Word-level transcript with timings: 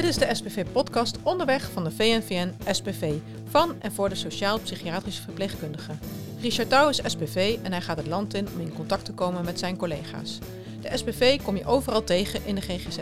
Dit 0.00 0.08
is 0.08 0.18
de 0.18 0.34
SPV-podcast 0.34 1.18
Onderweg 1.22 1.70
van 1.70 1.84
de 1.84 1.90
VNVN 1.90 2.54
SPV 2.70 3.12
van 3.48 3.74
en 3.80 3.92
voor 3.92 4.08
de 4.08 4.14
sociaal-psychiatrische 4.14 5.22
verpleegkundigen. 5.22 5.98
Richard 6.40 6.68
Touw 6.68 6.88
is 6.88 7.00
SPV 7.04 7.58
en 7.62 7.72
hij 7.72 7.80
gaat 7.80 7.96
het 7.96 8.06
land 8.06 8.34
in 8.34 8.48
om 8.54 8.60
in 8.60 8.74
contact 8.74 9.04
te 9.04 9.12
komen 9.12 9.44
met 9.44 9.58
zijn 9.58 9.76
collega's. 9.76 10.38
De 10.80 10.96
SPV 10.96 11.42
kom 11.42 11.56
je 11.56 11.64
overal 11.64 12.04
tegen 12.04 12.46
in 12.46 12.54
de 12.54 12.60
GGZ. 12.60 12.98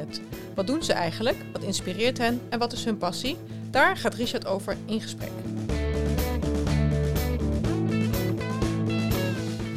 Wat 0.54 0.66
doen 0.66 0.82
ze 0.82 0.92
eigenlijk? 0.92 1.36
Wat 1.52 1.62
inspireert 1.62 2.18
hen 2.18 2.40
en 2.48 2.58
wat 2.58 2.72
is 2.72 2.84
hun 2.84 2.98
passie? 2.98 3.36
Daar 3.70 3.96
gaat 3.96 4.14
Richard 4.14 4.46
over 4.46 4.76
in 4.86 5.00
gesprek. 5.00 5.32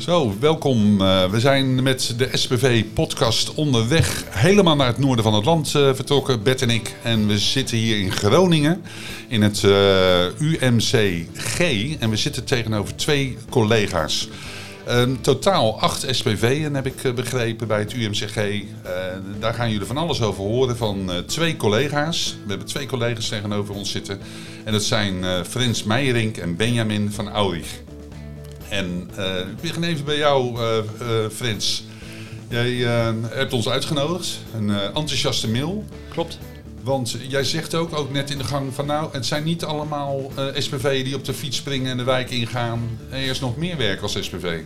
Zo, 0.02 0.36
welkom. 0.40 1.02
Uh, 1.02 1.30
we 1.30 1.40
zijn 1.40 1.84
met 1.84 2.14
de 2.18 2.30
SPV-podcast 2.32 3.54
onderweg 3.54 4.24
helemaal 4.30 4.76
naar 4.76 4.88
het 4.88 4.98
noorden 4.98 5.24
van 5.24 5.34
het 5.34 5.46
land 5.46 5.74
uh, 5.74 5.94
vertrokken, 5.94 6.44
Bert 6.44 6.62
en 6.62 6.70
ik. 6.70 6.96
En 7.04 7.28
we 7.28 7.38
zitten 7.38 7.78
hier 7.78 8.00
in 8.00 8.12
Groningen 8.12 8.82
in 9.28 9.42
het 9.42 9.64
uh, 9.64 10.40
UMCG 10.40 11.60
en 12.00 12.10
we 12.10 12.16
zitten 12.16 12.44
tegenover 12.44 12.96
twee 12.96 13.38
collega's. 13.50 14.30
totaal 15.22 15.80
acht 15.80 16.06
SPV'en 16.10 16.74
heb 16.74 16.86
ik 16.86 17.16
begrepen 17.16 17.68
bij 17.68 17.80
het 17.80 17.94
UMCG. 17.94 18.64
daar 19.40 19.54
gaan 19.54 19.72
jullie 19.72 19.88
van 19.88 19.98
alles 19.98 20.22
over 20.22 20.44
horen 20.44 20.78
van 20.78 21.12
twee 21.26 21.56
collega's. 21.56 22.36
We 22.44 22.50
hebben 22.50 22.68
twee 22.68 22.86
collega's 22.86 23.28
tegenover 23.28 23.76
ons 23.76 23.92
zitten. 23.92 24.20
En 24.64 24.72
dat 24.72 24.84
zijn 24.84 25.46
Frans 25.46 25.84
Meijerink 25.84 26.38
en 26.38 26.56
Benjamin 26.56 27.12
van 27.12 27.30
Aurich. 27.30 27.91
En 28.72 29.10
uh, 29.18 29.40
ik 29.40 29.62
begin 29.62 29.84
even 29.84 30.06
bij 30.06 30.18
jou, 30.18 30.60
uh, 30.60 30.78
uh, 31.02 31.30
Frans. 31.34 31.84
Jij 32.50 32.72
hebt 33.30 33.54
ons 33.54 33.70
uitgenodigd, 33.70 34.40
een 34.56 34.70
enthousiaste 34.70 35.50
mail. 35.50 35.86
Klopt. 36.10 36.38
Want 36.84 37.18
jij 37.28 37.44
zegt 37.44 37.76
ook, 37.76 37.98
ook 37.98 38.12
net 38.12 38.30
in 38.30 38.38
de 38.38 38.44
gang 38.44 38.74
van 38.74 38.86
nou, 38.86 39.10
het 39.12 39.26
zijn 39.26 39.44
niet 39.44 39.64
allemaal 39.64 40.32
SPV'en 40.54 41.04
die 41.04 41.16
op 41.16 41.26
de 41.26 41.34
fiets 41.34 41.58
springen 41.58 41.92
en 41.92 41.98
de 41.98 42.04
wijk 42.04 42.30
ingaan. 42.30 43.00
Er 43.10 43.26
is 43.26 43.40
nog 43.40 43.58
meer 43.58 43.78
werk 43.78 44.02
als 44.02 44.18
SPV. 44.20 44.60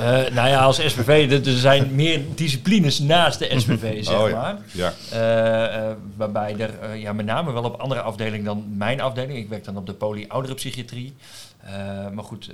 Uh, 0.00 0.34
nou 0.34 0.48
ja, 0.48 0.62
als 0.62 0.76
SPV, 0.76 1.40
er 1.46 1.58
zijn 1.58 1.94
meer 1.94 2.20
disciplines 2.34 2.98
naast 2.98 3.38
de 3.38 3.60
SPV, 3.60 4.04
zeg 4.04 4.18
oh, 4.18 4.32
maar. 4.32 4.58
Ja. 4.72 4.92
Uh, 5.12 5.88
uh, 5.88 5.96
waarbij 6.16 6.56
er 6.58 6.96
ja, 6.96 7.12
met 7.12 7.26
name 7.26 7.52
wel 7.52 7.62
op 7.62 7.80
andere 7.80 8.00
afdelingen 8.00 8.44
dan 8.44 8.64
mijn 8.76 9.00
afdeling. 9.00 9.38
Ik 9.38 9.48
werk 9.48 9.64
dan 9.64 9.76
op 9.76 9.86
de 9.86 9.92
poli 9.92 10.24
ouderenpsychiatrie. 10.28 11.14
maar 12.12 12.24
goed, 12.24 12.50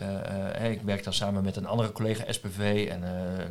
ik 0.70 0.80
werk 0.84 1.05
dan 1.05 1.12
samen 1.12 1.44
met 1.44 1.56
een 1.56 1.67
andere 1.67 1.92
collega 1.92 2.24
SPV 2.28 2.89
en 2.91 3.00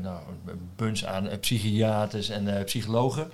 nou, 0.02 0.18
een 0.48 0.70
bunch 0.76 1.04
aan 1.04 1.30
psychiaters 1.40 2.30
en 2.30 2.64
psychologen. 2.66 3.32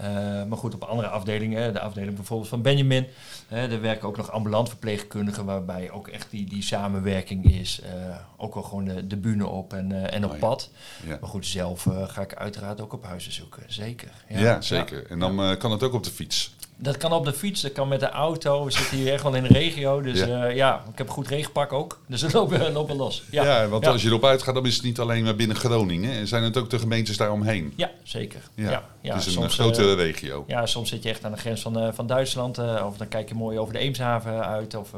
Uh, 0.00 0.04
maar 0.44 0.58
goed, 0.58 0.74
op 0.74 0.82
andere 0.82 1.08
afdelingen, 1.08 1.72
de 1.72 1.80
afdeling 1.80 2.14
bijvoorbeeld 2.14 2.48
van 2.48 2.62
Benjamin, 2.62 3.06
er 3.48 3.80
werken 3.80 4.08
ook 4.08 4.16
nog 4.16 4.30
ambulant 4.30 4.68
verpleegkundigen, 4.68 5.44
waarbij 5.44 5.90
ook 5.90 6.08
echt 6.08 6.30
die, 6.30 6.48
die 6.48 6.62
samenwerking 6.62 7.44
is. 7.44 7.80
Uh, 7.84 8.16
ook 8.36 8.54
wel 8.54 8.62
gewoon 8.62 8.84
de, 8.84 9.06
de 9.06 9.16
bühne 9.16 9.46
op 9.46 9.72
en, 9.72 10.10
en 10.10 10.24
op 10.24 10.32
oh 10.32 10.38
pad. 10.38 10.70
Ja. 11.06 11.18
Maar 11.20 11.28
goed, 11.28 11.46
zelf 11.46 11.86
ga 12.06 12.22
ik 12.22 12.34
uiteraard 12.34 12.80
ook 12.80 12.92
op 12.92 13.04
huizen 13.04 13.32
zoeken, 13.32 13.62
zeker. 13.66 14.10
Ja, 14.28 14.38
ja 14.38 14.60
zeker. 14.60 15.06
En 15.06 15.18
dan 15.18 15.56
kan 15.58 15.70
het 15.70 15.82
ook 15.82 15.92
op 15.92 16.04
de 16.04 16.10
fiets. 16.10 16.54
Dat 16.82 16.96
kan 16.96 17.12
op 17.12 17.24
de 17.24 17.32
fiets, 17.32 17.60
dat 17.60 17.72
kan 17.72 17.88
met 17.88 18.00
de 18.00 18.08
auto. 18.08 18.64
We 18.64 18.70
zitten 18.70 18.96
hier 18.96 19.12
echt 19.12 19.22
wel 19.22 19.34
in 19.34 19.42
de 19.42 19.48
regio. 19.48 20.00
Dus 20.00 20.18
ja, 20.18 20.48
uh, 20.48 20.56
ja 20.56 20.84
ik 20.92 20.98
heb 20.98 21.06
een 21.06 21.12
goed 21.12 21.28
regenpak 21.28 21.72
ook. 21.72 22.00
Dus 22.06 22.22
we 22.22 22.28
lopen, 22.32 22.72
lopen 22.72 22.96
los. 22.96 23.22
Ja, 23.30 23.44
ja 23.44 23.68
want 23.68 23.86
als 23.86 24.02
je 24.02 24.08
erop 24.08 24.24
uitgaat, 24.24 24.54
dan 24.54 24.66
is 24.66 24.74
het 24.74 24.84
niet 24.84 24.98
alleen 24.98 25.24
maar 25.24 25.36
binnen 25.36 25.56
Groningen. 25.56 26.28
Zijn 26.28 26.42
het 26.42 26.56
ook 26.56 26.70
de 26.70 26.78
gemeentes 26.78 27.16
daaromheen? 27.16 27.72
Ja, 27.76 27.90
zeker. 28.02 28.40
Ja, 28.54 28.84
ja, 29.00 29.14
het 29.14 29.26
is 29.26 29.36
een 29.36 29.50
grotere 29.50 29.88
uh, 29.88 29.94
regio. 29.94 30.44
Ja, 30.46 30.66
soms 30.66 30.88
zit 30.88 31.02
je 31.02 31.08
echt 31.08 31.24
aan 31.24 31.32
de 31.32 31.38
grens 31.38 31.60
van, 31.60 31.82
uh, 31.82 31.88
van 31.92 32.06
Duitsland. 32.06 32.58
of 32.58 32.96
dan 32.96 33.08
kijk 33.08 33.28
je 33.28 33.34
mooi 33.34 33.58
over 33.58 33.72
de 33.72 33.78
Eemshaven 33.78 34.46
uit. 34.46 34.74
Of 34.74 34.90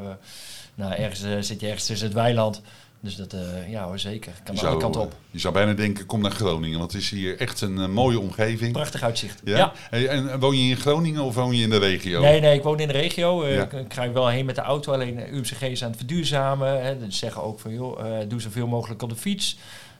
nou, 0.74 0.92
ergens 0.92 1.46
zit 1.46 1.60
je 1.60 1.66
ergens 1.66 1.86
tussen 1.86 2.06
het 2.06 2.16
weiland. 2.16 2.62
Dus 3.02 3.16
dat, 3.16 3.34
uh, 3.34 3.70
ja 3.70 3.84
hoor, 3.84 3.98
zeker. 3.98 4.32
Kan 4.44 4.54
de 4.54 4.76
kant 4.76 4.96
op. 4.96 5.14
Je 5.30 5.38
zou 5.38 5.54
bijna 5.54 5.72
denken, 5.72 6.06
kom 6.06 6.20
naar 6.20 6.30
Groningen. 6.30 6.78
Want 6.78 6.92
het 6.92 7.02
is 7.02 7.10
hier 7.10 7.38
echt 7.38 7.60
een 7.60 7.76
uh, 7.76 7.86
mooie 7.86 8.20
omgeving. 8.20 8.72
Prachtig 8.72 9.02
uitzicht. 9.02 9.40
Ja? 9.44 9.72
Hey, 9.90 10.08
en 10.08 10.40
woon 10.40 10.56
je 10.56 10.68
in 10.68 10.76
Groningen 10.76 11.22
of 11.22 11.34
woon 11.34 11.56
je 11.56 11.62
in 11.62 11.70
de 11.70 11.78
regio? 11.78 12.20
Nee, 12.20 12.40
nee, 12.40 12.56
ik 12.56 12.62
woon 12.62 12.80
in 12.80 12.86
de 12.86 12.92
regio. 12.92 13.44
Uh, 13.44 13.54
ja. 13.54 13.62
ik, 13.62 13.72
ik, 13.72 13.94
ga 13.94 14.12
wel 14.12 14.28
heen 14.28 14.44
met 14.44 14.54
de 14.54 14.60
auto. 14.60 14.92
Alleen 14.92 15.34
UMCG 15.34 15.62
is 15.62 15.82
aan 15.82 15.88
het 15.88 15.98
verduurzamen. 15.98 16.84
Hè. 16.84 16.98
Dus 16.98 17.18
zeggen 17.18 17.42
ook 17.42 17.60
van, 17.60 17.72
joh, 17.72 18.20
doe 18.28 18.40
zoveel 18.40 18.66
mogelijk 18.66 19.02
op 19.02 19.08
de 19.08 19.16
fiets. 19.16 19.58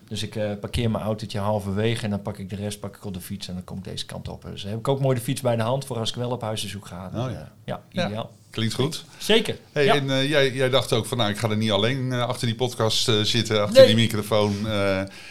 Dus 0.09 0.23
ik 0.23 0.61
parkeer 0.61 0.91
mijn 0.91 1.05
autootje 1.05 1.39
halverwege 1.39 2.05
en 2.05 2.11
dan 2.11 2.23
pak 2.23 2.39
ik 2.39 2.51
de 2.51 2.57
rest 2.57 2.81
pak 2.81 2.97
ik 2.97 3.05
op 3.05 3.15
de 3.15 3.21
fiets 3.21 3.49
en 3.49 3.55
dan 3.55 3.65
kom 3.65 3.79
ik 3.79 3.85
deze 3.85 4.07
kant 4.07 4.29
op. 4.29 4.43
Dus 4.43 4.63
heb 4.63 4.79
ik 4.79 4.89
ook 4.89 5.01
mooi 5.01 5.17
de 5.17 5.23
fiets 5.23 5.41
bij 5.41 5.57
de 5.57 5.63
hand 5.63 5.85
voor 5.85 5.99
als 5.99 6.11
ik 6.11 6.17
wel 6.17 6.31
op 6.31 6.43
huisbezoek 6.43 6.87
ga. 6.87 7.07
Oh, 7.15 7.31
ja. 7.31 7.53
ja, 7.65 7.83
ideaal. 7.91 8.31
Klinkt 8.53 8.75
goed. 8.75 9.05
Zeker. 9.19 9.57
Hey, 9.73 9.89
En 9.89 10.05
uh, 10.05 10.29
jij, 10.29 10.53
jij, 10.53 10.71
dacht 10.71 10.93
ook 10.93 11.07
van, 11.07 11.19
nou, 11.19 11.31
ik 11.31 11.39
ga 11.39 11.51
er 11.51 11.57
niet 11.57 11.71
alleen 11.71 12.07
uh, 12.07 12.27
achter 12.27 12.47
die 12.47 12.57
podcast 12.57 13.09
uh, 13.09 13.21
zitten, 13.21 13.63
achter 13.63 13.79
nee. 13.79 13.87
die 13.87 14.05
microfoon. 14.05 14.55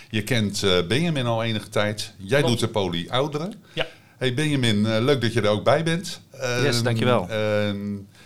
je 0.09 0.24
kent 0.24 0.66
Benjamin 0.88 1.26
al 1.26 1.44
enige 1.44 1.70
tijd. 1.70 2.14
Jij 2.18 2.40
Klopt. 2.40 2.59
doet 2.59 2.68
de 2.68 2.74
poli 2.74 3.09
ouderen. 3.09 3.54
Ja. 3.74 3.88
Hey 4.18 4.34
Benjamin, 4.34 5.04
leuk 5.04 5.22
dat 5.22 5.34
je 5.34 5.42
er 5.42 5.50
ook 5.50 5.64
bij 5.64 5.84
bent. 5.84 6.22
yes, 6.64 6.84
dankjewel. 6.84 7.30
Ehm, 7.30 7.78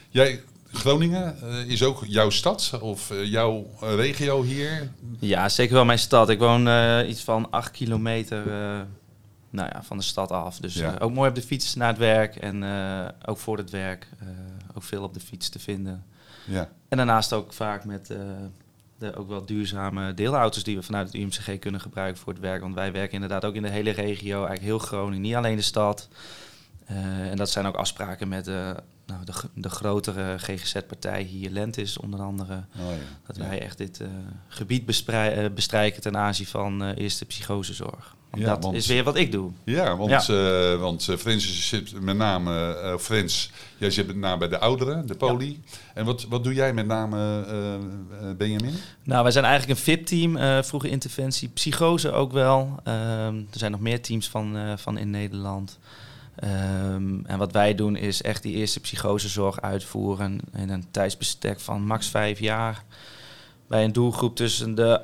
jij, 0.09 0.41
Groningen 0.71 1.37
is 1.67 1.83
ook 1.83 2.03
jouw 2.07 2.29
stad 2.29 2.77
of 2.81 3.11
jouw 3.23 3.67
regio 3.79 4.43
hier? 4.43 4.89
Ja, 5.19 5.49
zeker 5.49 5.73
wel 5.73 5.85
mijn 5.85 5.99
stad. 5.99 6.29
Ik 6.29 6.39
woon 6.39 6.67
iets 7.07 7.21
van 7.21 7.51
acht 7.51 7.71
kilometer 7.71 8.43
nou 9.49 9.69
ja, 9.73 9.83
van 9.83 9.97
de 9.97 10.03
stad 10.03 10.31
af. 10.31 10.59
Dus 10.59 10.73
ja. 10.73 10.95
ook 10.99 11.13
mooi 11.13 11.29
op 11.29 11.35
de 11.35 11.41
fiets 11.41 11.75
naar 11.75 11.87
het 11.87 11.97
werk 11.97 12.35
en 12.35 12.63
ook 13.25 13.37
voor 13.37 13.57
het 13.57 13.69
werk 13.69 14.07
ook 14.75 14.83
veel 14.83 15.03
op 15.03 15.13
de 15.13 15.19
fiets 15.19 15.49
te 15.49 15.59
vinden. 15.59 16.05
Ja. 16.45 16.69
En 16.87 16.97
daarnaast 16.97 17.33
ook 17.33 17.53
vaak 17.53 17.85
met 17.85 18.09
uh, 18.09 18.17
de 18.97 19.15
ook 19.15 19.27
wel 19.27 19.45
duurzame 19.45 20.13
deelauto's 20.13 20.63
die 20.63 20.75
we 20.75 20.83
vanuit 20.83 21.07
het 21.07 21.15
UMCG 21.15 21.59
kunnen 21.59 21.81
gebruiken 21.81 22.21
voor 22.21 22.33
het 22.33 22.41
werk. 22.41 22.61
Want 22.61 22.75
wij 22.75 22.91
werken 22.91 23.13
inderdaad 23.13 23.45
ook 23.45 23.55
in 23.55 23.61
de 23.61 23.69
hele 23.69 23.89
regio, 23.89 24.35
eigenlijk 24.35 24.61
heel 24.61 24.79
Groningen, 24.79 25.21
niet 25.21 25.35
alleen 25.35 25.55
de 25.55 25.61
stad. 25.61 26.07
Uh, 26.91 27.29
en 27.29 27.37
dat 27.37 27.49
zijn 27.49 27.65
ook 27.65 27.75
afspraken 27.75 28.27
met 28.27 28.47
uh, 28.47 28.71
nou, 29.05 29.25
de, 29.25 29.33
de 29.53 29.69
grotere 29.69 30.37
GGZ-partij 30.39 31.21
hier, 31.21 31.49
Lentis 31.49 31.97
onder 31.97 32.21
andere. 32.21 32.55
Oh 32.55 32.89
ja. 32.89 33.27
Dat 33.27 33.37
wij 33.37 33.61
echt 33.61 33.77
dit 33.77 34.01
gebied 34.47 34.85
bestrijken 35.55 36.01
ten 36.01 36.17
aanzien 36.17 36.47
van 36.47 36.91
eerste 36.91 37.25
psychosezorg. 37.25 38.15
Ja, 38.35 38.55
dat 38.55 38.73
is 38.73 38.87
weer 38.87 39.03
wat 39.03 39.15
ik 39.15 39.31
doe. 39.31 39.51
Ja, 39.63 39.97
want, 39.97 40.25
ja. 40.25 40.73
Uh, 40.73 40.79
want 40.79 41.07
uh, 41.07 41.17
Frans 41.17 41.69
zit 41.69 42.01
met 42.01 42.17
name, 42.17 42.77
uh, 42.83 42.97
Frans, 42.97 43.51
jij 43.77 43.89
zit 43.89 44.07
met 44.07 44.15
name 44.15 44.37
bij 44.37 44.47
de 44.47 44.59
ouderen, 44.59 45.07
de 45.07 45.15
poli. 45.15 45.61
Ja. 45.65 45.77
En 45.93 46.05
wat, 46.05 46.25
wat 46.29 46.43
doe 46.43 46.53
jij 46.53 46.73
met 46.73 46.85
name, 46.85 47.43
Benjamin? 48.37 48.73
Nou, 49.03 49.23
wij 49.23 49.31
zijn 49.31 49.45
eigenlijk 49.45 49.79
een 49.79 49.85
VIP-team, 49.85 50.63
vroege 50.63 50.89
interventie, 50.89 51.47
psychose 51.47 52.11
ook 52.11 52.31
wel. 52.31 52.79
Um, 52.87 53.47
er 53.51 53.59
zijn 53.59 53.71
nog 53.71 53.79
meer 53.79 54.01
teams 54.01 54.29
van, 54.29 54.57
van 54.77 54.97
in 54.97 55.09
Nederland. 55.09 55.79
Um, 56.43 57.25
en 57.25 57.37
wat 57.37 57.51
wij 57.51 57.75
doen 57.75 57.95
is 57.95 58.21
echt 58.21 58.43
die 58.43 58.55
eerste 58.55 58.79
psychosezorg 58.79 59.61
uitvoeren 59.61 60.39
in 60.57 60.69
een 60.69 60.85
tijdsbestek 60.91 61.59
van 61.59 61.85
max 61.85 62.07
vijf 62.07 62.39
jaar. 62.39 62.83
Bij 63.67 63.83
een 63.83 63.93
doelgroep 63.93 64.35
tussen 64.35 64.75
de 64.75 65.01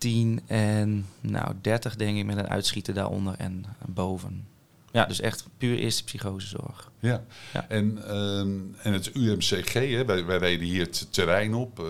18 0.00 0.40
en 0.46 1.06
nou, 1.20 1.54
30, 1.60 1.96
denk 1.96 2.18
ik, 2.18 2.24
met 2.24 2.36
een 2.36 2.48
uitschieter 2.48 2.94
daaronder 2.94 3.34
en 3.38 3.64
boven. 3.86 4.48
Ja, 4.92 5.04
dus 5.04 5.20
echt 5.20 5.46
puur 5.58 5.78
eerste 5.78 6.04
psychosezorg. 6.04 6.90
Ja, 7.00 7.24
ja. 7.52 7.68
En, 7.68 7.98
uh, 8.06 8.40
en 8.86 8.92
het 8.92 9.14
UMCG, 9.14 9.72
hè, 9.72 10.04
wij, 10.04 10.24
wij 10.24 10.38
reden 10.38 10.66
hier 10.66 10.80
het 10.80 11.06
terrein 11.10 11.54
op. 11.54 11.78
Uh, 11.78 11.86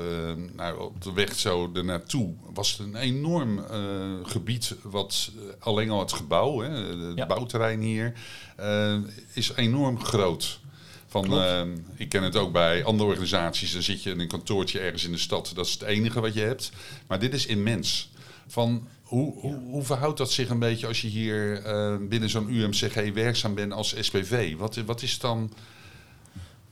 nou, 0.56 0.80
op 0.80 1.02
de 1.02 1.12
weg 1.12 1.34
zo 1.34 1.70
ernaartoe 1.74 2.34
was 2.52 2.70
het 2.70 2.86
een 2.86 2.96
enorm 2.96 3.58
uh, 3.58 3.66
gebied, 4.22 4.76
wat 4.82 5.30
alleen 5.58 5.90
al 5.90 6.00
het 6.00 6.12
gebouw, 6.12 6.60
hè, 6.60 6.68
het 6.68 7.16
ja. 7.16 7.26
bouwterrein 7.26 7.80
hier, 7.80 8.12
is 9.32 9.52
enorm 9.56 10.00
groot. 10.00 10.59
Van, 11.10 11.34
uh, 11.34 11.62
ik 11.96 12.08
ken 12.08 12.22
het 12.22 12.36
ook 12.36 12.52
bij 12.52 12.84
andere 12.84 13.10
organisaties. 13.10 13.72
Dan 13.72 13.82
zit 13.82 14.02
je 14.02 14.10
in 14.10 14.20
een 14.20 14.28
kantoortje 14.28 14.78
ergens 14.78 15.04
in 15.04 15.12
de 15.12 15.18
stad. 15.18 15.52
Dat 15.54 15.66
is 15.66 15.72
het 15.72 15.82
enige 15.82 16.20
wat 16.20 16.34
je 16.34 16.40
hebt. 16.40 16.72
Maar 17.06 17.18
dit 17.18 17.34
is 17.34 17.46
immens. 17.46 18.10
Van, 18.46 18.88
hoe, 19.02 19.40
hoe, 19.40 19.54
hoe 19.54 19.82
verhoudt 19.82 20.18
dat 20.18 20.32
zich 20.32 20.48
een 20.48 20.58
beetje 20.58 20.86
als 20.86 21.00
je 21.00 21.08
hier 21.08 21.66
uh, 21.66 22.08
binnen 22.08 22.30
zo'n 22.30 22.54
UMCG 22.54 23.12
werkzaam 23.12 23.54
bent 23.54 23.72
als 23.72 23.94
SPV? 24.00 24.56
Wat, 24.56 24.76
wat 24.76 25.02
is 25.02 25.18
dan 25.18 25.52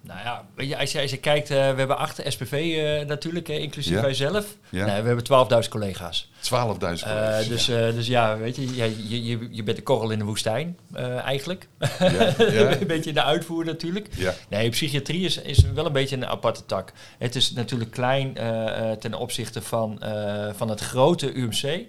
nou 0.01 0.21
ja, 0.57 0.79
als 0.79 0.93
je, 0.93 1.01
als 1.01 1.11
je 1.11 1.17
kijkt, 1.17 1.51
uh, 1.51 1.57
we 1.57 1.79
hebben 1.79 1.99
acht 1.99 2.21
SPV 2.27 2.53
uh, 2.53 3.01
eh, 3.01 3.07
natuurlijk, 3.07 3.49
uh, 3.49 3.59
inclusief 3.59 3.95
ja. 3.95 4.01
wij 4.01 4.15
zelf. 4.15 4.57
Ja. 4.69 4.87
Nee, 4.87 5.03
we 5.03 5.07
hebben 5.07 5.63
12.000 5.65 5.69
collega's. 5.69 6.31
12.000 6.43 6.51
collega's. 6.51 7.49
dus, 7.49 7.67
ja. 7.67 7.91
dus 7.91 8.07
ja, 8.07 8.39
weet 8.39 8.57
je, 8.57 8.75
je, 8.75 9.25
je, 9.25 9.49
je 9.51 9.63
bent 9.63 9.77
de 9.77 9.83
korrel 9.83 10.11
in 10.11 10.19
de 10.19 10.25
woestijn 10.25 10.79
eigenlijk. 11.25 11.69
Ja. 11.99 12.81
een 12.81 12.87
beetje 12.87 13.09
in 13.09 13.15
de 13.15 13.23
uitvoer 13.23 13.65
natuurlijk. 13.65 14.09
Nee, 14.49 14.69
psychiatrie 14.71 15.25
is, 15.25 15.37
is 15.37 15.61
wel 15.61 15.87
een 15.87 15.93
beetje 15.93 16.17
een 16.17 16.27
aparte 16.27 16.67
tak. 16.67 16.93
Het 17.19 17.35
is 17.35 17.53
natuurlijk 17.53 17.91
klein 17.91 18.35
ten 19.01 19.15
opzichte 19.15 19.63
van, 19.63 20.03
van 20.55 20.69
het 20.69 20.81
grote 20.81 21.33
UMC. 21.33 21.87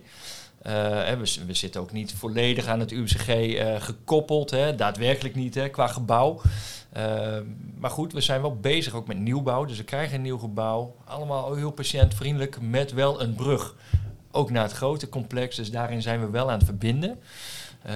we, 0.61 1.35
we, 1.47 1.53
zitten 1.53 1.81
ook 1.81 1.91
niet 1.91 2.13
volledig 2.17 2.65
aan 2.65 2.79
het 2.79 2.91
UMCG 2.91 3.27
gekoppeld, 3.83 4.51
hè, 4.51 4.75
daadwerkelijk 4.75 5.35
niet 5.35 5.55
hè, 5.55 5.69
qua 5.69 5.87
gebouw. 5.87 6.41
Maar 7.77 7.89
goed, 7.89 8.13
we 8.13 8.21
zijn 8.21 8.41
wel 8.41 8.55
bezig 8.55 8.93
ook 8.93 9.07
met 9.07 9.17
nieuwbouw. 9.17 9.65
Dus 9.65 9.77
we 9.77 9.83
krijgen 9.83 10.15
een 10.15 10.21
nieuw 10.21 10.37
gebouw. 10.37 10.95
Allemaal 11.05 11.55
heel 11.55 11.71
patiëntvriendelijk 11.71 12.61
met 12.61 12.93
wel 12.93 13.21
een 13.21 13.35
brug. 13.35 13.75
Ook 14.31 14.51
naar 14.51 14.63
het 14.63 14.71
grote 14.71 15.09
complex. 15.09 15.55
Dus 15.55 15.71
daarin 15.71 16.01
zijn 16.01 16.19
we 16.19 16.29
wel 16.29 16.51
aan 16.51 16.57
het 16.57 16.67
verbinden. 16.67 17.19
Uh, 17.87 17.93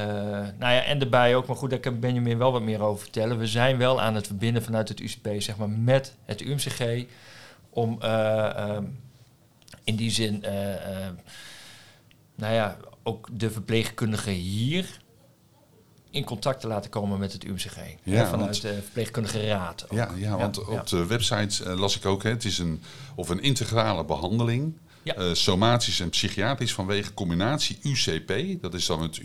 nou 0.58 0.74
ja, 0.74 0.84
en 0.84 1.00
daarbij 1.00 1.36
ook, 1.36 1.48
maar 1.48 1.56
goed, 1.56 1.70
daar 1.70 1.80
kan 1.80 2.00
Benjamin 2.00 2.38
wel 2.38 2.52
wat 2.52 2.62
meer 2.62 2.82
over 2.82 3.02
vertellen. 3.02 3.38
We 3.38 3.48
zijn 3.48 3.78
wel 3.78 4.02
aan 4.02 4.16
het 4.16 4.28
verbinden 4.28 4.64
vanuit 4.64 4.90
het 4.90 5.00
UCP, 5.00 5.28
zeg 5.38 5.58
maar, 5.58 5.70
met 5.70 6.16
het 6.26 6.42
UMCG. 6.42 7.06
Om 7.70 8.00
uh, 8.04 8.10
uh, 8.58 8.78
in 9.84 9.96
die 9.96 10.12
zin, 10.12 10.44
uh, 10.46 10.50
nou 12.36 12.54
ja, 12.54 12.78
ook 13.04 13.30
de 13.32 13.52
verpleegkundigen 13.52 14.34
hier 14.34 15.02
in 16.14 16.24
contact 16.24 16.62
te 16.62 16.68
laten 16.68 16.90
komen 16.90 17.20
met 17.20 17.34
het 17.34 17.44
UMCG. 17.44 17.78
Ja, 18.04 18.28
vanuit 18.30 18.62
de 18.62 18.74
verpleegkundige 18.82 19.48
raad. 19.48 19.86
Ja, 19.90 20.12
ja, 20.16 20.38
want 20.38 20.66
op 20.66 20.88
de 20.88 21.06
website 21.06 21.76
las 21.76 21.96
ik 21.96 22.06
ook, 22.06 22.24
hè, 22.24 22.30
het 22.30 22.46
is 22.46 22.58
een, 22.58 22.82
of 23.16 23.30
een 23.30 23.42
integrale 23.42 24.06
behandeling 24.06 24.74
ja. 25.04 25.18
Uh, 25.18 25.34
somatisch 25.34 26.00
en 26.00 26.10
psychiatrisch 26.10 26.74
vanwege 26.74 27.14
combinatie 27.14 27.78
UCP, 27.84 28.62
dat 28.62 28.74
is 28.74 28.86
dan 28.86 29.02
het 29.02 29.20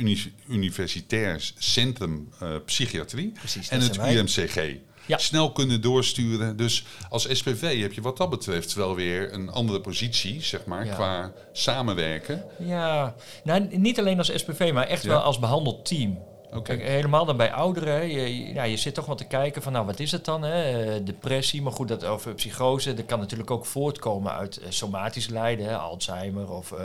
Universitair 0.47 1.53
Centrum 1.59 2.29
uh, 2.43 2.49
Psychiatrie, 2.65 3.33
Precies, 3.33 3.69
en 3.69 3.81
het 3.81 3.97
UMCG. 3.97 4.77
Ja. 5.07 5.19
Snel 5.19 5.53
kunnen 5.53 5.81
doorsturen. 5.81 6.57
Dus 6.57 6.85
als 7.09 7.29
SPV 7.31 7.81
heb 7.81 7.93
je 7.93 8.01
wat 8.01 8.17
dat 8.17 8.31
betreft 8.31 8.75
wel 8.75 8.95
weer 8.95 9.33
een 9.33 9.51
andere 9.51 9.81
positie, 9.81 10.43
zeg 10.43 10.65
maar, 10.65 10.87
qua 10.87 11.33
samenwerken. 11.53 12.45
Ja, 12.59 13.15
nou, 13.45 13.77
niet 13.79 13.99
alleen 13.99 14.19
als 14.19 14.33
SPV, 14.35 14.71
maar 14.73 14.87
echt 14.87 15.05
wel 15.05 15.21
als 15.21 15.39
behandelteam. 15.39 16.19
Okay. 16.53 16.77
helemaal 16.77 17.25
dan 17.25 17.37
bij 17.37 17.53
ouderen. 17.53 18.09
Je, 18.09 18.53
ja, 18.53 18.63
je 18.63 18.77
zit 18.77 18.95
toch 18.95 19.07
wel 19.07 19.15
te 19.15 19.25
kijken 19.25 19.63
van, 19.63 19.73
nou, 19.73 19.87
wat 19.87 20.01
is 20.01 20.13
het 20.13 20.25
dan? 20.25 20.43
Hè? 20.43 20.83
Eh, 20.95 21.05
depressie, 21.05 21.63
maar 21.63 21.73
goed, 21.73 21.89
dat 21.89 22.05
over 22.05 22.35
psychose. 22.35 22.95
Dat 22.95 23.07
kan 23.07 23.19
natuurlijk 23.19 23.51
ook 23.51 23.67
voortkomen 23.67 24.33
uit 24.33 24.59
uh, 24.59 24.67
somatisch 24.69 25.29
lijden, 25.29 25.67
hè? 25.67 25.77
Alzheimer 25.77 26.51
of 26.51 26.73
uh, 26.73 26.79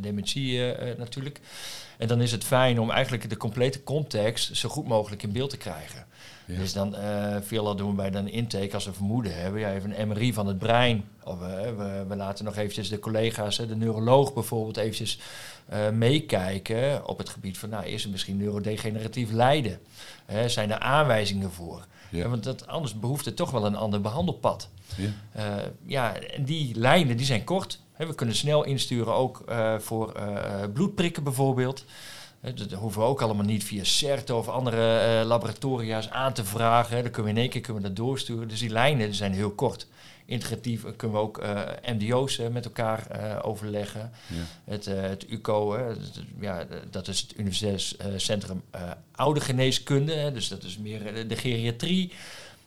dementie 0.00 0.74
natuurlijk. 0.98 1.40
En 1.98 2.08
dan 2.08 2.20
is 2.20 2.32
het 2.32 2.44
fijn 2.44 2.80
om 2.80 2.90
eigenlijk 2.90 3.30
de 3.30 3.36
complete 3.36 3.82
context 3.82 4.56
zo 4.56 4.68
goed 4.68 4.86
mogelijk 4.86 5.22
in 5.22 5.32
beeld 5.32 5.50
te 5.50 5.56
krijgen. 5.56 6.06
Dus 6.46 6.72
dan 6.72 6.96
veelal 7.42 7.76
doen 7.76 7.88
we 7.88 7.94
bij 7.94 8.14
een 8.14 8.28
intake 8.28 8.74
als 8.74 8.84
we 8.84 8.92
vermoeden 8.92 9.40
hebben, 9.40 9.60
ja, 9.60 9.72
even 9.72 10.00
een 10.00 10.08
MRI 10.08 10.32
van 10.32 10.46
het 10.46 10.58
brein. 10.58 11.04
Of 11.24 11.38
we, 11.38 12.04
we, 12.08 12.16
laten 12.16 12.44
nog 12.44 12.56
eventjes 12.56 12.88
de 12.88 12.98
collega's, 12.98 13.56
de 13.56 13.76
neuroloog 13.76 14.34
bijvoorbeeld, 14.34 14.76
eventjes 14.76 15.18
uh, 15.72 15.90
meekijken 15.90 17.06
op 17.06 17.18
het 17.18 17.28
gebied 17.28 17.58
van, 17.58 17.68
nou, 17.68 17.86
is 17.86 18.04
er 18.04 18.10
misschien 18.10 18.36
neurodegeneratief 18.36 19.30
lijden? 19.30 19.80
Hè, 20.26 20.48
zijn 20.48 20.70
er 20.70 20.78
aanwijzingen 20.78 21.52
voor? 21.52 21.86
Ja. 22.10 22.28
want 22.28 22.44
dat, 22.44 22.66
anders 22.66 22.98
behoeft 22.98 23.24
het 23.24 23.36
toch 23.36 23.50
wel 23.50 23.66
een 23.66 23.76
ander 23.76 24.00
behandelpad. 24.00 24.68
Ja, 24.96 25.10
uh, 25.36 25.64
ja 25.86 26.16
en 26.16 26.44
die 26.44 26.78
lijnen 26.78 27.16
die 27.16 27.26
zijn 27.26 27.44
kort. 27.44 27.80
Hè, 27.92 28.06
we 28.06 28.14
kunnen 28.14 28.34
snel 28.34 28.64
insturen 28.64 29.14
ook 29.14 29.44
voor 29.78 30.12
bloedprikken 30.72 31.22
bijvoorbeeld. 31.22 31.84
Dat 32.42 32.72
hoeven 32.72 33.00
we 33.00 33.06
ook 33.06 33.22
allemaal 33.22 33.44
niet 33.44 33.64
via 33.64 33.84
CERT 33.84 34.30
of 34.30 34.48
andere 34.48 35.20
uh, 35.20 35.26
laboratoria's 35.26 36.10
aan 36.10 36.32
te 36.32 36.44
vragen. 36.44 37.02
Dan 37.02 37.12
kunnen 37.12 37.32
we 37.32 37.38
in 37.38 37.44
één 37.44 37.50
keer 37.52 37.60
kunnen 37.60 37.82
we 37.82 37.88
dat 37.88 37.96
doorsturen. 37.96 38.48
Dus 38.48 38.58
die 38.58 38.70
lijnen 38.70 39.14
zijn 39.14 39.32
heel 39.32 39.50
kort. 39.50 39.86
Integratief 40.24 40.84
kunnen 40.96 41.16
we 41.16 41.22
ook 41.22 41.42
uh, 41.42 41.60
eh, 41.60 41.96
MDO's 41.98 42.38
uh, 42.38 42.48
met 42.48 42.64
elkaar 42.64 43.06
overleggen. 43.44 44.10
Ja. 44.26 44.72
Het, 44.72 44.84
het 44.84 45.26
UCO, 45.28 45.78
ja, 46.40 46.66
dat 46.90 47.08
is 47.08 47.20
het 47.20 47.38
Universitair 47.38 48.20
Centrum 48.20 48.62
Oude 49.14 49.40
Geneeskunde. 49.40 50.32
dus 50.32 50.48
dat 50.48 50.62
is 50.62 50.78
meer 50.78 51.28
de 51.28 51.36
geriatrie 51.36 52.12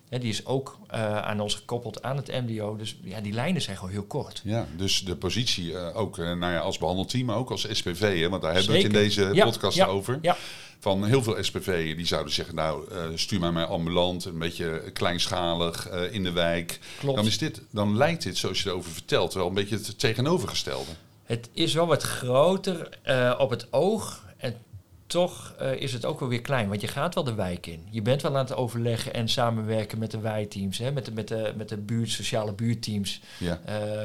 die 0.09 0.29
is 0.29 0.45
ook 0.45 0.77
uh, 0.93 1.17
aan 1.17 1.39
ons 1.39 1.55
gekoppeld 1.55 2.03
aan 2.03 2.15
het 2.15 2.27
MDO. 2.27 2.75
Dus 2.75 2.97
ja, 3.03 3.21
die 3.21 3.33
lijnen 3.33 3.61
zijn 3.61 3.77
gewoon 3.77 3.91
heel 3.91 4.03
kort. 4.03 4.41
Ja, 4.43 4.67
dus 4.77 5.03
de 5.03 5.15
positie 5.15 5.71
uh, 5.71 5.97
ook 5.97 6.17
uh, 6.17 6.25
nou 6.25 6.53
ja, 6.53 6.59
als 6.59 6.77
behandelteam, 6.77 7.25
maar 7.25 7.35
ook 7.35 7.51
als 7.51 7.67
SPV. 7.71 8.19
Hè, 8.21 8.29
want 8.29 8.41
daar 8.41 8.53
hebben 8.53 8.71
we 8.71 8.77
het 8.77 8.85
in 8.85 8.91
deze 8.91 9.31
podcast 9.43 9.81
over. 9.81 10.19
Van 10.79 11.05
heel 11.05 11.23
veel 11.23 11.43
SPV 11.43 11.95
die 11.95 12.05
zouden 12.05 12.33
zeggen, 12.33 12.55
nou 12.55 12.85
stuur 13.15 13.39
mij 13.39 13.51
mij 13.51 13.65
ambulant, 13.65 14.25
een 14.25 14.39
beetje 14.39 14.91
kleinschalig 14.93 15.89
in 15.89 16.23
de 16.23 16.31
wijk. 16.31 16.79
Klopt. 16.99 17.15
Dan, 17.17 17.25
is 17.25 17.37
dit, 17.37 17.61
dan 17.71 17.97
lijkt 17.97 18.23
dit, 18.23 18.37
zoals 18.37 18.63
je 18.63 18.69
erover 18.69 18.91
vertelt, 18.91 19.33
wel 19.33 19.47
een 19.47 19.53
beetje 19.53 19.75
het 19.75 19.99
tegenovergestelde. 19.99 20.91
Het 21.23 21.49
is 21.53 21.73
wel 21.73 21.87
wat 21.87 22.03
groter 22.03 22.89
op 23.37 23.49
het 23.49 23.67
oog. 23.73 24.23
En 24.37 24.55
toch 25.07 25.55
is 25.77 25.93
het 25.93 26.05
ook 26.05 26.19
wel 26.19 26.29
weer 26.29 26.41
klein. 26.41 26.69
Want 26.69 26.81
je 26.81 26.87
gaat 26.87 27.15
wel 27.15 27.23
de 27.23 27.33
wijk 27.33 27.67
in. 27.67 27.87
Je 27.89 28.01
bent 28.01 28.21
wel 28.21 28.31
aan 28.31 28.45
het 28.45 28.55
overleggen 28.55 29.13
en 29.13 29.29
samenwerken 29.29 29.99
met 29.99 30.11
de 30.11 30.19
wijteams. 30.19 30.77
Hè, 30.77 30.91
met, 30.91 31.05
de, 31.05 31.11
met, 31.11 31.27
de, 31.27 31.53
met 31.57 31.69
de 31.69 31.77
buurt, 31.77 32.09
sociale 32.09 32.53
buurteams. 32.53 33.21
Ja. 33.39 33.59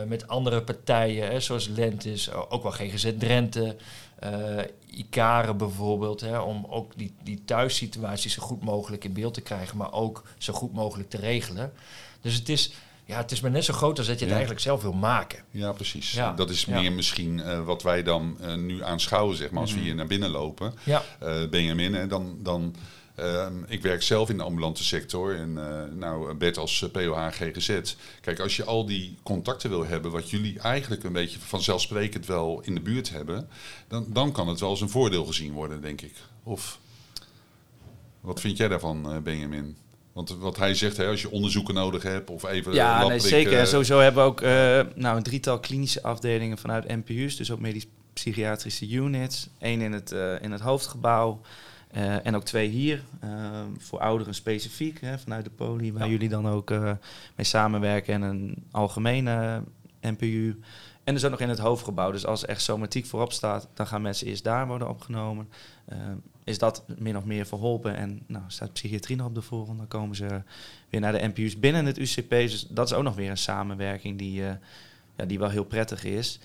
Met 0.07 0.29
andere 0.29 0.63
partijen, 0.63 1.27
hè, 1.31 1.41
zoals 1.41 1.69
Lentis, 1.69 2.33
ook 2.33 2.63
wel 2.63 2.73
GGZ 2.73 3.13
Drenthe. 3.19 3.77
Uh, 4.25 4.63
Icare 4.87 5.55
bijvoorbeeld. 5.55 6.21
Hè, 6.21 6.39
om 6.39 6.67
ook 6.69 6.93
die, 6.97 7.15
die 7.23 7.43
thuissituatie 7.45 8.31
zo 8.31 8.43
goed 8.43 8.65
mogelijk 8.65 9.05
in 9.05 9.13
beeld 9.13 9.35
te 9.35 9.41
krijgen. 9.41 9.77
Maar 9.77 9.93
ook 9.93 10.23
zo 10.39 10.53
goed 10.53 10.73
mogelijk 10.73 11.11
te 11.11 11.17
regelen. 11.17 11.73
Dus 12.21 12.35
het 12.35 12.49
is 12.49 12.73
ja, 13.11 13.17
het 13.17 13.31
is 13.31 13.41
maar 13.41 13.51
net 13.51 13.65
zo 13.65 13.73
groot 13.73 13.99
als 13.99 14.07
dat 14.07 14.19
je 14.19 14.25
het 14.25 14.35
eigenlijk 14.35 14.63
zelf 14.63 14.83
wil 14.83 14.93
maken. 14.93 15.39
Ja, 15.51 15.73
precies. 15.73 16.13
Ja. 16.13 16.33
Dat 16.33 16.51
is 16.51 16.67
meer 16.67 16.93
misschien 16.93 17.39
uh, 17.39 17.65
wat 17.65 17.83
wij 17.83 18.03
dan 18.03 18.37
uh, 18.41 18.55
nu 18.55 18.85
aanschouwen, 18.85 19.37
zeg 19.37 19.51
maar, 19.51 19.61
als 19.61 19.71
we 19.71 19.77
mhm. 19.77 19.87
hier 19.87 19.95
naar 19.95 20.07
binnen 20.07 20.31
lopen. 20.31 20.75
Ja. 20.85 21.03
Uh, 21.23 21.49
Benjamin, 21.49 21.95
en 21.95 22.09
dan... 22.09 22.37
dan 22.43 22.75
ehm, 23.21 23.55
ik 23.67 23.83
werk 23.83 24.03
zelf 24.03 24.31
in 24.31 24.37
de 24.37 24.43
ambulante 24.43 24.85
sector 24.85 25.37
en 25.37 25.53
nou, 25.99 26.35
Bert 26.35 26.59
als 26.59 26.89
POH 26.93 27.27
GGZ. 27.31 27.95
Kijk, 28.21 28.41
als 28.41 28.57
je 28.57 28.65
al 28.65 28.87
die 28.87 29.17
contacten 29.23 29.71
wil 29.71 29.87
hebben, 29.87 30.11
wat 30.11 30.31
jullie 30.31 30.59
eigenlijk 30.59 31.05
een 31.05 31.13
beetje 31.13 31.39
vanzelfsprekend 31.39 32.27
wel 32.27 32.61
in 32.65 32.75
de 32.75 32.81
buurt 32.81 33.11
hebben, 33.11 33.49
dan, 33.89 34.07
dan 34.09 34.33
kan 34.33 34.49
het 34.49 34.61
wel 34.61 34.69
als 34.69 34.81
een 34.81 34.89
voordeel 34.89 35.25
gezien 35.25 35.53
worden, 35.53 35.81
denk 35.81 36.01
ik. 36.01 36.15
Of 36.43 36.79
wat 38.21 38.41
vind 38.41 38.57
jij 38.57 38.69
daarvan, 38.69 39.23
Benjamin? 39.23 39.77
Want 40.13 40.37
wat 40.39 40.57
hij 40.57 40.75
zegt, 40.75 40.97
hè, 40.97 41.07
als 41.07 41.23
je 41.23 41.31
onderzoeken 41.31 41.75
nodig 41.75 42.03
hebt 42.03 42.31
of 42.31 42.45
even. 42.45 42.73
Ja, 42.73 43.07
nee, 43.07 43.19
zeker. 43.19 43.59
En 43.59 43.67
sowieso 43.67 43.99
hebben 43.99 44.23
we 44.23 44.29
ook 44.31 44.41
uh, 44.41 44.49
nou, 44.95 45.17
een 45.17 45.23
drietal 45.23 45.61
klinische 45.61 46.03
afdelingen 46.03 46.59
vanuit 46.59 46.89
NPU's, 46.89 47.37
dus 47.37 47.51
ook 47.51 47.61
medisch 47.61 47.87
psychiatrische 48.13 48.91
units. 48.91 49.49
Eén 49.59 49.81
in 49.81 49.93
het, 49.93 50.13
uh, 50.13 50.43
in 50.43 50.53
het 50.53 50.61
hoofdgebouw 50.61 51.41
uh, 51.97 52.27
en 52.27 52.35
ook 52.35 52.45
twee 52.45 52.69
hier 52.69 53.03
voor 53.79 54.01
ouderen 54.01 54.35
specifiek, 54.35 55.01
hè, 55.01 55.19
vanuit 55.19 55.45
de 55.45 55.51
poli, 55.51 55.93
waar 55.93 56.09
jullie 56.09 56.29
dan 56.29 56.49
ook 56.49 56.71
mee 57.37 57.47
samenwerken 57.47 58.15
en 58.15 58.23
een 58.23 58.65
algemene 58.71 59.63
NPU. 60.01 60.61
En 61.05 61.15
dus 61.15 61.25
ook 61.25 61.31
nog 61.31 61.41
in 61.41 61.49
het 61.49 61.59
hoofdgebouw. 61.59 62.11
Dus 62.11 62.27
als 62.27 62.45
echt 62.45 62.63
somatiek 62.63 63.07
voorop 63.07 63.33
staat, 63.33 63.69
dan 63.75 63.87
gaan 63.87 64.03
mensen 64.03 64.27
eerst 64.27 64.45
daar 64.45 64.67
worden 64.67 64.89
opgenomen. 64.89 65.49
Uh, 65.93 65.99
is 66.45 66.59
dat 66.59 66.85
min 66.99 67.17
of 67.17 67.25
meer 67.25 67.47
verholpen 67.47 67.97
en 67.97 68.23
nou, 68.27 68.45
staat 68.47 68.73
psychiatrie 68.73 69.17
nog 69.17 69.27
op 69.27 69.35
de 69.35 69.43
voorgrond, 69.43 69.79
dan 69.79 69.89
komen 69.89 70.17
ze 70.17 70.43
weer 70.89 71.01
naar 71.01 71.13
de 71.13 71.27
NPU's 71.27 71.59
binnen 71.59 71.87
het 71.87 71.99
UCP. 71.99 72.31
Dus 72.31 72.67
dat 72.69 72.87
is 72.87 72.97
ook 72.97 73.03
nog 73.03 73.15
weer 73.15 73.31
een 73.31 73.39
samenwerking 73.39 74.19
die, 74.19 74.43
ja, 75.17 75.25
die 75.27 75.39
wel 75.39 75.49
heel 75.49 75.65
prettig 75.65 76.05
is. 76.05 76.41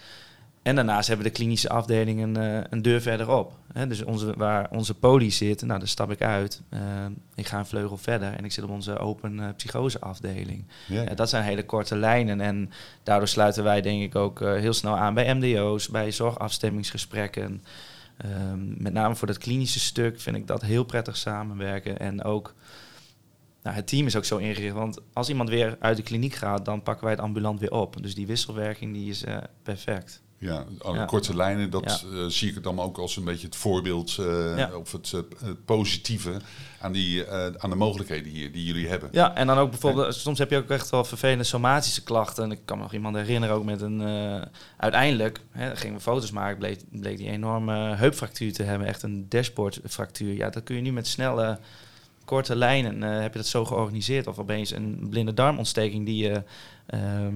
En 0.65 0.75
daarnaast 0.75 1.07
hebben 1.07 1.25
de 1.25 1.31
klinische 1.31 1.69
afdelingen 1.69 2.37
uh, 2.37 2.59
een 2.69 2.81
deur 2.81 3.01
verderop. 3.01 3.57
Hè? 3.73 3.87
Dus 3.87 4.03
onze, 4.03 4.33
waar 4.37 4.69
onze 4.71 4.93
poli 4.93 5.31
zit, 5.31 5.61
nou, 5.61 5.79
daar 5.79 5.87
stap 5.87 6.11
ik 6.11 6.21
uit. 6.21 6.61
Uh, 6.73 6.79
ik 7.35 7.47
ga 7.47 7.59
een 7.59 7.65
vleugel 7.65 7.97
verder 7.97 8.33
en 8.33 8.45
ik 8.45 8.51
zit 8.51 8.63
op 8.63 8.69
onze 8.69 8.97
open 8.97 9.37
uh, 9.37 9.47
psychoseafdeling. 9.55 10.65
Ja. 10.87 11.03
dat 11.03 11.29
zijn 11.29 11.43
hele 11.43 11.65
korte 11.65 11.95
lijnen. 11.95 12.41
En 12.41 12.71
daardoor 13.03 13.27
sluiten 13.27 13.63
wij 13.63 13.81
denk 13.81 14.01
ik 14.01 14.15
ook 14.15 14.39
heel 14.39 14.73
snel 14.73 14.97
aan 14.97 15.13
bij 15.13 15.35
MDO's, 15.35 15.87
bij 15.87 16.11
zorgafstemmingsgesprekken. 16.11 17.63
Um, 18.51 18.75
met 18.77 18.93
name 18.93 19.15
voor 19.15 19.27
dat 19.27 19.37
klinische 19.37 19.79
stuk 19.79 20.19
vind 20.19 20.35
ik 20.35 20.47
dat 20.47 20.61
heel 20.61 20.83
prettig 20.83 21.17
samenwerken. 21.17 21.99
En 21.99 22.23
ook 22.23 22.53
nou, 23.63 23.75
het 23.75 23.87
team 23.87 24.05
is 24.05 24.15
ook 24.15 24.25
zo 24.25 24.37
ingericht. 24.37 24.73
Want 24.73 24.99
als 25.13 25.29
iemand 25.29 25.49
weer 25.49 25.77
uit 25.79 25.97
de 25.97 26.03
kliniek 26.03 26.33
gaat, 26.33 26.65
dan 26.65 26.83
pakken 26.83 27.03
wij 27.03 27.13
het 27.13 27.23
ambulant 27.23 27.59
weer 27.59 27.71
op. 27.71 28.01
Dus 28.01 28.15
die 28.15 28.27
wisselwerking 28.27 28.93
die 28.93 29.09
is 29.09 29.23
perfect. 29.63 30.23
Ja, 30.45 30.65
aan 30.83 31.05
korte 31.05 31.35
lijnen, 31.35 31.69
dat 31.69 32.05
uh, 32.13 32.25
zie 32.25 32.49
ik 32.49 32.55
het 32.55 32.63
dan 32.63 32.79
ook 32.79 32.97
als 32.97 33.15
een 33.15 33.23
beetje 33.23 33.45
het 33.45 33.55
voorbeeld 33.55 34.17
uh, 34.19 34.75
of 34.79 34.91
het, 34.91 35.11
uh, 35.15 35.21
het, 35.45 35.65
positieve 35.65 36.37
aan, 36.79 36.91
die, 36.91 37.31
aan 37.57 37.69
de 37.69 37.75
mogelijkheden 37.75 38.31
hier 38.31 38.51
die 38.51 38.65
jullie 38.65 38.87
hebben. 38.87 39.09
Ja, 39.11 39.35
en 39.35 39.47
dan 39.47 39.57
ook 39.57 39.69
bijvoorbeeld, 39.69 40.15
soms 40.15 40.39
heb 40.39 40.49
je 40.49 40.57
ook 40.57 40.69
echt 40.69 40.89
wel 40.89 41.03
vervelende 41.03 41.43
somatische 41.43 42.03
klachten. 42.03 42.43
En 42.43 42.51
ik 42.51 42.59
kan 42.65 42.77
me 42.77 42.83
nog 42.83 42.93
iemand 42.93 43.15
herinneren, 43.15 43.55
ook 43.55 43.63
met 43.63 43.81
een, 43.81 44.01
uiteindelijk 44.77 45.39
hè, 45.51 45.75
gingen 45.75 45.95
we 45.95 46.01
foto's 46.01 46.31
maken, 46.31 46.57
bleek, 46.57 46.79
bleek 46.89 47.17
die 47.17 47.29
enorme 47.29 47.95
heupfractuur 47.95 48.53
te 48.53 48.63
hebben, 48.63 48.87
echt 48.87 49.03
een 49.03 49.25
dashboardfractuur. 49.29 50.33
Ja, 50.33 50.49
dat 50.49 50.63
kun 50.63 50.75
je 50.75 50.81
nu 50.81 50.91
met 50.91 51.07
snelle, 51.07 51.59
korte 52.25 52.55
lijnen, 52.55 53.01
heb 53.01 53.31
je 53.31 53.39
dat 53.39 53.47
zo 53.47 53.65
georganiseerd. 53.65 54.27
Of 54.27 54.39
opeens 54.39 54.71
een 54.71 55.07
blinde 55.09 55.33
darmontsteking 55.33 56.05
die 56.05 56.23
je... 56.23 56.43
Ehm, 56.85 57.35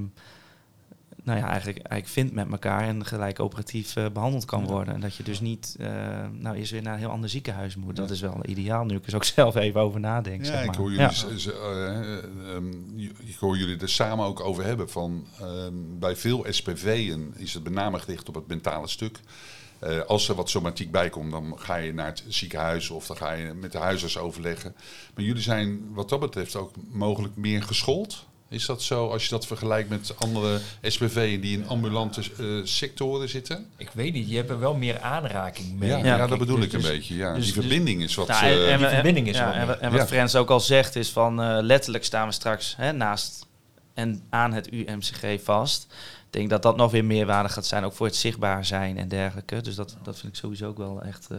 nou 1.24 1.40
ja, 1.40 1.48
eigenlijk, 1.48 1.78
eigenlijk 1.78 2.08
vindt 2.08 2.34
met 2.34 2.52
elkaar 2.52 2.82
en 2.82 3.06
gelijk 3.06 3.40
operatief 3.40 3.94
behandeld 4.14 4.46
kan 4.46 4.66
worden. 4.66 4.94
En 4.94 5.00
dat 5.00 5.16
je 5.16 5.24
dus 5.24 5.40
niet 5.40 5.76
nou 6.32 6.56
eerst 6.56 6.72
weer 6.72 6.82
naar 6.82 6.94
een 6.94 7.00
heel 7.00 7.10
ander 7.10 7.30
ziekenhuis 7.30 7.76
moet. 7.76 7.96
Dat 7.96 8.10
is 8.10 8.22
wel 8.22 8.40
ideaal 8.46 8.86
nu 8.86 8.96
ik 8.96 9.08
er 9.08 9.16
ook 9.16 9.24
zelf 9.40 9.56
even 9.56 9.82
over 9.82 10.00
nadenk. 10.00 10.40
Ja, 10.40 10.46
zeg 10.46 10.56
maar. 10.56 10.74
ik, 10.74 10.76
hoor 10.76 10.92
jullie, 10.92 11.54
um, 12.56 12.86
ik 13.26 13.36
hoor 13.40 13.58
jullie 13.58 13.78
er 13.78 13.90
samen 13.90 14.26
ook 14.26 14.40
over 14.40 14.64
hebben 14.64 14.90
van 14.90 15.26
ehm, 15.40 15.74
bij 16.00 16.16
veel 16.16 16.46
SPV'en 16.50 17.34
is 17.38 17.54
het 17.54 17.64
met 17.64 17.74
name 17.74 18.00
gericht 18.00 18.30
op 18.30 18.36
het 18.36 18.48
mentale 18.48 18.88
stuk. 18.88 19.20
Uh, 19.84 20.00
als 20.00 20.30
er 20.30 20.36
wat 20.36 20.50
somatiek 20.50 20.92
bij 20.92 21.10
komt, 21.10 21.32
dan 21.32 21.54
ga 21.58 21.76
je 21.76 21.94
naar 21.94 22.06
het 22.06 22.24
ziekenhuis 22.28 22.90
of 22.90 23.08
dan 23.08 23.18
ga 23.18 23.32
je 23.32 23.54
met 23.54 23.72
de 23.72 23.78
huisarts 23.78 24.18
overleggen. 24.18 24.76
Maar 25.16 25.24
jullie 25.24 25.42
zijn 25.42 25.94
wat 25.94 26.10
dat 26.10 26.20
betreft 26.20 26.56
ook 26.56 26.72
mogelijk 26.90 27.36
meer 27.36 27.64
geschoold. 27.64 28.26
Is 28.50 28.66
dat 28.66 28.82
zo 28.82 29.10
als 29.10 29.24
je 29.24 29.30
dat 29.30 29.48
vergelijkt 29.48 29.90
met 29.90 30.14
andere 30.18 30.60
SPV'en 30.82 31.42
die 31.42 31.58
in 31.58 31.68
ambulante 31.68 32.22
uh, 32.40 32.66
sectoren 32.66 33.30
zitten? 33.30 33.66
Ik 33.78 33.90
weet 33.94 34.14
niet, 34.14 34.30
je 34.30 34.36
hebt 34.36 34.50
er 34.50 34.60
wel 34.60 34.74
meer 34.74 35.00
aanraking 35.00 35.80
mee. 35.80 35.90
Ja, 35.90 35.98
ja 35.98 36.28
dat 36.28 36.40
bedoel 36.40 36.56
dus, 36.56 36.66
ik 36.66 36.74
een 36.74 36.80
dus- 36.80 36.90
beetje. 36.90 37.16
Ja. 37.16 37.34
Dus, 37.34 37.44
die 37.44 37.54
verbinding 37.54 38.04
is 38.04 38.16
wat. 38.16 38.28
Nou, 38.28 38.46
en, 38.46 38.52
uh, 38.52 38.72
en, 38.72 38.80
die 38.80 38.88
verbinding 38.88 39.28
is 39.28 39.38
ja, 39.38 39.54
en, 39.54 39.82
en, 39.82 39.92
wat 39.92 40.08
Frans 40.08 40.36
ook 40.36 40.50
al 40.50 40.60
zegt 40.60 40.96
is 40.96 41.10
van 41.10 41.62
letterlijk 41.62 42.04
staan 42.04 42.28
we 42.28 42.34
straks 42.34 42.74
hè, 42.78 42.92
naast 42.92 43.46
en 43.94 44.22
aan 44.30 44.54
het 44.54 44.72
UMCG 44.72 45.44
vast 45.44 45.88
ik 46.30 46.36
denk 46.36 46.50
dat 46.50 46.62
dat 46.62 46.78
nog 46.78 46.92
weer 46.92 47.06
meerwaarde 47.06 47.50
gaat 47.50 47.66
zijn, 47.66 47.84
ook 47.84 47.94
voor 47.94 48.06
het 48.06 48.16
zichtbaar 48.16 48.66
zijn 48.66 48.98
en 48.98 49.08
dergelijke. 49.08 49.62
Dus 49.62 49.76
dat, 49.76 49.98
dat 50.04 50.20
vind 50.20 50.34
ik 50.34 50.40
sowieso 50.40 50.68
ook 50.68 50.78
wel 50.78 51.02
echt 51.02 51.28
uh, 51.32 51.38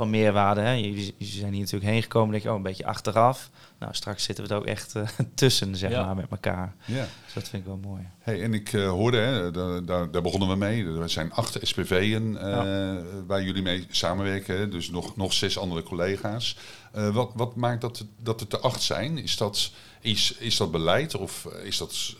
van 0.00 0.10
meerwaarde. 0.10 0.60
Hè. 0.60 0.72
Jullie, 0.72 1.14
zijn 1.18 1.52
hier 1.52 1.60
natuurlijk 1.60 1.90
heen 1.90 2.02
gekomen, 2.02 2.30
denk 2.30 2.42
je, 2.42 2.50
oh, 2.50 2.56
een 2.56 2.62
beetje 2.62 2.86
achteraf. 2.86 3.50
Nou, 3.78 3.94
straks 3.94 4.24
zitten 4.24 4.44
we 4.44 4.50
er 4.50 4.56
ook 4.56 4.66
echt 4.66 4.94
uh, 4.94 5.08
tussen, 5.34 5.76
zeg 5.76 5.90
maar, 5.90 6.16
met 6.16 6.30
elkaar. 6.30 6.74
Ja. 6.84 7.06
Dus 7.24 7.34
dat 7.34 7.48
vind 7.48 7.62
ik 7.62 7.68
wel 7.68 7.80
mooi. 7.82 8.02
Hey, 8.18 8.42
en 8.42 8.54
ik 8.54 8.72
uh, 8.72 8.88
hoorde, 8.88 9.16
hè, 9.16 9.50
daar, 9.50 9.84
daar, 9.84 10.10
daar, 10.10 10.22
begonnen 10.22 10.48
we 10.48 10.56
mee. 10.56 10.86
Er 10.86 11.10
zijn 11.10 11.32
acht 11.32 11.58
SPV'en 11.62 12.32
ja. 12.32 13.02
waar 13.26 13.42
jullie 13.42 13.62
mee 13.62 13.86
samenwerken. 13.90 14.70
Dus 14.70 14.90
nog, 14.90 15.16
nog 15.16 15.32
zes 15.32 15.58
andere 15.58 15.82
collega's. 15.82 16.56
wat, 16.92 17.30
wat 17.34 17.56
maakt 17.56 17.80
dat, 17.80 18.04
dat 18.22 18.40
het 18.40 18.52
er 18.52 18.60
acht 18.60 18.82
zijn? 18.82 19.18
Is 19.18 19.36
dat, 19.36 19.70
is, 20.00 20.34
is 20.38 20.56
dat 20.56 20.70
beleid 20.70 21.14
of 21.14 21.48
is 21.64 21.78
dat, 21.78 22.16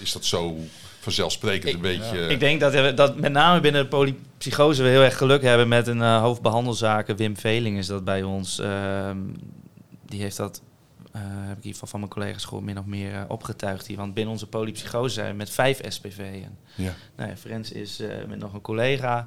is 0.00 0.12
dat 0.12 0.24
zo 0.24 0.58
vanzelfsprekend 1.02 1.68
ik, 1.68 1.74
een 1.74 1.80
beetje... 1.80 2.26
Ik 2.26 2.40
denk 2.40 2.60
dat, 2.60 2.72
we, 2.72 2.94
dat 2.94 3.16
met 3.16 3.32
name 3.32 3.60
binnen 3.60 3.82
de 3.82 3.88
polypsychose 3.88 4.82
we 4.82 4.88
heel 4.88 5.02
erg 5.02 5.16
geluk 5.16 5.42
hebben 5.42 5.68
met 5.68 5.86
een 5.86 5.98
uh, 5.98 6.20
hoofdbehandelzaken. 6.20 7.16
Wim 7.16 7.36
Veling 7.36 7.78
is 7.78 7.86
dat 7.86 8.04
bij 8.04 8.22
ons. 8.22 8.58
Ehm, 8.58 9.18
die 10.06 10.20
heeft 10.20 10.36
dat, 10.36 10.62
uh, 11.16 11.22
heb 11.22 11.32
ik 11.32 11.48
in 11.48 11.54
ieder 11.56 11.72
geval 11.72 11.88
van 11.88 12.00
mijn 12.00 12.12
collega's 12.12 12.44
gewoon 12.44 12.64
min 12.64 12.78
of 12.78 12.84
meer 12.84 13.12
uh, 13.12 13.22
opgetuigd 13.28 13.86
hier. 13.86 13.96
Want 13.96 14.14
binnen 14.14 14.32
onze 14.32 14.46
polypsychose 14.46 15.14
zijn 15.14 15.30
we 15.30 15.36
met 15.36 15.50
vijf 15.50 15.80
SPV'en. 15.88 16.58
Ja. 16.74 16.94
Nou 17.16 17.30
ja, 17.30 17.36
Frens 17.36 17.72
is 17.72 18.02
met 18.28 18.38
nog 18.38 18.52
een 18.52 18.60
collega. 18.60 19.18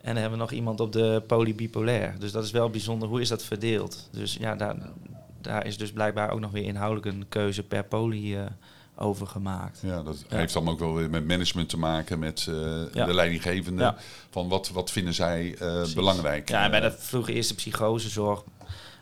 En 0.00 0.12
dan 0.12 0.16
hebben 0.16 0.38
we 0.38 0.44
nog 0.44 0.52
iemand 0.52 0.80
op 0.80 0.92
de 0.92 1.22
polybipolair. 1.26 2.14
Dus 2.18 2.32
dat 2.32 2.44
is 2.44 2.50
wel 2.50 2.70
bijzonder. 2.70 3.08
Hoe 3.08 3.20
is 3.20 3.28
dat 3.28 3.44
verdeeld? 3.44 4.08
Dus 4.12 4.36
ja, 4.40 4.54
daar, 4.54 4.76
daar 5.40 5.66
is 5.66 5.78
dus 5.78 5.92
blijkbaar 5.92 6.30
ook 6.30 6.40
nog 6.40 6.50
weer 6.50 6.64
inhoudelijk 6.64 7.06
een 7.06 7.26
keuze 7.28 7.62
per 7.62 7.84
poly 7.84 8.48
over 8.98 9.26
gemaakt. 9.26 9.78
Ja, 9.82 10.02
dat 10.02 10.24
heeft 10.28 10.52
dan 10.52 10.68
ook 10.68 10.78
wel 10.78 10.94
weer 10.94 11.10
met 11.10 11.26
management 11.26 11.68
te 11.68 11.78
maken, 11.78 12.18
met 12.18 12.46
uh, 12.48 12.54
de 12.92 13.14
leidinggevende. 13.14 13.94
Van 14.30 14.48
wat, 14.48 14.68
wat 14.68 14.90
vinden 14.90 15.14
zij 15.14 15.56
uh, 15.62 15.94
belangrijk? 15.94 16.48
Ja, 16.48 16.64
en 16.64 16.70
bij 16.70 16.80
de 16.80 16.92
vroege 16.92 17.32
eerste 17.32 17.54
psychosezorg 17.54 18.44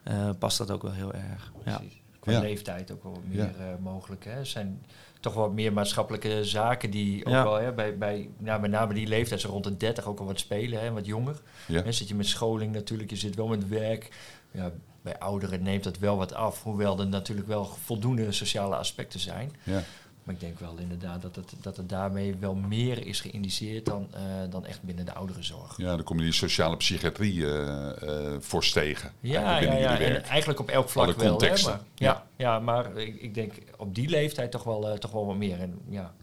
uh, 0.08 0.30
past 0.38 0.58
dat 0.58 0.70
ook 0.70 0.82
wel 0.82 0.92
heel 0.92 1.12
erg. 1.12 1.52
Ja. 1.64 1.82
Qua 2.20 2.40
leeftijd 2.40 2.90
ook 2.90 3.02
wel 3.02 3.12
wat 3.12 3.22
meer 3.28 3.54
mogelijk. 3.80 4.24
Hè. 4.24 4.30
Er 4.30 4.46
zijn 4.46 4.82
toch 5.20 5.34
wel 5.34 5.50
meer 5.50 5.72
maatschappelijke 5.72 6.44
zaken 6.44 6.90
die 6.90 7.26
ook 7.26 7.32
wel 7.32 7.54
hè, 7.54 7.72
bij, 7.72 7.98
bij 7.98 8.28
nou, 8.38 8.60
met 8.60 8.70
name 8.70 8.94
die 8.94 9.06
leeftijd, 9.06 9.40
zo 9.40 9.48
rond 9.48 9.64
de 9.64 9.76
30 9.76 10.06
ook 10.06 10.18
al 10.18 10.26
wat 10.26 10.38
spelen, 10.38 10.80
hè, 10.80 10.92
wat 10.92 11.06
jonger. 11.06 11.40
Ja. 11.66 11.82
Dan 11.82 11.92
zit 11.92 12.08
je 12.08 12.14
met 12.14 12.26
scholing 12.26 12.72
natuurlijk, 12.72 13.10
je 13.10 13.16
zit 13.16 13.34
wel 13.34 13.46
met 13.46 13.68
werk. 13.68 14.08
Ja, 14.50 14.72
bij 15.06 15.18
ouderen 15.18 15.62
neemt 15.62 15.84
dat 15.84 15.98
wel 15.98 16.16
wat 16.16 16.34
af, 16.34 16.62
hoewel 16.62 17.00
er 17.00 17.06
natuurlijk 17.06 17.46
wel 17.46 17.64
voldoende 17.64 18.32
sociale 18.32 18.76
aspecten 18.76 19.20
zijn. 19.20 19.52
Ja. 19.62 19.82
Maar 20.22 20.34
ik 20.34 20.40
denk 20.40 20.58
wel 20.58 20.76
inderdaad 20.76 21.22
dat 21.22 21.36
het, 21.36 21.54
dat 21.60 21.76
het 21.76 21.88
daarmee 21.88 22.36
wel 22.36 22.54
meer 22.54 23.06
is 23.06 23.20
geïndiceerd 23.20 23.84
dan, 23.84 24.08
uh, 24.14 24.20
dan 24.50 24.66
echt 24.66 24.82
binnen 24.82 25.04
de 25.04 25.14
ouderenzorg. 25.14 25.76
Ja, 25.76 25.96
dan 25.96 26.04
kom 26.04 26.16
je 26.16 26.24
die 26.24 26.32
sociale 26.32 26.76
psychiatrie 26.76 27.34
uh, 27.34 27.88
uh, 28.02 28.60
tegen. 28.60 29.12
Ja, 29.20 29.58
ja, 29.58 29.72
ja. 29.72 29.98
En 29.98 30.22
eigenlijk 30.22 30.60
op 30.60 30.68
elk 30.68 30.88
vlak 30.88 31.16
wel. 31.16 31.40
Hè, 31.40 31.62
maar, 31.64 31.80
ja, 31.94 32.26
ja. 32.36 32.58
maar 32.58 32.96
ik, 32.96 33.20
ik, 33.20 33.34
denk 33.34 33.52
op 33.76 33.94
die 33.94 34.08
leeftijd 34.08 34.50
toch 34.50 34.64
wel, 34.64 34.98
toch 34.98 35.10
wel 35.10 35.26
wat 35.26 35.36
meer. 35.36 35.60
En 35.60 35.78
ja, 35.88 36.14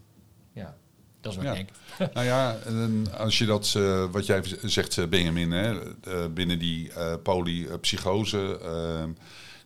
ja. 0.52 0.76
Dat 1.24 1.32
is 1.32 1.38
wat 1.38 1.46
ik 1.46 1.54
denk. 1.54 1.68
Nou 2.14 2.26
ja, 2.26 2.56
als 3.16 3.38
je 3.38 3.44
dat, 3.44 3.74
uh, 3.76 4.04
wat 4.10 4.26
jij 4.26 4.42
zegt, 4.62 4.98
eh, 4.98 5.06
Benjamin, 5.06 5.50
hè, 5.50 5.72
uh, 5.72 5.80
binnen 6.34 6.58
die 6.58 6.90
polypsychose, 7.22 8.58
ehm, 8.62 9.10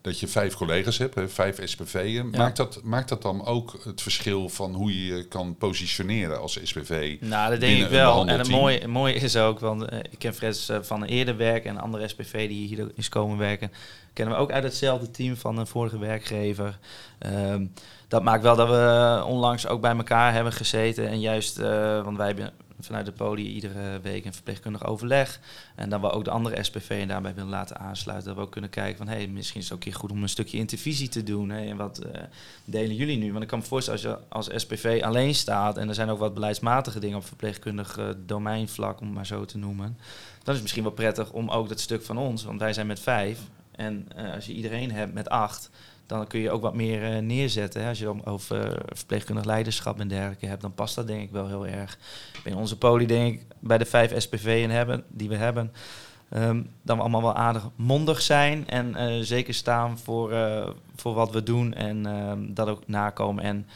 dat 0.01 0.21
je 0.21 0.29
vijf 0.29 0.55
collega's 0.55 0.99
hebt, 0.99 1.15
hè, 1.15 1.29
vijf 1.29 1.59
SPV'en. 1.65 2.31
Maakt, 2.31 2.57
dat, 2.57 2.81
maakt 2.83 3.09
dat 3.09 3.23
dan 3.23 3.47
ook 3.47 3.81
het 3.85 4.03
verschil 4.03 4.49
van 4.49 4.75
hoe 4.75 5.07
je 5.07 5.15
je 5.15 5.25
kan 5.25 5.57
positioneren 5.57 6.41
als 6.41 6.59
SPV? 6.63 7.17
Nou, 7.21 7.51
dat 7.51 7.61
denk 7.61 7.83
ik 7.83 7.89
wel. 7.89 8.27
En 8.27 8.39
het 8.39 8.49
mooie, 8.49 8.89
mooie 8.89 9.15
is 9.15 9.37
ook, 9.37 9.61
want 9.61 9.93
ik 10.11 10.19
ken 10.19 10.35
Freds 10.35 10.71
van 10.81 11.05
eerder 11.05 11.37
werk 11.37 11.65
en 11.65 11.79
andere 11.79 12.09
SPV 12.09 12.49
die 12.49 12.67
hier 12.67 12.91
is 12.95 13.09
komen 13.09 13.39
werken, 13.39 13.73
kennen 14.13 14.35
we 14.35 14.41
ook 14.41 14.53
uit 14.53 14.65
hetzelfde 14.65 15.11
team 15.11 15.37
van 15.37 15.59
een 15.59 15.67
vorige 15.67 15.99
werkgever. 15.99 16.79
Ehm, 17.19 17.65
dat 18.09 18.23
maakt 18.23 18.43
wel 18.43 18.57
dat 18.57 18.69
we 18.69 19.23
onlangs 19.27 19.67
ook 19.67 19.81
bij 19.81 19.97
elkaar 19.97 20.33
hebben 20.33 20.53
gezeten. 20.53 21.09
En 21.09 21.21
juist, 21.21 21.59
uh, 21.59 22.03
want 22.03 22.17
wij 22.17 22.27
hebben 22.27 22.53
vanuit 22.81 23.07
de 23.07 23.13
poli 23.13 23.53
iedere 23.53 24.01
week 24.01 24.25
een 24.25 24.33
verpleegkundig 24.33 24.87
overleg. 24.87 25.41
En 25.75 25.91
dan 25.91 26.01
we 26.01 26.11
ook 26.11 26.25
de 26.25 26.31
andere 26.31 26.63
SPV 26.63 26.91
en 26.91 27.09
daarbij 27.09 27.35
willen 27.35 27.51
laten 27.51 27.79
aansluiten. 27.79 28.29
Dat 28.29 28.37
we 28.37 28.43
ook 28.43 28.51
kunnen 28.51 28.71
kijken 28.71 28.97
van, 28.97 29.09
hé, 29.09 29.15
hey, 29.15 29.27
misschien 29.27 29.61
is 29.61 29.67
het 29.67 29.75
ook 29.75 29.81
keer 29.81 29.95
goed 29.95 30.11
om 30.11 30.23
een 30.23 30.29
stukje 30.29 30.59
intervisie 30.59 31.09
te 31.09 31.23
doen. 31.23 31.51
En 31.51 31.77
wat 31.77 32.05
uh, 32.07 32.23
delen 32.65 32.97
jullie 32.97 33.19
nu? 33.19 33.31
Want 33.31 33.43
ik 33.43 33.49
kan 33.49 33.59
me 33.59 33.65
voorstellen, 33.65 34.01
als 34.01 34.49
je 34.49 34.53
als 34.55 34.63
SPV 34.63 35.01
alleen 35.05 35.35
staat... 35.35 35.77
en 35.77 35.89
er 35.89 35.95
zijn 35.95 36.11
ook 36.11 36.19
wat 36.19 36.35
beleidsmatige 36.35 37.01
dingen 37.01 37.17
op 37.17 37.27
verpleegkundig 37.27 37.99
uh, 37.99 38.09
domeinvlak, 38.27 39.01
om 39.01 39.07
het 39.07 39.15
maar 39.15 39.27
zo 39.27 39.45
te 39.45 39.59
noemen... 39.59 39.87
dan 39.87 40.47
is 40.47 40.53
het 40.53 40.63
misschien 40.63 40.83
wel 40.83 40.93
prettig 40.93 41.31
om 41.31 41.51
ook 41.51 41.69
dat 41.69 41.81
stuk 41.81 42.03
van 42.03 42.19
ons, 42.19 42.45
want 42.45 42.61
wij 42.61 42.73
zijn 42.73 42.87
met 42.87 43.01
vijf... 43.01 43.39
en 43.73 44.09
als 44.35 44.47
je 44.47 44.53
iedereen 44.53 44.93
hebt 44.93 45.15
met 45.15 45.29
acht 45.29 45.71
dan 46.09 46.27
kun 46.27 46.41
je 46.41 46.51
ook 46.51 46.63
wat 46.63 46.75
meer 46.75 47.13
uh, 47.13 47.19
neerzetten. 47.19 47.83
Hè. 47.83 47.89
Als 47.89 47.99
je 47.99 48.27
over 48.27 48.67
uh, 48.67 48.73
verpleegkundig 48.87 49.45
leiderschap 49.45 50.01
en 50.01 50.09
dergelijke 50.09 50.47
hebt, 50.47 50.63
dan 50.63 50.75
past 50.75 50.95
dat 50.95 51.07
denk 51.07 51.23
ik 51.23 51.31
wel 51.31 51.47
heel 51.47 51.67
erg. 51.67 51.99
In 52.45 52.57
onze 52.57 52.79
poli 52.79 53.07
denk 53.07 53.35
ik 53.35 53.47
bij 53.61 53.79
de 53.79 53.85
vijf 53.85 54.21
SPV'en 54.21 54.71
hebben, 54.71 55.05
die 55.09 55.29
we 55.29 55.37
hebben, 55.37 55.73
um, 56.35 56.71
dan 56.83 56.97
we 56.97 57.03
allemaal 57.03 57.23
wel 57.23 57.35
aardig 57.35 57.69
mondig 57.77 58.21
zijn 58.21 58.69
en 58.69 58.95
uh, 58.97 59.23
zeker 59.23 59.55
staan 59.55 59.99
voor, 59.99 60.33
voor 60.97 61.15
wat 61.15 61.31
we 61.31 61.43
doen 61.43 61.75
en 61.75 62.07
um, 62.07 62.55
dat 62.55 62.69
ook 62.69 62.87
nakomen. 62.87 63.45
En 63.45 63.67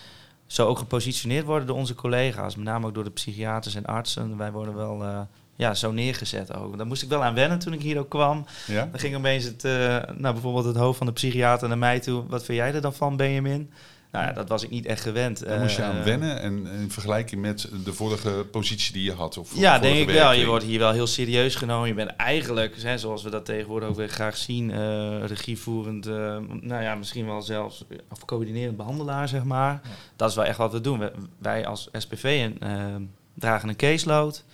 zo 0.46 0.66
ook 0.66 0.78
gepositioneerd 0.78 1.46
worden 1.46 1.66
door 1.66 1.76
onze 1.76 1.94
collega's, 1.94 2.56
met 2.56 2.64
name 2.64 2.86
ook 2.86 2.94
door 2.94 3.04
de 3.04 3.10
psychiaters 3.10 3.74
en 3.74 3.86
artsen. 3.86 4.36
Wij 4.36 4.52
worden 4.52 4.74
wel 4.74 5.26
ja, 5.62 5.74
zo 5.74 5.92
neergezet 5.92 6.54
ook. 6.54 6.76
Daar 6.76 6.86
moest 6.86 7.02
ik 7.02 7.08
wel 7.08 7.24
aan 7.24 7.34
wennen 7.34 7.58
toen 7.58 7.72
ik 7.72 7.82
hier 7.82 7.98
ook 7.98 8.08
kwam. 8.08 8.46
Ja? 8.66 8.88
Dan 8.90 9.00
ging 9.00 9.16
opeens 9.16 9.44
het, 9.44 9.64
uh, 9.64 9.72
nou, 10.16 10.32
bijvoorbeeld 10.32 10.64
het 10.64 10.76
hoofd 10.76 10.98
van 10.98 11.06
de 11.06 11.12
psychiater 11.12 11.68
naar 11.68 11.78
mij 11.78 12.00
toe. 12.00 12.24
Wat 12.26 12.44
vind 12.44 12.58
jij 12.58 12.74
er 12.74 12.80
dan 12.80 12.94
van, 12.94 13.16
Benjamin? 13.16 13.70
Nou 14.12 14.26
ja, 14.26 14.32
dat 14.32 14.48
was 14.48 14.62
ik 14.62 14.70
niet 14.70 14.86
echt 14.86 15.02
gewend. 15.02 15.46
Daar 15.46 15.60
moest 15.60 15.76
je 15.76 15.82
aan 15.82 15.96
uh, 15.96 16.02
wennen 16.02 16.40
en 16.40 16.66
in 16.66 16.90
vergelijking 16.90 17.40
met 17.40 17.68
de 17.84 17.92
vorige 17.92 18.46
positie 18.50 18.92
die 18.92 19.02
je 19.02 19.12
had? 19.12 19.38
Of 19.38 19.56
ja, 19.56 19.78
denk 19.78 19.96
ik 19.96 20.14
wel. 20.14 20.32
Je 20.32 20.46
wordt 20.46 20.64
hier 20.64 20.78
wel 20.78 20.92
heel 20.92 21.06
serieus 21.06 21.54
genomen. 21.54 21.88
Je 21.88 21.94
bent 21.94 22.16
eigenlijk, 22.16 22.82
hè, 22.82 22.98
zoals 22.98 23.22
we 23.22 23.30
dat 23.30 23.44
tegenwoordig 23.44 23.88
ook 23.88 23.96
weer 23.96 24.08
graag 24.08 24.36
zien, 24.36 24.70
uh, 24.70 25.24
regievoerend, 25.24 26.06
uh, 26.06 26.36
nou 26.60 26.82
ja, 26.82 26.94
misschien 26.94 27.26
wel 27.26 27.42
zelfs 27.42 27.84
of 28.10 28.24
coördinerend 28.24 28.76
behandelaar, 28.76 29.28
zeg 29.28 29.44
maar. 29.44 29.80
Dat 30.16 30.28
is 30.30 30.36
wel 30.36 30.44
echt 30.44 30.58
wat 30.58 30.72
we 30.72 30.80
doen. 30.80 31.10
Wij, 31.38 31.66
als 31.66 31.88
SPV 31.92 32.50
en 32.60 33.10
dragen 33.42 33.68
een 33.68 33.76
caseload. 33.76 34.44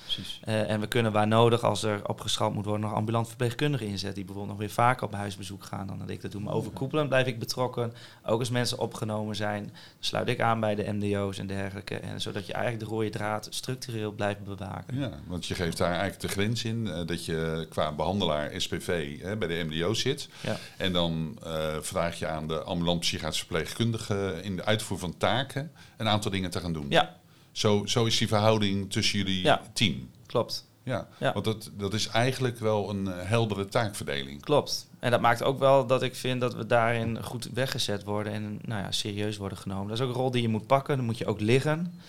Uh, 0.48 0.70
en 0.70 0.80
we 0.80 0.86
kunnen 0.86 1.12
waar 1.12 1.26
nodig, 1.26 1.62
als 1.62 1.82
er 1.82 2.08
opgeschaald 2.08 2.54
moet 2.54 2.64
worden, 2.64 2.82
nog 2.88 2.94
ambulant 2.94 3.26
verpleegkundigen 3.26 3.86
inzetten. 3.86 4.14
Die 4.14 4.24
bijvoorbeeld 4.24 4.58
nog 4.58 4.66
weer 4.66 4.74
vaker 4.74 5.06
op 5.06 5.12
huisbezoek 5.12 5.64
gaan 5.64 5.86
dan 5.86 5.98
dat 5.98 6.08
ik 6.08 6.20
dat 6.20 6.32
doe. 6.32 6.40
Maar 6.40 6.54
overkoepelend 6.54 7.08
blijf 7.08 7.26
ik 7.26 7.38
betrokken. 7.38 7.92
Ook 8.26 8.38
als 8.38 8.50
mensen 8.50 8.78
opgenomen 8.78 9.36
zijn, 9.36 9.72
sluit 9.98 10.28
ik 10.28 10.40
aan 10.40 10.60
bij 10.60 10.74
de 10.74 10.92
MDO's 10.92 11.38
en 11.38 11.46
dergelijke. 11.46 11.96
En 11.96 12.20
zodat 12.20 12.46
je 12.46 12.52
eigenlijk 12.52 12.84
de 12.84 12.90
rode 12.90 13.10
draad 13.10 13.46
structureel 13.50 14.12
blijft 14.12 14.44
bewaken. 14.44 14.98
Ja, 14.98 15.10
want 15.26 15.46
je 15.46 15.54
geeft 15.54 15.76
daar 15.76 15.90
eigenlijk 15.90 16.20
de 16.20 16.28
grens 16.28 16.64
in 16.64 16.86
uh, 16.86 17.00
dat 17.06 17.24
je 17.24 17.66
qua 17.70 17.92
behandelaar 17.92 18.50
SPV 18.56 19.20
hè, 19.22 19.36
bij 19.36 19.48
de 19.48 19.64
MDO 19.68 19.94
zit. 19.94 20.28
Ja. 20.40 20.56
En 20.76 20.92
dan 20.92 21.38
uh, 21.46 21.76
vraag 21.80 22.18
je 22.18 22.26
aan 22.26 22.48
de 22.48 22.62
ambulant 22.62 23.00
psychiatrische 23.00 23.46
verpleegkundige 23.46 24.38
in 24.42 24.56
de 24.56 24.64
uitvoer 24.64 24.98
van 24.98 25.16
taken 25.16 25.72
een 25.96 26.08
aantal 26.08 26.30
dingen 26.30 26.50
te 26.50 26.60
gaan 26.60 26.72
doen. 26.72 26.86
Ja, 26.88 27.17
zo, 27.58 27.86
zo 27.86 28.04
is 28.04 28.18
die 28.18 28.28
verhouding 28.28 28.92
tussen 28.92 29.18
jullie 29.18 29.42
ja, 29.42 29.62
team. 29.72 30.10
Klopt. 30.26 30.66
Ja, 30.82 31.08
ja, 31.18 31.32
want 31.32 31.44
dat, 31.44 31.70
dat 31.76 31.94
is 31.94 32.08
eigenlijk 32.08 32.58
wel 32.58 32.90
een 32.90 33.06
eh, 33.06 33.28
heldere 33.28 33.66
taakverdeling. 33.66 34.42
Klopt. 34.42 34.88
En 34.98 35.10
dat 35.10 35.20
maakt 35.20 35.42
ook 35.42 35.58
wel 35.58 35.86
dat 35.86 36.02
ik 36.02 36.14
vind 36.14 36.40
dat 36.40 36.54
we 36.54 36.66
daarin 36.66 37.22
goed 37.22 37.50
weggezet 37.54 38.04
worden 38.04 38.32
en 38.32 38.58
nou 38.64 38.82
ja, 38.82 38.90
serieus 38.90 39.36
worden 39.36 39.58
genomen. 39.58 39.88
Dat 39.88 39.98
is 39.98 40.04
ook 40.04 40.10
een 40.10 40.20
rol 40.20 40.30
die 40.30 40.42
je 40.42 40.48
moet 40.48 40.66
pakken, 40.66 40.96
dan 40.96 41.04
moet 41.04 41.18
je 41.18 41.26
ook 41.26 41.40
liggen. 41.40 42.00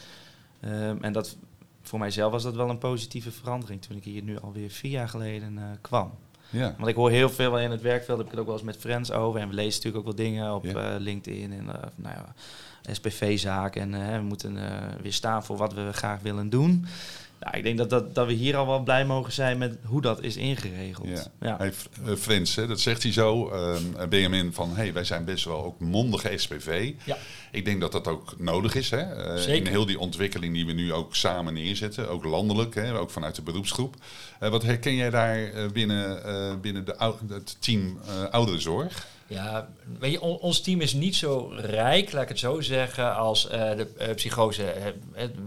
Ehm, 0.60 0.98
en 1.02 1.14
dat, 1.14 1.38
voor 1.82 2.00
mijzelf 2.00 2.32
was 2.32 2.44
dat 2.44 2.56
wel 2.56 2.70
een 2.70 2.78
positieve 2.78 3.32
verandering 3.32 3.82
toen 3.82 3.98
ik 3.98 4.04
hier 4.04 4.24
nu 4.24 4.40
alweer 4.40 4.70
vier 4.70 4.92
jaar 4.92 5.10
geleden 5.10 5.54
uh, 5.58 5.64
kwam. 5.82 6.12
Ja. 6.50 6.76
Want 6.78 6.90
ik 6.90 6.96
hoor 6.96 7.10
heel 7.10 7.30
veel 7.30 7.60
in 7.60 7.72
het 7.72 7.82
werkveld, 7.82 8.18
heb 8.18 8.26
ik 8.26 8.32
het 8.32 8.42
ook 8.42 8.48
wel 8.48 8.56
eens 8.56 8.66
met 8.66 8.78
friends 8.78 9.12
over. 9.12 9.40
En 9.40 9.50
we 9.50 9.56
lezen 9.56 9.74
natuurlijk 9.74 9.98
ook 9.98 10.16
wel 10.16 10.26
dingen 10.26 10.54
op 10.54 10.66
ja. 10.66 10.98
LinkedIn 10.98 11.54
en 11.54 11.66
nou 11.96 12.16
ja, 12.16 12.34
SPV-zaken. 12.96 13.94
En 13.94 14.20
we 14.20 14.26
moeten 14.26 14.58
weer 15.02 15.14
staan 15.14 15.44
voor 15.44 15.58
wat 15.58 15.74
we 15.74 15.90
graag 15.94 16.22
willen 16.22 16.50
doen. 16.50 16.86
Nou, 17.40 17.58
ik 17.58 17.64
denk 17.64 17.78
dat, 17.78 17.90
dat, 17.90 18.16
dat 18.16 18.28
we 18.28 18.34
hier 18.34 18.56
al 18.56 18.68
wel 18.68 18.84
blij 18.84 19.06
mogen 19.06 19.34
zijn 19.34 19.58
met 19.58 19.78
hoe 19.84 20.02
dat 20.02 20.24
is 20.24 20.38
ingeregeld. 20.38 21.08
Ja. 21.08 21.26
ja. 21.40 21.58
Hey, 21.58 21.74
eh, 22.06 22.46
hè, 22.56 22.68
dat 22.68 22.80
zegt 22.80 23.04
hij 23.04 23.12
zo, 23.12 23.52
uh, 23.54 24.08
Benjamin, 24.10 24.54
van 24.54 24.76
hey, 24.76 24.94
wij 24.94 25.04
zijn 25.04 25.26
best 25.26 25.46
wel 25.46 25.64
ook 25.64 25.80
mondige 25.80 26.38
SPV. 26.38 26.94
Ja. 27.04 27.18
Ik 27.52 27.66
denk 27.66 27.82
dat 27.82 27.92
dat 27.92 28.08
ook 28.08 28.40
nodig 28.40 28.76
is. 28.76 28.90
Hè? 28.90 29.36
Uh, 29.38 29.56
in 29.56 29.68
heel 29.68 29.86
die 29.86 30.00
ontwikkeling 30.00 30.54
die 30.54 30.66
we 30.66 30.72
nu 30.72 30.94
ook 30.94 31.16
samen 31.16 31.54
neerzetten, 31.54 32.10
ook 32.10 32.24
landelijk, 32.24 32.76
hè, 32.76 33.00
ook 33.00 33.10
vanuit 33.10 33.36
de 33.36 33.42
beroepsgroep. 33.42 33.96
Uh, 34.44 34.50
wat 34.50 34.64
herken 34.64 34.96
jij 34.96 35.10
daar 35.10 35.52
binnen, 35.74 36.62
binnen 36.62 36.86
de, 36.86 36.96
het 37.28 37.58
team 37.60 38.00
ouderenzorg? 38.32 39.08
Ja, 39.30 39.70
weet 40.00 40.12
je, 40.12 40.22
ons 40.22 40.62
team 40.62 40.82
is 40.82 40.94
niet 40.94 41.16
zo 41.16 41.52
rijk, 41.56 42.12
laat 42.12 42.24
ik 42.24 42.30
het 42.30 42.40
zo 42.40 42.62
zeggen, 42.62 43.16
als 43.16 43.46
uh, 43.46 43.52
de 43.52 43.88
uh, 44.00 44.14
psychose. 44.14 44.94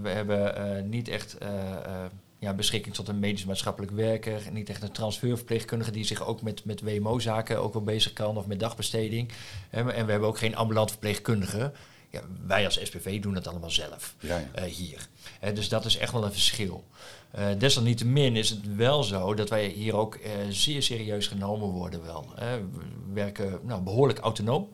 We 0.02 0.08
hebben 0.08 0.88
niet 0.88 1.08
echt 1.08 1.36
ja, 2.38 2.54
beschikking 2.54 2.94
tot 2.94 3.08
een 3.08 3.18
medisch 3.18 3.44
maatschappelijk 3.44 3.92
werker. 3.92 4.40
Niet 4.52 4.68
echt 4.68 4.82
een 4.82 4.92
transferverpleegkundige 4.92 5.90
die 5.90 6.04
zich 6.04 6.26
ook 6.26 6.42
met, 6.42 6.64
met 6.64 6.80
WMO-zaken 6.80 7.62
ook 7.62 7.72
wel 7.72 7.82
bezig 7.82 8.12
kan 8.12 8.36
of 8.36 8.46
met 8.46 8.60
dagbesteding. 8.60 9.32
En 9.70 9.86
we 9.86 9.92
hebben 9.92 10.28
ook 10.28 10.38
geen 10.38 10.56
ambulant 10.56 10.90
verpleegkundige. 10.90 11.72
Ja, 12.12 12.20
wij 12.46 12.64
als 12.64 12.78
SPV 12.82 13.20
doen 13.20 13.34
het 13.34 13.46
allemaal 13.46 13.70
zelf 13.70 14.14
ja, 14.20 14.42
ja. 14.54 14.64
hier. 14.64 15.08
dus 15.54 15.68
dat 15.68 15.84
is 15.84 15.96
echt 15.96 16.12
wel 16.12 16.24
een 16.24 16.32
verschil. 16.32 16.84
Uh, 17.38 17.44
desalniettemin 17.58 18.36
is 18.36 18.50
het 18.50 18.76
wel 18.76 19.02
zo 19.02 19.34
dat 19.34 19.48
wij 19.48 19.66
hier 19.66 19.96
ook 19.96 20.14
uh, 20.14 20.22
zeer 20.48 20.82
serieus 20.82 21.26
genomen 21.26 21.68
worden 21.68 22.02
wel. 22.02 22.32
we 22.36 23.12
werken 23.12 23.58
nou, 23.62 23.82
behoorlijk 23.82 24.18
autonoom. 24.18 24.68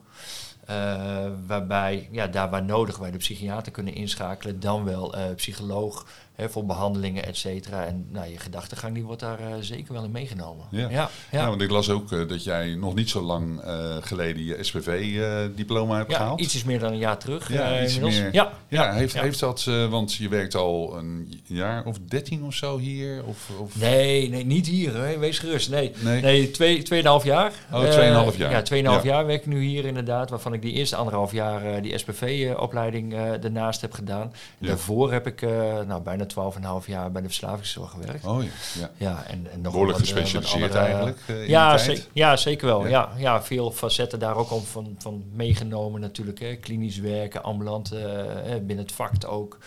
Waarbij, 1.46 2.08
ja, 2.12 2.26
daar 2.26 2.50
waar 2.50 2.64
nodig, 2.64 2.98
wij 2.98 3.10
de 3.10 3.18
psychiater 3.18 3.72
kunnen 3.72 3.94
inschakelen, 3.94 4.60
dan 4.60 4.84
wel 4.84 5.14
psycholoog, 5.36 6.06
voor 6.46 6.66
behandelingen, 6.66 7.24
et 7.24 7.36
cetera. 7.36 7.84
En 7.84 8.06
nou, 8.10 8.30
je 8.30 8.38
gedachtegang 8.38 8.94
die 8.94 9.04
wordt 9.04 9.20
daar 9.20 9.40
uh, 9.40 9.46
zeker 9.60 9.92
wel 9.92 10.04
in 10.04 10.10
meegenomen. 10.10 10.66
Ja. 10.70 10.88
Ja, 10.90 11.10
ja. 11.30 11.48
want 11.48 11.60
ik 11.60 11.70
las 11.70 11.90
ook 11.90 12.10
uh, 12.10 12.28
dat 12.28 12.44
jij 12.44 12.74
nog 12.74 12.94
niet 12.94 13.10
zo 13.10 13.22
lang 13.22 13.64
uh, 13.64 13.96
geleden 14.00 14.44
je 14.44 14.56
SPV-diploma 14.60 15.96
hebt 15.96 16.10
ja, 16.10 16.16
gehaald. 16.16 16.40
iets 16.40 16.64
meer 16.64 16.78
dan 16.78 16.92
een 16.92 16.98
jaar 16.98 17.18
terug 17.18 17.52
ja, 17.52 17.82
iets 17.82 17.98
meer. 17.98 18.28
Ja, 18.32 18.52
ja, 18.68 18.92
heeft, 18.92 19.20
heeft 19.20 19.40
dat, 19.40 19.64
want 19.64 20.14
je 20.14 20.28
werkt 20.28 20.54
al 20.54 20.96
een 20.96 21.40
jaar 21.44 21.84
of 21.84 21.98
dertien 21.98 22.44
of 22.44 22.54
zo 22.54 22.78
hier? 22.78 23.24
Of, 23.24 23.50
of? 23.58 23.76
Nee, 23.76 24.28
nee, 24.28 24.44
niet 24.44 24.66
hier. 24.66 24.94
Hè. 24.94 25.18
Wees 25.18 25.38
gerust. 25.38 25.70
Nee, 25.70 25.92
nee. 26.00 26.22
nee 26.22 26.50
twee, 26.50 26.82
tweeënhalf 26.82 27.24
jaar. 27.24 27.52
Oh, 27.72 27.90
tweeënhalf 27.90 28.36
jaar. 28.36 28.50
Ja, 28.50 28.62
tweeënhalf 28.62 29.02
jaar 29.02 29.26
werk 29.26 29.40
ik 29.40 29.46
nu 29.46 29.62
hier 29.62 29.84
inderdaad. 29.84 30.30
Waarvan 30.30 30.52
ik 30.52 30.62
die 30.62 30.72
eerste 30.72 30.96
anderhalf 30.96 31.32
jaar 31.32 31.82
die 31.82 31.98
SPV-opleiding 31.98 33.14
daarnaast 33.40 33.80
heb 33.80 33.92
gedaan. 33.92 34.32
Daarvoor 34.58 35.12
heb 35.12 35.26
ik 35.26 35.40
nou, 35.86 36.02
bijna 36.02 36.26
12,5 36.34 36.86
jaar 36.86 37.12
bij 37.12 37.22
de 37.22 37.28
verslavingszorg 37.28 37.90
gewerkt. 37.90 38.24
Oh 38.24 38.42
ja. 38.42 38.50
Ja, 38.80 38.90
ja 38.96 39.24
en, 39.26 39.46
en 39.52 39.60
nog 39.60 39.72
Behoorlijk 39.72 39.98
gespecialiseerd 39.98 40.74
eigenlijk. 40.74 41.18
Uh, 41.30 41.48
ja, 41.48 41.78
ja, 42.12 42.36
zeker 42.36 42.66
wel. 42.66 42.86
Ja. 42.86 43.10
ja. 43.16 43.28
Ja, 43.28 43.42
veel 43.42 43.70
facetten 43.70 44.18
daar 44.18 44.36
ook 44.36 44.50
om 44.50 44.62
van, 44.62 44.96
van 44.98 45.24
meegenomen 45.32 46.00
natuurlijk. 46.00 46.38
Hè. 46.38 46.56
Klinisch 46.56 46.98
werken, 46.98 47.42
ambulant, 47.42 47.92
uh, 47.92 48.00
binnen 48.46 48.78
het 48.78 48.92
vak 48.92 49.12
ook. 49.26 49.58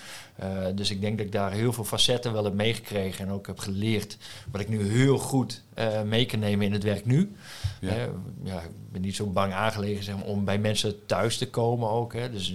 Uh, 0.43 0.47
dus 0.75 0.91
ik 0.91 1.01
denk 1.01 1.17
dat 1.17 1.25
ik 1.25 1.31
daar 1.31 1.51
heel 1.51 1.73
veel 1.73 1.83
facetten 1.83 2.33
wel 2.33 2.43
heb 2.43 2.53
meegekregen 2.53 3.25
en 3.25 3.31
ook 3.31 3.47
heb 3.47 3.59
geleerd. 3.59 4.17
Wat 4.51 4.61
ik 4.61 4.69
nu 4.69 4.91
heel 4.91 5.17
goed 5.17 5.63
mee 6.05 6.25
kan 6.25 6.39
nemen 6.39 6.65
in 6.65 6.73
het 6.73 6.83
werk 6.83 7.05
nu. 7.05 7.35
Ja. 7.81 7.93
ja 8.43 8.59
ik 8.61 8.91
ben 8.91 9.01
niet 9.01 9.15
zo 9.15 9.25
bang 9.25 9.53
aangelegen 9.53 10.03
zeg 10.03 10.15
maar, 10.15 10.25
om 10.25 10.45
bij 10.45 10.57
mensen 10.57 11.05
thuis 11.05 11.37
te 11.37 11.49
komen 11.49 11.89
ook. 11.89 12.13
Hè. 12.13 12.31
Dus 12.31 12.53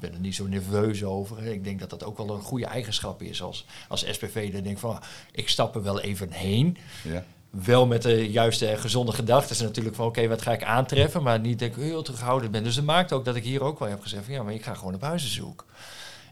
ben 0.00 0.12
er 0.12 0.20
niet 0.20 0.34
zo 0.34 0.46
nerveus 0.46 1.04
over. 1.04 1.46
Ik 1.46 1.64
denk 1.64 1.80
dat 1.80 1.90
dat 1.90 2.04
ook 2.04 2.16
wel 2.16 2.30
een 2.30 2.42
goede 2.42 2.66
eigenschap 2.66 3.22
is 3.22 3.42
als, 3.42 3.66
als 3.88 4.06
SPV. 4.10 4.52
Dan 4.52 4.62
denk 4.62 4.74
ik 4.74 4.78
van, 4.78 4.90
ah, 4.90 5.02
ik 5.32 5.48
stap 5.48 5.74
er 5.74 5.82
wel 5.82 6.00
even 6.00 6.30
heen. 6.30 6.76
Ja. 7.04 7.24
Wel 7.50 7.86
met 7.86 8.02
de 8.02 8.30
juiste 8.30 8.76
gezonde 8.76 9.12
gedachten 9.12 9.64
natuurlijk 9.64 9.96
van 9.96 10.06
oké, 10.06 10.28
wat 10.28 10.42
ga 10.42 10.52
ik 10.52 10.64
aantreffen, 10.64 11.22
maar 11.22 11.40
niet 11.40 11.58
dat 11.58 11.68
ik 11.68 11.74
heel 11.74 12.02
terughoudend 12.02 12.52
ben. 12.52 12.64
Dus 12.64 12.74
dat 12.74 12.84
maakt 12.84 13.12
ook 13.12 13.24
dat 13.24 13.36
ik 13.36 13.44
hier 13.44 13.62
ook 13.62 13.78
wel 13.78 13.88
heb 13.88 14.02
gezegd 14.02 14.24
van 14.24 14.34
ja, 14.34 14.42
maar 14.42 14.54
ik 14.54 14.64
ga 14.64 14.74
gewoon 14.74 14.94
op 14.94 15.02
huizenzoek. 15.02 15.64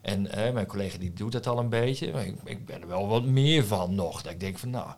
En 0.03 0.31
eh, 0.31 0.53
mijn 0.53 0.66
collega 0.66 0.98
die 0.98 1.12
doet 1.12 1.33
dat 1.33 1.46
al 1.46 1.59
een 1.59 1.68
beetje, 1.68 2.12
maar 2.12 2.27
ik, 2.27 2.35
ik, 2.44 2.66
ben 2.66 2.81
er 2.81 2.88
wel 2.88 3.09
wat 3.09 3.24
meer 3.24 3.64
van 3.64 3.94
nog. 3.94 4.22
Dat 4.22 4.33
ik 4.33 4.40
denk 4.40 4.59
van 4.59 4.70
nou, 4.70 4.88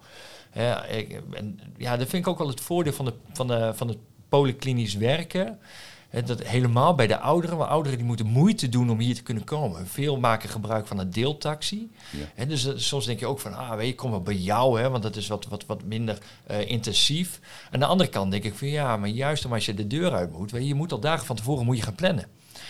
ja, 0.52 0.84
ik, 0.84 1.22
en, 1.32 1.60
ja, 1.76 1.96
dat 1.96 2.08
vind 2.08 2.26
ik 2.26 2.32
ook 2.32 2.38
wel 2.38 2.48
het 2.48 2.60
voordeel 2.60 2.92
van, 2.92 3.04
de, 3.04 3.12
van, 3.32 3.46
de, 3.46 3.72
van 3.74 3.88
het 3.88 3.98
polyklinisch 4.28 4.94
werken 4.94 5.58
dat 6.10 6.42
helemaal 6.42 6.94
bij 6.94 7.06
de 7.06 7.18
ouderen, 7.18 7.56
want 7.56 7.70
ouderen 7.70 7.98
die 7.98 8.06
moeten 8.06 8.26
moeite 8.26 8.68
doen 8.68 8.90
om 8.90 8.98
hier 8.98 9.14
te 9.14 9.22
kunnen 9.22 9.44
komen. 9.44 9.86
Veel 9.86 10.18
maken 10.18 10.48
gebruik 10.48 10.86
van 10.86 10.98
een 10.98 11.10
deeltaxi. 11.10 11.90
Ja. 12.36 12.44
dus 12.44 12.66
uh, 12.66 12.72
soms 12.76 13.06
denk 13.06 13.20
je 13.20 13.26
ook 13.26 13.40
van, 13.40 13.54
ah, 13.54 13.76
weet 13.76 13.88
je, 13.88 13.94
kom 13.94 14.10
maar 14.10 14.22
bij 14.22 14.34
jou, 14.34 14.80
hè, 14.80 14.90
want 14.90 15.02
dat 15.02 15.16
is 15.16 15.26
wat, 15.26 15.46
wat, 15.46 15.66
wat 15.66 15.84
minder 15.84 16.18
uh, 16.50 16.70
intensief. 16.70 17.40
Aan 17.70 17.80
de 17.80 17.86
andere 17.86 18.10
kant 18.10 18.30
denk 18.30 18.44
ik 18.44 18.54
van, 18.54 18.68
ja, 18.68 18.96
maar 18.96 19.08
juist 19.08 19.44
om 19.44 19.52
als 19.52 19.66
je 19.66 19.74
de 19.74 19.86
deur 19.86 20.12
uit 20.12 20.32
moet, 20.32 20.50
je, 20.50 20.66
je 20.66 20.74
moet 20.74 20.92
al 20.92 21.00
dagen 21.00 21.26
van 21.26 21.36
tevoren 21.36 21.64
moet 21.64 21.76
je 21.76 21.82
gaan 21.82 21.94
plannen. 21.94 22.26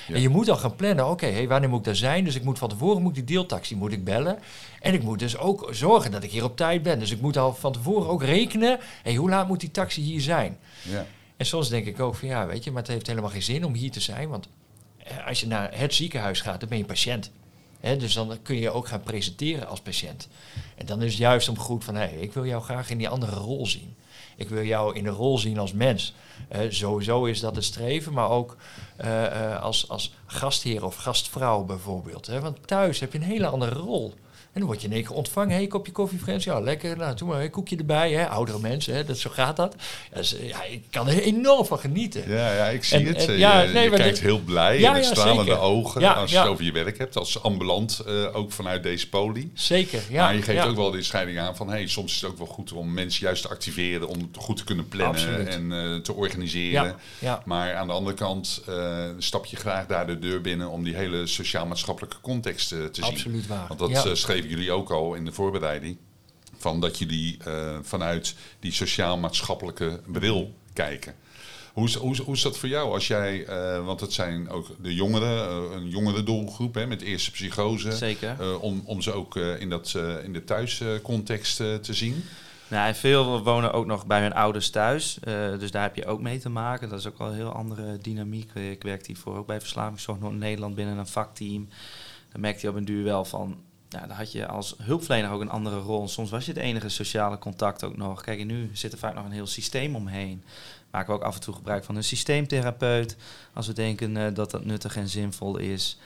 Ja. 0.07 0.15
En 0.15 0.21
je 0.21 0.29
moet 0.29 0.49
al 0.49 0.57
gaan 0.57 0.77
plannen, 0.77 1.11
oké, 1.11 1.27
hey, 1.27 1.49
wanneer 1.49 1.69
moet 1.69 1.79
ik 1.79 1.85
daar 1.85 1.97
zijn? 1.97 2.25
Dus 2.25 2.35
ik 2.35 2.45
moet 2.45 2.59
van 2.59 2.69
tevoren 2.69 3.03
moet 3.03 3.15
die 3.15 3.25
deeltaxi 3.25 3.77
moet 3.77 3.93
ik 3.93 4.05
bellen. 4.05 4.39
En 4.81 4.95
ik 4.95 5.03
moet 5.03 5.19
dus 5.19 5.39
ook 5.39 5.69
zorgen 5.71 6.11
dat 6.11 6.23
ik 6.23 6.31
hier 6.31 6.45
op 6.45 6.57
tijd 6.57 6.83
ben. 6.83 6.99
Dus 6.99 7.11
ik 7.11 7.21
moet 7.21 7.37
al 7.37 7.55
van 7.55 7.73
tevoren 7.73 8.09
ook 8.09 8.23
rekenen, 8.23 8.79
hey, 9.03 9.15
hoe 9.15 9.29
laat 9.29 9.49
moet 9.49 9.61
die 9.61 9.71
taxi 9.71 10.03
hier 10.03 10.21
zijn? 10.21 10.59
Ja. 10.83 11.07
En 11.37 11.47
soms 11.47 11.69
denk 11.69 11.87
ik 11.87 12.01
ook 12.01 12.15
van 12.15 12.29
ja, 12.29 12.47
weet 12.47 12.65
je, 12.65 12.71
maar 12.71 12.83
het 12.83 12.91
heeft 12.91 13.07
helemaal 13.07 13.31
geen 13.31 13.43
zin 13.43 13.65
om 13.65 13.75
hier 13.75 13.91
te 13.91 14.01
zijn. 14.01 14.29
Want 14.29 14.49
eh, 14.99 15.27
als 15.27 15.41
je 15.41 15.47
naar 15.47 15.79
het 15.79 15.95
ziekenhuis 15.95 16.41
gaat, 16.41 16.61
dan 16.61 16.69
ben 16.69 16.79
je 16.79 16.85
patiënt. 16.85 17.31
dus 17.81 18.15
dan 18.15 18.39
kun 18.43 18.57
je 18.57 18.71
ook 18.71 18.89
gaan 18.89 19.03
presenteren 19.03 19.69
als 19.69 19.81
patiënt. 19.81 20.29
En 20.77 20.87
dan 20.87 21.03
is 21.03 21.11
het 21.11 21.21
juist 21.21 21.49
om 21.49 21.59
goed 21.59 21.85
van, 21.85 21.95
hé, 21.95 22.07
hey, 22.07 22.19
ik 22.19 22.33
wil 22.33 22.47
jou 22.47 22.63
graag 22.63 22.91
in 22.91 22.99
die 22.99 23.09
andere 23.09 23.37
rol 23.37 23.67
zien. 23.67 23.95
Ik 24.37 24.49
wil 24.49 24.63
jou 24.63 24.97
in 24.97 25.05
de 25.05 25.11
rol 25.11 25.39
zien 25.39 25.59
als 25.59 25.73
mens. 25.73 26.15
Uh, 26.53 26.61
sowieso 26.69 27.25
is 27.25 27.41
dat 27.41 27.55
het 27.55 27.65
streven, 27.65 28.13
maar 28.13 28.31
ook 28.31 28.57
uh, 29.05 29.63
als, 29.63 29.89
als 29.89 30.15
gastheer 30.27 30.85
of 30.85 30.97
gastvrouw 30.97 31.65
bijvoorbeeld. 31.65 32.27
Hè? 32.27 32.41
Want 32.41 32.67
thuis 32.67 33.01
heb 33.01 33.13
je 33.13 33.19
een 33.19 33.25
hele 33.25 33.47
andere 33.47 33.75
rol. 33.75 34.15
En 34.57 34.63
dan 34.63 34.71
word 34.71 34.83
je 34.83 34.89
in 34.89 34.95
één 34.95 35.05
keer 35.05 35.17
ontvangen. 35.17 35.55
Hey, 35.55 35.67
kopje 35.67 35.93
koffie, 35.93 36.19
friends. 36.19 36.45
Ja, 36.45 36.61
lekker. 36.61 36.97
Nou, 36.97 37.17
doe 37.17 37.29
maar 37.29 37.41
een 37.41 37.51
koekje 37.51 37.77
erbij. 37.77 38.13
Hè. 38.13 38.29
Oudere 38.29 38.59
mensen, 38.59 38.95
hè. 38.95 39.05
Dat, 39.05 39.19
zo 39.19 39.31
gaat 39.31 39.57
dat. 39.57 39.77
ja, 40.41 40.65
ik 40.65 40.83
kan 40.91 41.09
er 41.09 41.23
enorm 41.23 41.65
van 41.67 41.79
genieten. 41.79 42.31
Ja, 42.31 42.55
ja 42.55 42.67
ik 42.67 42.85
zie 42.85 43.07
het. 43.07 43.25
ja, 43.25 43.61
je, 43.61 43.73
nee, 43.73 43.91
je 43.91 43.97
kijkt 43.97 44.21
heel 44.21 44.39
blij 44.39 44.79
ja, 44.79 44.97
en 44.97 45.05
stralende 45.05 45.59
ogen 45.59 46.15
als 46.17 46.31
je 46.31 46.39
het 46.39 46.47
over 46.47 46.65
je 46.65 46.73
werk 46.73 46.99
hebt. 46.99 47.17
Als 47.17 47.43
ambulant, 47.43 48.03
uh, 48.07 48.37
ook 48.37 48.53
vanuit 48.53 48.83
deze 48.83 49.09
poli. 49.09 49.51
Zeker, 49.55 50.03
ja. 50.09 50.25
Maar 50.25 50.35
je 50.35 50.43
geeft 50.43 50.67
ook 50.67 50.77
wel 50.77 50.91
de 50.91 51.03
scheiding 51.03 51.39
aan 51.39 51.57
van... 51.57 51.69
Hey, 51.69 51.87
soms 51.87 52.15
is 52.15 52.21
het 52.21 52.31
ook 52.31 52.39
wel 52.39 52.47
goed 52.47 52.73
om 52.73 52.93
mensen 52.93 53.27
juist 53.27 53.43
te 53.43 53.49
activeren... 53.49 54.09
om 54.09 54.31
goed 54.39 54.57
te 54.57 54.65
kunnen 54.65 54.89
plannen 54.89 55.49
en 55.49 55.71
uh, 55.71 56.01
te 56.01 56.13
organiseren. 56.13 56.97
Maar 57.45 57.75
aan 57.75 57.87
de 57.87 57.93
andere 57.93 58.17
kant 58.17 58.63
uh, 58.69 59.05
stap 59.19 59.47
je 59.47 59.57
graag 59.57 59.87
daar 59.87 60.07
de 60.07 60.19
deur 60.19 60.41
binnen... 60.41 60.71
om 60.71 60.85
die 60.85 60.95
hele 60.95 61.27
sociaal-maatschappelijke 61.27 62.21
context 62.21 62.69
te 62.69 62.89
zien. 62.93 63.05
Absoluut 63.05 63.47
waar. 63.47 63.67
Want 63.69 63.81
dat 63.81 64.17
schreef 64.19 64.45
jullie 64.49 64.73
ook 64.73 64.91
al 64.91 65.15
in 65.15 65.25
de 65.25 65.33
voorbereiding. 65.33 65.97
Van 66.57 66.81
dat 66.81 66.99
jullie 66.99 67.39
uh, 67.47 67.79
vanuit 67.83 68.35
die 68.61 68.73
sociaal-maatschappelijke 68.73 70.01
bril 70.07 70.55
kijken. 70.73 71.15
Hoe 71.73 71.87
is, 71.87 71.95
hoe, 71.95 72.17
hoe 72.23 72.35
is 72.35 72.43
dat 72.43 72.59
voor 72.59 72.69
jou 72.69 72.93
als 72.93 73.07
jij, 73.07 73.49
uh, 73.49 73.85
want 73.85 74.01
het 74.01 74.13
zijn 74.13 74.49
ook 74.49 74.67
de 74.83 74.95
jongeren, 74.95 75.49
uh, 75.49 75.77
een 75.77 75.89
jongere 75.89 76.23
doelgroep 76.23 76.75
hè, 76.75 76.87
met 76.87 77.03
eerste 77.03 77.31
psychose. 77.31 77.93
Zeker. 77.93 78.37
Uh, 78.41 78.63
om, 78.63 78.83
om 78.85 79.03
ze 79.03 79.13
ook 79.13 79.37
in, 79.37 79.71
dat, 79.71 79.95
in 80.23 80.33
de 80.33 80.45
thuiscontext 80.45 81.57
te 81.57 81.95
zien. 81.95 82.25
Nou, 82.69 82.95
veel 82.95 83.43
wonen 83.43 83.73
ook 83.73 83.87
nog 83.87 84.07
bij 84.07 84.21
hun 84.21 84.33
ouders 84.33 84.71
thuis. 84.71 85.19
dus 85.59 85.71
daar 85.71 85.83
heb 85.83 85.97
je 85.97 86.07
ook 86.07 86.21
mee 86.21 86.39
te 86.39 86.49
maken. 86.49 86.89
Dat 86.89 86.99
is 86.99 87.07
ook 87.07 87.19
wel 87.19 87.29
een 87.29 87.35
heel 87.35 87.53
andere 87.53 87.99
dynamiek. 87.99 88.55
Ik 88.55 88.83
werk 88.83 89.07
hiervoor 89.07 89.37
ook 89.37 89.47
bij 89.47 89.61
Verslavingszorg 89.61 90.19
Noord-Nederland 90.19 90.75
binnen 90.75 90.99
een 90.99 91.07
vakteam. 91.07 91.69
Dan 92.33 92.41
merkte 92.41 92.61
je 92.61 92.69
op 92.69 92.77
een 92.77 92.85
duur 92.85 93.05
wel 93.05 93.25
van 93.25 93.57
ja, 93.89 94.01
dan 94.07 94.17
had 94.17 94.33
je 94.33 94.47
als 94.47 94.75
hulpverlener 94.83 95.31
ook 95.31 95.41
een 95.41 95.51
andere 95.51 95.79
rol. 95.79 96.09
Soms 96.09 96.31
was 96.31 96.45
je 96.45 96.53
het 96.53 96.61
enige 96.61 96.89
sociale 96.89 97.39
contact 97.39 97.85
ook 97.85 97.97
nog. 97.97 98.23
Kijk, 98.23 98.41
en 98.41 98.47
nu 98.47 98.71
zit 98.73 98.93
er 98.93 98.99
vaak 98.99 99.15
nog 99.15 99.25
een 99.25 99.31
heel 99.31 99.47
systeem 99.47 99.97
omheen. 99.97 100.43
Maken 100.91 101.13
we 101.13 101.19
ook 101.21 101.27
af 101.27 101.35
en 101.35 101.41
toe 101.41 101.55
gebruik 101.55 101.85
van 101.85 101.97
een 101.97 102.05
systeemtherapeut. 102.05 103.17
Als 103.53 103.67
we 103.67 103.73
denken 103.73 104.17
uh, 104.17 104.27
dat 104.35 104.51
dat 104.51 104.65
nuttig 104.65 104.97
en 104.97 105.09
zinvol 105.09 105.57
is. 105.57 105.99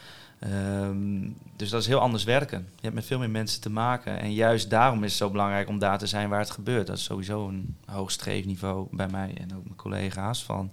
Um, 0.83 1.37
dus 1.57 1.71
dat 1.71 1.81
is 1.81 1.87
heel 1.87 2.01
anders 2.01 2.25
werken. 2.25 2.59
Je 2.59 2.83
hebt 2.83 2.95
met 2.95 3.05
veel 3.05 3.19
meer 3.19 3.31
mensen 3.31 3.61
te 3.61 3.71
maken. 3.71 4.21
En 4.21 4.33
juist 4.33 4.71
daarom 4.71 5.05
is 5.05 5.11
het 5.11 5.19
zo 5.19 5.31
belangrijk 5.31 5.69
om 5.69 5.79
daar 5.79 5.99
te 5.99 6.07
zijn 6.07 6.29
waar 6.29 6.41
het 6.41 6.51
gebeurt. 6.51 6.87
Dat 6.87 6.97
is 6.97 7.05
sowieso 7.05 7.49
een 7.49 7.77
hoog 7.85 8.11
streefniveau 8.11 8.87
bij 8.91 9.09
mij 9.09 9.35
en 9.39 9.57
ook 9.57 9.65
mijn 9.65 9.77
collega's. 9.77 10.45
Van 10.45 10.71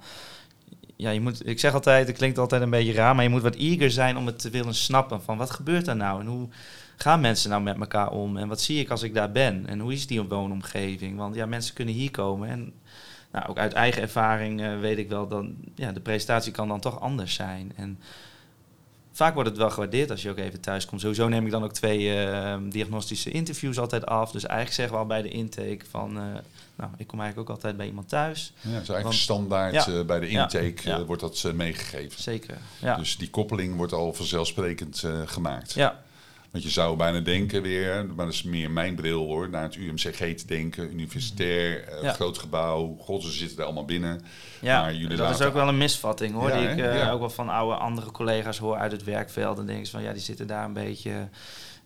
ja, 0.95 1.09
je 1.09 1.21
moet, 1.21 1.47
ik 1.47 1.59
zeg 1.59 1.73
altijd, 1.73 2.07
het 2.07 2.17
klinkt 2.17 2.37
altijd 2.37 2.61
een 2.61 2.69
beetje 2.69 2.93
raar, 2.93 3.15
maar 3.15 3.23
je 3.23 3.29
moet 3.29 3.41
wat 3.41 3.55
eager 3.55 3.91
zijn 3.91 4.17
om 4.17 4.25
het 4.25 4.39
te 4.39 4.49
willen 4.49 4.75
snappen 4.75 5.21
van 5.23 5.37
wat 5.37 5.51
gebeurt 5.51 5.87
er 5.87 5.95
nou 5.95 6.19
en 6.19 6.27
hoe 6.27 6.47
gaan 6.97 7.21
mensen 7.21 7.49
nou 7.49 7.61
met 7.61 7.79
elkaar 7.79 8.11
om 8.11 8.37
en 8.37 8.47
wat 8.47 8.61
zie 8.61 8.79
ik 8.79 8.89
als 8.89 9.03
ik 9.03 9.13
daar 9.13 9.31
ben 9.31 9.67
en 9.67 9.79
hoe 9.79 9.93
is 9.93 10.07
die 10.07 10.21
woonomgeving? 10.21 11.17
Want 11.17 11.35
ja, 11.35 11.45
mensen 11.45 11.73
kunnen 11.73 11.93
hier 11.93 12.11
komen 12.11 12.49
en 12.49 12.73
nou, 13.31 13.47
ook 13.47 13.57
uit 13.57 13.73
eigen 13.73 14.01
ervaring 14.01 14.61
uh, 14.61 14.79
weet 14.79 14.97
ik 14.97 15.09
wel 15.09 15.27
dat 15.27 15.45
ja, 15.75 15.91
de 15.91 15.99
presentatie 15.99 16.51
kan 16.51 16.67
dan 16.67 16.79
toch 16.79 16.99
anders 16.99 17.33
zijn. 17.33 17.71
En 17.75 17.99
vaak 19.11 19.33
wordt 19.33 19.49
het 19.49 19.57
wel 19.57 19.69
gewaardeerd 19.69 20.11
als 20.11 20.21
je 20.21 20.29
ook 20.29 20.37
even 20.37 20.59
thuis 20.59 20.85
komt. 20.85 21.01
Sowieso 21.01 21.27
neem 21.27 21.45
ik 21.45 21.51
dan 21.51 21.63
ook 21.63 21.73
twee 21.73 22.27
uh, 22.27 22.55
diagnostische 22.69 23.31
interviews 23.31 23.79
altijd 23.79 24.05
af. 24.05 24.31
Dus 24.31 24.45
eigenlijk 24.45 24.75
zeggen 24.75 24.93
we 24.95 25.01
al 25.01 25.07
bij 25.07 25.21
de 25.21 25.29
intake 25.29 25.85
van... 25.89 26.17
Uh, 26.17 26.23
nou, 26.75 26.91
ik 26.97 27.07
kom 27.07 27.19
eigenlijk 27.19 27.49
ook 27.49 27.55
altijd 27.55 27.77
bij 27.77 27.85
iemand 27.85 28.09
thuis. 28.09 28.53
Ja, 28.61 28.71
dat 28.71 28.81
is 28.81 28.89
eigenlijk 28.89 29.19
standaard 29.19 29.85
ja, 29.85 30.03
bij 30.03 30.19
de 30.19 30.27
intake 30.27 30.75
ja, 30.83 31.05
wordt 31.05 31.21
dat 31.21 31.51
meegegeven. 31.55 32.21
Zeker, 32.21 32.57
Dus 32.97 33.17
die 33.17 33.29
koppeling 33.29 33.75
wordt 33.75 33.93
al 33.93 34.13
vanzelfsprekend 34.13 35.03
gemaakt. 35.25 35.73
Ja, 35.73 36.03
want 36.57 36.69
je 36.69 36.81
zou 36.81 36.97
bijna 36.97 37.19
denken 37.19 37.61
weer, 37.61 38.05
maar 38.05 38.25
dat 38.25 38.33
is 38.33 38.43
meer 38.43 38.71
mijn 38.71 38.95
bril 38.95 39.25
hoor, 39.25 39.49
naar 39.49 39.63
het 39.63 39.75
UMCG 39.75 40.35
te 40.35 40.43
denken, 40.45 40.91
universitair, 40.91 42.03
uh, 42.03 42.09
groot 42.09 42.37
gebouw, 42.37 42.95
god, 42.99 43.23
ze 43.23 43.31
zitten 43.31 43.57
er 43.57 43.63
allemaal 43.63 43.85
binnen. 43.85 44.21
Ja, 44.61 44.81
maar 44.81 44.93
jullie 44.93 45.17
dat 45.17 45.39
is 45.39 45.45
ook 45.45 45.53
wel 45.53 45.67
een 45.67 45.77
misvatting 45.77 46.33
hoor, 46.33 46.51
die 46.51 46.67
ik 46.67 46.77
uh, 46.77 47.13
ook 47.13 47.19
wel 47.19 47.29
van 47.29 47.49
oude 47.49 47.75
andere 47.75 48.11
collega's 48.11 48.57
hoor 48.57 48.77
uit 48.77 48.91
het 48.91 49.03
werkveld. 49.03 49.59
En 49.59 49.65
denk 49.65 49.87
van 49.87 50.01
ja, 50.01 50.13
die 50.13 50.21
zitten 50.21 50.47
daar 50.47 50.65
een 50.65 50.73
beetje 50.73 51.29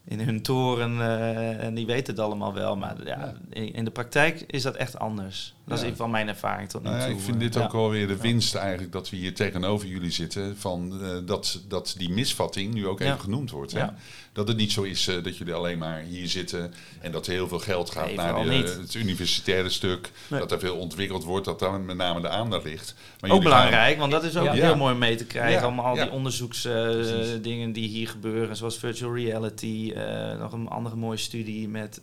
in 0.06 0.20
hun 0.20 0.42
toren 0.42 0.96
uh, 0.96 1.64
en 1.64 1.74
die 1.74 1.86
weten 1.86 2.14
het 2.14 2.24
allemaal 2.24 2.54
wel. 2.54 2.76
Maar 2.76 2.96
ja, 3.06 3.34
in, 3.50 3.86
de 3.86 3.92
praktijk 3.92 4.44
is 4.48 4.62
dat 4.62 4.76
echt 4.76 5.00
anders. 5.00 5.54
Dat 5.72 5.84
is 5.84 5.98
van 5.98 6.12
mijn 6.12 6.28
ervaring 6.28 6.70
tot 6.70 6.84
nu 6.84 6.90
nou 6.90 7.02
toe. 7.02 7.12
ik 7.12 7.20
vind 7.20 7.40
dit 7.40 7.58
ook 7.58 7.72
wel 7.72 7.90
weer 7.90 8.08
de 8.08 8.18
winst 8.18 8.56
eigenlijk 8.56 8.92
dat 8.92 9.10
we 9.10 9.18
hier 9.18 9.36
tegenover 9.36 9.88
jullie 9.88 10.12
zitten. 10.12 10.58
Van, 10.58 11.00
uh, 11.02 11.10
dat, 11.26 11.62
dat 11.68 11.96
die 11.98 12.10
misvatting 12.10 12.74
nu 12.74 12.88
ook 12.88 13.00
even 13.00 13.20
genoemd 13.20 13.52
wordt. 13.52 13.72
Hè? 13.72 13.86
Dat 14.34 14.48
het 14.48 14.58
niet 14.58 14.72
zo 14.72 14.82
is 14.82 15.08
uh, 15.08 15.24
dat 15.24 15.38
jullie 15.38 15.54
alleen 15.54 15.78
maar 15.78 16.00
hier 16.00 16.28
zitten 16.28 16.74
en 17.02 17.12
dat 17.12 17.28
er 17.28 17.34
heel 17.34 17.48
veel 17.48 17.60
geld 17.60 17.90
gaat 17.90 18.14
naar 18.14 18.44
de, 18.44 18.52
het 18.82 18.94
universitaire 18.94 19.70
stuk. 19.70 20.12
Dat 20.30 20.52
er 20.52 20.60
veel 20.60 20.76
ontwikkeld 20.76 21.24
wordt, 21.24 21.46
dat 21.46 21.60
daar 21.60 21.80
met 21.80 21.96
name 21.96 22.22
de 22.22 22.30
aandacht 22.30 22.64
ligt. 22.64 22.96
Maar 23.20 23.32
ook 23.32 23.44
belangrijk, 23.44 23.98
want 23.98 24.12
dat 24.12 24.24
is 24.24 24.38
ook 24.38 24.48
heel 24.48 24.76
mooi 24.76 24.96
mee 24.96 25.16
te 25.16 25.26
krijgen. 25.26 25.62
Allemaal 25.62 25.86
al 25.86 25.96
die 25.96 26.12
onderzoeksdingen 26.12 27.72
die 27.72 27.88
hier 27.88 28.08
gebeuren, 28.08 28.56
zoals 28.56 28.78
virtual 28.78 29.16
reality. 29.16 29.94
nog 30.40 30.52
een 30.52 30.68
andere 30.68 30.96
mooie 30.96 31.18
studie 31.18 31.68
met 31.68 32.02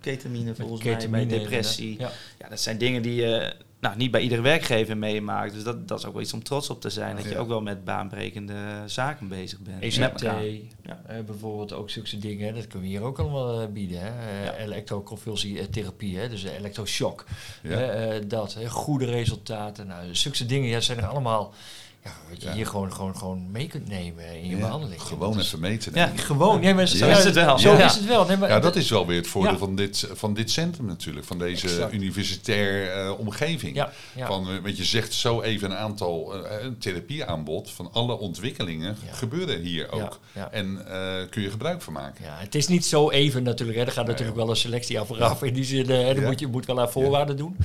ketamine 0.00 0.54
volgens 0.54 0.84
mij 0.84 1.08
bij 1.08 1.26
depressie. 1.26 1.96
Ja. 1.98 2.10
dat 2.48 2.60
zijn 2.60 2.78
dingen 2.78 3.02
die 3.02 3.07
je 3.14 3.54
nou, 3.80 3.96
niet 3.96 4.10
bij 4.10 4.20
iedere 4.20 4.40
werkgever 4.40 4.96
meemaakt. 4.96 5.52
Dus 5.52 5.62
dat, 5.62 5.88
dat 5.88 5.98
is 5.98 6.06
ook 6.06 6.12
wel 6.12 6.22
iets 6.22 6.32
om 6.32 6.42
trots 6.42 6.70
op 6.70 6.80
te 6.80 6.90
zijn. 6.90 7.16
dat 7.16 7.24
je 7.24 7.38
ook 7.38 7.48
wel 7.48 7.62
met 7.62 7.84
baanbrekende 7.84 8.54
zaken 8.86 9.28
bezig 9.28 9.58
bent. 9.58 9.82
ECT, 9.82 10.20
ja. 10.20 11.00
Uh, 11.10 11.24
bijvoorbeeld 11.26 11.72
ook 11.72 11.90
zulke 11.90 12.18
dingen. 12.18 12.54
Dat 12.54 12.66
kunnen 12.66 12.88
we 12.88 12.94
hier 12.94 13.04
ook 13.04 13.18
allemaal 13.18 13.62
uh, 13.62 13.68
bieden. 13.68 14.00
Hè? 14.00 14.08
Uh, 14.08 14.44
ja. 14.44 14.54
Elektroconvulsietherapie, 14.54 16.18
hè? 16.18 16.28
dus 16.28 16.42
elektroshock. 16.42 17.24
dat, 18.26 18.58
goede 18.68 19.04
resultaten. 19.04 19.86
Nou, 19.86 20.14
zulke 20.14 20.46
dingen 20.46 20.68
ja, 20.68 20.80
zijn 20.80 20.98
er 20.98 21.06
allemaal 21.06 21.54
ja, 22.04 22.10
wat 22.30 22.42
je 22.42 22.50
hier 22.50 22.66
gewoon, 22.66 22.92
gewoon, 22.92 23.16
gewoon 23.16 23.50
mee 23.50 23.66
kunt 23.66 23.88
nemen 23.88 24.24
in 24.42 24.48
je 24.48 24.56
behandeling. 24.56 25.02
Gewoon 25.02 25.38
even 25.38 25.60
meten. 25.60 25.92
Ja, 25.94 26.12
gewoon. 26.16 26.62
Ja, 26.62 26.74
maar 26.74 26.86
zo 26.86 27.08
is 27.08 27.24
het 27.24 27.34
wel. 27.34 27.58
Zo 27.58 27.74
is 27.74 27.94
het 27.94 28.06
wel. 28.06 28.26
Nee, 28.26 28.36
maar 28.36 28.48
ja, 28.48 28.60
dat 28.60 28.76
is 28.76 28.90
wel 28.90 29.06
weer 29.06 29.16
het 29.16 29.26
voordeel 29.26 29.58
van, 29.58 29.74
dit, 29.74 30.08
van 30.12 30.34
dit 30.34 30.50
centrum 30.50 30.86
natuurlijk. 30.86 31.26
Van 31.26 31.38
deze 31.38 31.66
exact. 31.66 31.92
universitair 31.92 33.04
uh, 33.04 33.18
omgeving. 33.18 33.76
Ja, 33.76 33.92
Van, 34.26 34.50
uh, 34.50 34.62
want 34.62 34.76
je 34.76 34.84
zegt 34.84 35.12
zo 35.12 35.40
even 35.40 35.70
een 35.70 35.76
aantal 35.76 36.36
uh, 36.36 36.42
therapieaanbod 36.78 37.70
van 37.70 37.92
alle 37.92 38.18
ontwikkelingen 38.18 38.96
gebeuren 39.10 39.60
hier 39.60 39.92
ook. 39.92 40.20
En 40.50 40.86
kun 41.30 41.42
je 41.42 41.50
gebruik 41.50 41.82
van 41.82 41.92
maken. 41.92 42.24
Ja, 42.24 42.36
het 42.38 42.54
is 42.54 42.68
niet 42.68 42.84
zo 42.84 43.10
even 43.10 43.42
natuurlijk. 43.42 43.78
Hè. 43.78 43.84
Er 43.84 43.92
gaat 43.92 44.06
natuurlijk 44.06 44.36
wel 44.36 44.50
een 44.50 44.56
selectie 44.56 45.00
af 45.00 45.06
vooraf. 45.06 45.42
In 45.42 45.54
die 45.54 45.64
zin, 45.64 45.86
dan 45.86 46.24
moet 46.24 46.40
je 46.40 46.46
moet 46.46 46.66
wel 46.66 46.80
aan 46.80 46.90
voorwaarden 46.90 47.36
doen. 47.36 47.56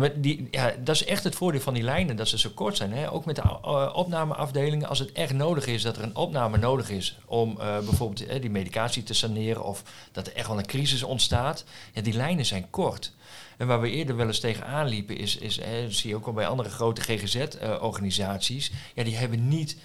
Maar 0.00 0.20
die, 0.20 0.48
ja, 0.50 0.74
dat 0.84 0.94
is 0.94 1.04
echt 1.04 1.24
het 1.24 1.34
voordeel 1.34 1.60
van 1.60 1.74
die 1.74 1.82
lijnen, 1.82 2.16
dat 2.16 2.28
ze 2.28 2.38
zo 2.38 2.50
kort 2.54 2.76
zijn. 2.76 2.92
Hè? 2.92 3.10
Ook 3.12 3.24
met 3.24 3.36
de 3.36 3.42
uh, 3.42 3.90
opnameafdelingen, 3.94 4.88
als 4.88 4.98
het 4.98 5.12
echt 5.12 5.32
nodig 5.32 5.66
is, 5.66 5.82
dat 5.82 5.96
er 5.96 6.02
een 6.02 6.16
opname 6.16 6.58
nodig 6.58 6.90
is 6.90 7.18
om 7.26 7.50
uh, 7.50 7.78
bijvoorbeeld 7.78 8.30
uh, 8.30 8.40
die 8.40 8.50
medicatie 8.50 9.02
te 9.02 9.14
saneren 9.14 9.64
of 9.64 9.82
dat 10.12 10.26
er 10.26 10.34
echt 10.34 10.48
wel 10.48 10.58
een 10.58 10.66
crisis 10.66 11.02
ontstaat. 11.02 11.64
Ja, 11.92 12.02
die 12.02 12.14
lijnen 12.14 12.46
zijn 12.46 12.70
kort. 12.70 13.12
En 13.56 13.66
waar 13.66 13.80
we 13.80 13.90
eerder 13.90 14.16
wel 14.16 14.26
eens 14.26 14.40
tegenaan 14.40 14.86
liepen, 14.86 15.16
is, 15.16 15.36
is 15.36 15.60
hè, 15.60 15.82
dat 15.82 15.92
zie 15.92 16.10
je 16.10 16.16
ook 16.16 16.26
al 16.26 16.32
bij 16.32 16.46
andere 16.46 16.68
grote 16.68 17.00
GGZ-organisaties, 17.00 18.72
ja, 18.94 19.04
die 19.04 19.16
hebben 19.16 19.48
niet 19.48 19.76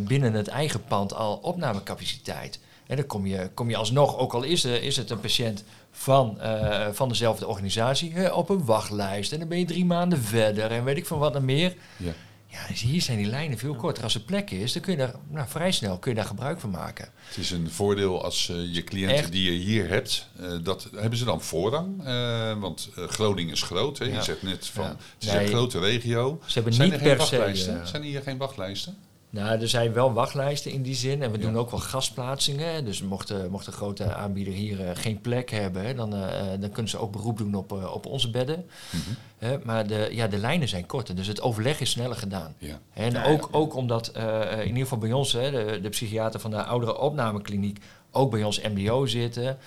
binnen 0.00 0.32
het 0.32 0.48
eigen 0.48 0.84
pand 0.84 1.14
al 1.14 1.36
opnamecapaciteit. 1.36 2.60
En 2.86 2.96
dan 2.96 3.06
kom 3.06 3.26
je, 3.26 3.50
kom 3.54 3.70
je 3.70 3.76
alsnog, 3.76 4.18
ook 4.18 4.32
al 4.34 4.42
is, 4.42 4.64
is 4.64 4.96
het 4.96 5.10
een 5.10 5.20
patiënt 5.20 5.64
van, 5.90 6.38
uh, 6.40 6.86
van 6.92 7.08
dezelfde 7.08 7.46
organisatie, 7.46 8.34
op 8.34 8.48
een 8.48 8.64
wachtlijst. 8.64 9.32
En 9.32 9.38
dan 9.38 9.48
ben 9.48 9.58
je 9.58 9.64
drie 9.64 9.84
maanden 9.84 10.18
verder 10.18 10.70
en 10.70 10.84
weet 10.84 10.96
ik 10.96 11.06
van 11.06 11.18
wat 11.18 11.32
dan 11.32 11.44
meer. 11.44 11.74
Ja. 11.96 12.12
Ja, 12.50 12.66
dus 12.68 12.80
hier 12.80 13.02
zijn 13.02 13.18
die 13.18 13.26
lijnen 13.26 13.58
veel 13.58 13.74
korter. 13.74 14.02
Als 14.02 14.14
er 14.14 14.20
plek 14.20 14.50
is, 14.50 14.72
dan 14.72 14.82
kun 14.82 14.92
je 14.92 14.98
daar 14.98 15.14
nou, 15.28 15.48
vrij 15.48 15.72
snel 15.72 15.98
kun 15.98 16.10
je 16.10 16.16
daar 16.16 16.26
gebruik 16.26 16.60
van 16.60 16.70
maken. 16.70 17.08
Het 17.26 17.36
is 17.36 17.50
een 17.50 17.70
voordeel 17.70 18.24
als 18.24 18.48
uh, 18.48 18.74
je 18.74 18.84
cliënten 18.84 19.30
die 19.30 19.52
je 19.52 19.58
hier 19.58 19.88
hebt, 19.88 20.28
uh, 20.40 20.52
dat 20.62 20.88
hebben 20.96 21.18
ze 21.18 21.24
dan 21.24 21.40
voorrang. 21.40 22.06
Uh, 22.06 22.58
want 22.58 22.90
Groningen 22.94 23.52
is 23.52 23.62
groot. 23.62 23.98
Hè? 23.98 24.04
Ja. 24.04 24.14
Je 24.14 24.22
zegt 24.22 24.42
net 24.42 24.66
van, 24.66 24.84
ja. 24.84 24.90
het 24.90 24.98
is 25.18 25.32
nee, 25.32 25.42
een 25.42 25.48
grote 25.48 25.78
regio. 25.78 26.40
Ze 26.46 26.54
hebben 26.54 26.72
zijn 26.72 26.90
niet 26.90 27.02
per 27.02 27.20
se. 27.20 27.80
Zijn 27.84 28.02
hier 28.02 28.22
geen 28.22 28.36
wachtlijsten? 28.36 28.96
Nou, 29.30 29.60
er 29.60 29.68
zijn 29.68 29.92
wel 29.92 30.12
wachtlijsten 30.12 30.72
in 30.72 30.82
die 30.82 30.94
zin. 30.94 31.22
En 31.22 31.30
we 31.30 31.38
doen 31.38 31.56
ook 31.56 31.70
wel 31.70 31.80
gastplaatsingen. 31.80 32.84
Dus 32.84 33.02
mocht, 33.02 33.48
mocht 33.50 33.66
een 33.66 33.72
grote 33.72 34.14
aanbieder 34.14 34.54
hier 34.54 34.80
uh, 34.80 34.90
geen 34.94 35.20
plek 35.20 35.50
hebben, 35.50 35.96
dan, 35.96 36.14
uh, 36.14 36.26
dan 36.60 36.70
kunnen 36.70 36.88
ze 36.90 36.98
ook 36.98 37.12
beroep 37.12 37.38
doen 37.38 37.54
op, 37.54 37.72
uh, 37.72 37.94
op 37.94 38.06
onze 38.06 38.30
bedden. 38.30 38.66
Mm 38.90 39.00
-hmm. 39.38 39.60
maar 39.64 39.86
de, 39.86 40.08
ja, 40.10 40.26
de 40.26 40.38
lijnen 40.38 40.68
zijn 40.68 40.86
korter, 40.86 41.14
dus 41.14 41.26
het 41.26 41.40
overleg 41.40 41.80
is 41.80 41.90
sneller 41.90 42.16
gedaan. 42.16 42.54
Ja. 42.58 42.78
En 42.92 43.12
ja, 43.12 43.24
ook, 43.24 43.48
ook 43.50 43.74
omdat 43.74 44.08
in 44.08 44.66
ieder 44.66 44.82
geval 44.82 44.98
bij 44.98 45.12
ons, 45.12 45.32
de, 45.32 45.78
de 45.82 45.88
psychiater 45.88 46.40
van 46.40 46.50
de 46.50 46.62
oudere 46.62 46.98
opnamekliniek, 46.98 47.78
ook 48.10 48.30
bij 48.30 48.44
ons 48.44 48.60
MBO 48.60 49.06
zitten, 49.06 49.58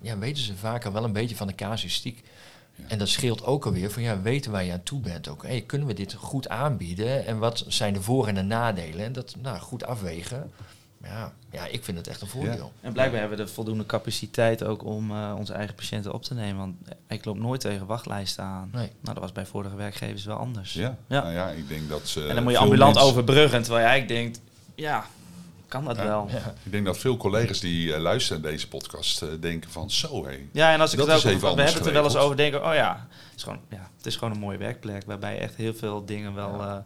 ja, 0.00 0.18
weten 0.18 0.42
ze 0.42 0.56
vaker 0.56 0.92
wel 0.92 1.04
een 1.04 1.12
beetje 1.12 1.36
van 1.36 1.46
de 1.46 1.54
casuïstiek. 1.54 2.22
En 2.86 2.98
dat 2.98 3.08
scheelt 3.08 3.44
ook 3.44 3.66
alweer 3.66 3.90
van 3.90 4.02
ja, 4.02 4.20
weten 4.20 4.50
waar 4.50 4.64
je 4.64 4.72
aan 4.72 4.82
toe 4.82 5.00
bent 5.00 5.28
ook. 5.28 5.42
Hey, 5.42 5.60
kunnen 5.60 5.86
we 5.86 5.94
dit 5.94 6.12
goed 6.12 6.48
aanbieden 6.48 7.26
en 7.26 7.38
wat 7.38 7.64
zijn 7.68 7.92
de 7.92 8.02
voor- 8.02 8.28
en 8.28 8.34
de 8.34 8.42
nadelen? 8.42 9.04
En 9.04 9.12
dat 9.12 9.34
nou, 9.42 9.58
goed 9.58 9.86
afwegen. 9.86 10.52
Ja, 11.02 11.32
ja, 11.50 11.66
ik 11.66 11.84
vind 11.84 11.96
het 11.96 12.08
echt 12.08 12.20
een 12.20 12.28
voordeel. 12.28 12.72
En 12.80 12.92
blijkbaar 12.92 13.20
hebben 13.20 13.38
we 13.38 13.44
de 13.44 13.50
voldoende 13.50 13.86
capaciteit 13.86 14.64
ook 14.64 14.84
om 14.84 15.10
uh, 15.10 15.34
onze 15.38 15.52
eigen 15.52 15.74
patiënten 15.74 16.12
op 16.12 16.22
te 16.22 16.34
nemen. 16.34 16.56
Want 16.56 16.74
ik 17.08 17.24
loop 17.24 17.38
nooit 17.38 17.60
tegen 17.60 17.86
wachtlijsten 17.86 18.44
aan. 18.44 18.70
Nee. 18.72 18.90
Nou, 19.00 19.14
dat 19.14 19.18
was 19.18 19.32
bij 19.32 19.46
vorige 19.46 19.76
werkgevers 19.76 20.24
wel 20.24 20.36
anders. 20.36 20.72
Ja, 20.72 20.96
ja. 21.06 21.22
Nou 21.22 21.32
ja 21.32 21.48
ik 21.48 21.68
denk 21.68 21.88
dat 21.88 22.08
ze. 22.08 22.26
En 22.26 22.34
dan 22.34 22.42
moet 22.44 22.52
je 22.52 22.58
ambulant 22.58 22.94
mensen... 22.94 23.10
overbruggen. 23.12 23.62
Terwijl 23.62 23.84
jij 23.84 23.92
eigenlijk 23.92 24.22
denkt, 24.22 24.40
ja, 24.74 25.06
kan 25.76 25.94
dat 25.94 26.04
wel. 26.04 26.28
Ja. 26.30 26.54
Ik 26.62 26.72
denk 26.72 26.84
dat 26.84 26.98
veel 26.98 27.16
collega's 27.16 27.60
die 27.60 27.88
uh, 27.88 27.98
luisteren 27.98 28.42
naar 28.42 28.50
deze 28.50 28.68
podcast 28.68 29.22
uh, 29.22 29.28
denken 29.40 29.70
van 29.70 29.90
zo 29.90 30.26
hé. 30.26 30.48
Ja, 30.52 30.72
en 30.72 30.80
als 30.80 30.92
ik 30.92 30.98
dat 30.98 31.06
het 31.06 31.16
ook, 31.16 31.40
we 31.40 31.46
hebben 31.46 31.64
het 31.64 31.86
er 31.86 31.92
wel 31.92 32.04
eens 32.04 32.16
over 32.16 32.36
denken, 32.36 32.66
oh 32.66 32.74
ja, 32.74 33.06
het 33.10 33.36
is 33.36 33.42
gewoon, 33.42 33.60
ja, 33.70 33.90
het 33.96 34.06
is 34.06 34.16
gewoon 34.16 34.34
een 34.34 34.40
mooie 34.40 34.58
werkplek 34.58 35.02
waarbij 35.06 35.38
echt 35.38 35.54
heel 35.54 35.74
veel 35.74 36.04
dingen 36.04 36.34
wel 36.34 36.60
uh, 36.60 36.76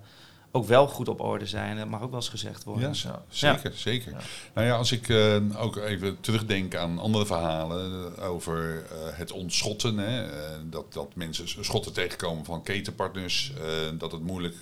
ook 0.52 0.66
wel 0.66 0.86
goed 0.86 1.08
op 1.08 1.20
orde 1.20 1.46
zijn. 1.46 1.76
Dat 1.76 1.88
mag 1.88 2.02
ook 2.02 2.10
wel 2.10 2.20
eens 2.20 2.28
gezegd 2.28 2.64
worden. 2.64 2.94
Ja, 3.02 3.22
zeker, 3.28 3.72
zeker. 3.74 4.12
Nou 4.54 4.66
ja, 4.66 4.76
als 4.76 4.92
ik 4.92 5.10
ook 5.56 5.76
even 5.76 6.20
terugdenk 6.20 6.74
aan 6.74 6.98
andere 6.98 7.26
verhalen 7.26 8.18
over 8.18 8.84
het 9.12 9.32
ontschotten, 9.32 9.98
hè, 9.98 10.26
dat, 10.68 10.92
dat 10.92 11.14
mensen 11.14 11.64
schotten 11.64 11.92
tegenkomen 11.92 12.44
van 12.44 12.62
ketenpartners, 12.62 13.52
dat 13.98 14.12
het 14.12 14.22
moeilijk 14.22 14.56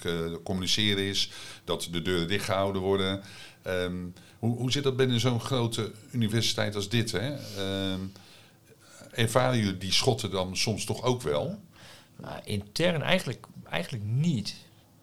communiceren 0.44 1.04
is, 1.04 1.30
dat 1.64 1.88
de 1.90 2.02
deuren 2.02 2.28
dichtgehouden 2.28 2.82
worden. 2.82 3.22
Um, 3.68 4.14
hoe, 4.38 4.56
hoe 4.56 4.72
zit 4.72 4.82
dat 4.82 4.96
binnen 4.96 5.20
zo'n 5.20 5.40
grote 5.40 5.92
universiteit 6.12 6.74
als 6.74 6.88
dit? 6.88 7.12
Hè? 7.12 7.32
Um, 7.92 8.12
ervaren 9.10 9.58
jullie 9.58 9.78
die 9.78 9.92
schotten 9.92 10.30
dan 10.30 10.56
soms 10.56 10.84
toch 10.84 11.02
ook 11.02 11.22
wel? 11.22 11.58
Nou, 12.16 12.40
intern 12.44 13.02
eigenlijk, 13.02 13.46
eigenlijk 13.70 14.04
niet. 14.04 14.54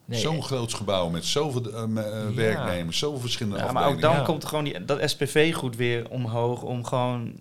Nee, 0.06 0.20
Zo'n 0.20 0.44
groot 0.44 0.74
gebouw 0.74 1.10
met 1.10 1.26
zoveel 1.26 1.68
uh, 1.68 1.96
ja. 1.96 2.34
werknemers, 2.34 2.98
zoveel 2.98 3.20
verschillende 3.20 3.60
ja, 3.60 3.72
Maar 3.72 3.88
ook 3.88 4.02
dan 4.02 4.16
ja. 4.16 4.22
komt 4.22 4.46
gewoon 4.46 4.64
die, 4.64 4.86
dat 4.86 5.10
SPV 5.10 5.54
goed 5.54 5.76
weer 5.76 6.10
omhoog 6.10 6.62
om 6.62 6.86
gewoon 6.86 7.34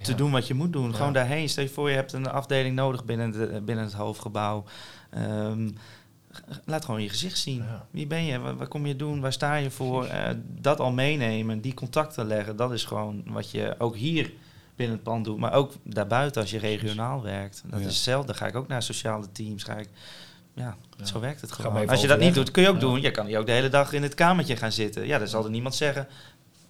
te 0.00 0.10
ja. 0.10 0.16
doen 0.16 0.30
wat 0.30 0.46
je 0.46 0.54
moet 0.54 0.72
doen. 0.72 0.94
Gewoon 0.94 1.12
daarheen. 1.12 1.48
Stel 1.48 1.62
je 1.62 1.68
voor, 1.68 1.90
je 1.90 1.94
hebt 1.94 2.12
een 2.12 2.30
afdeling 2.30 2.74
nodig 2.74 3.04
binnen, 3.04 3.32
de, 3.32 3.60
binnen 3.64 3.84
het 3.84 3.94
hoofdgebouw. 3.94 4.64
Um, 5.16 5.76
laat 6.64 6.84
gewoon 6.84 7.02
je 7.02 7.08
gezicht 7.08 7.38
zien. 7.38 7.56
Ja. 7.56 7.86
Wie 7.90 8.06
ben 8.06 8.24
je? 8.24 8.38
Wat, 8.38 8.56
wat, 8.56 8.68
kom 8.68 8.86
je 8.86 8.96
doen? 8.96 9.20
Waar 9.20 9.32
sta 9.32 9.54
je 9.54 9.70
voor? 9.70 10.04
Uh, 10.04 10.28
dat 10.60 10.80
al 10.80 10.92
meenemen, 10.92 11.60
die 11.60 11.74
contacten 11.74 12.26
leggen, 12.26 12.56
dat 12.56 12.72
is 12.72 12.84
gewoon 12.84 13.22
wat 13.26 13.50
je 13.50 13.74
ook 13.78 13.96
hier 13.96 14.32
binnen 14.76 14.96
het 14.96 15.04
pand 15.04 15.24
doet. 15.24 15.38
Maar 15.38 15.52
ook 15.52 15.72
daarbuiten 15.82 16.40
als 16.40 16.50
je 16.50 16.58
regionaal 16.58 17.22
werkt. 17.22 17.62
Dat 17.64 17.80
ja. 17.80 17.86
is 17.86 17.94
hetzelfde. 17.94 18.34
ga 18.34 18.46
ik 18.46 18.54
ook 18.54 18.68
naar 18.68 18.82
sociale 18.82 19.32
teams. 19.32 19.62
Ga 19.62 19.76
ik 19.76 19.88
ja, 20.54 20.76
zo 21.02 21.20
werkt 21.20 21.40
het 21.40 21.52
gewoon. 21.52 21.88
Als 21.88 22.00
je 22.00 22.06
dat 22.06 22.18
niet 22.18 22.34
doet, 22.34 22.50
kun 22.50 22.62
je 22.62 22.68
ook 22.68 22.80
doen. 22.80 23.00
Je 23.00 23.10
kan 23.10 23.26
hier 23.26 23.38
ook 23.38 23.46
de 23.46 23.52
hele 23.52 23.68
dag 23.68 23.92
in 23.92 24.02
het 24.02 24.14
kamertje 24.14 24.56
gaan 24.56 24.72
zitten. 24.72 25.06
Ja, 25.06 25.18
dan 25.18 25.28
zal 25.28 25.44
er 25.44 25.50
niemand 25.50 25.74
zeggen, 25.74 26.08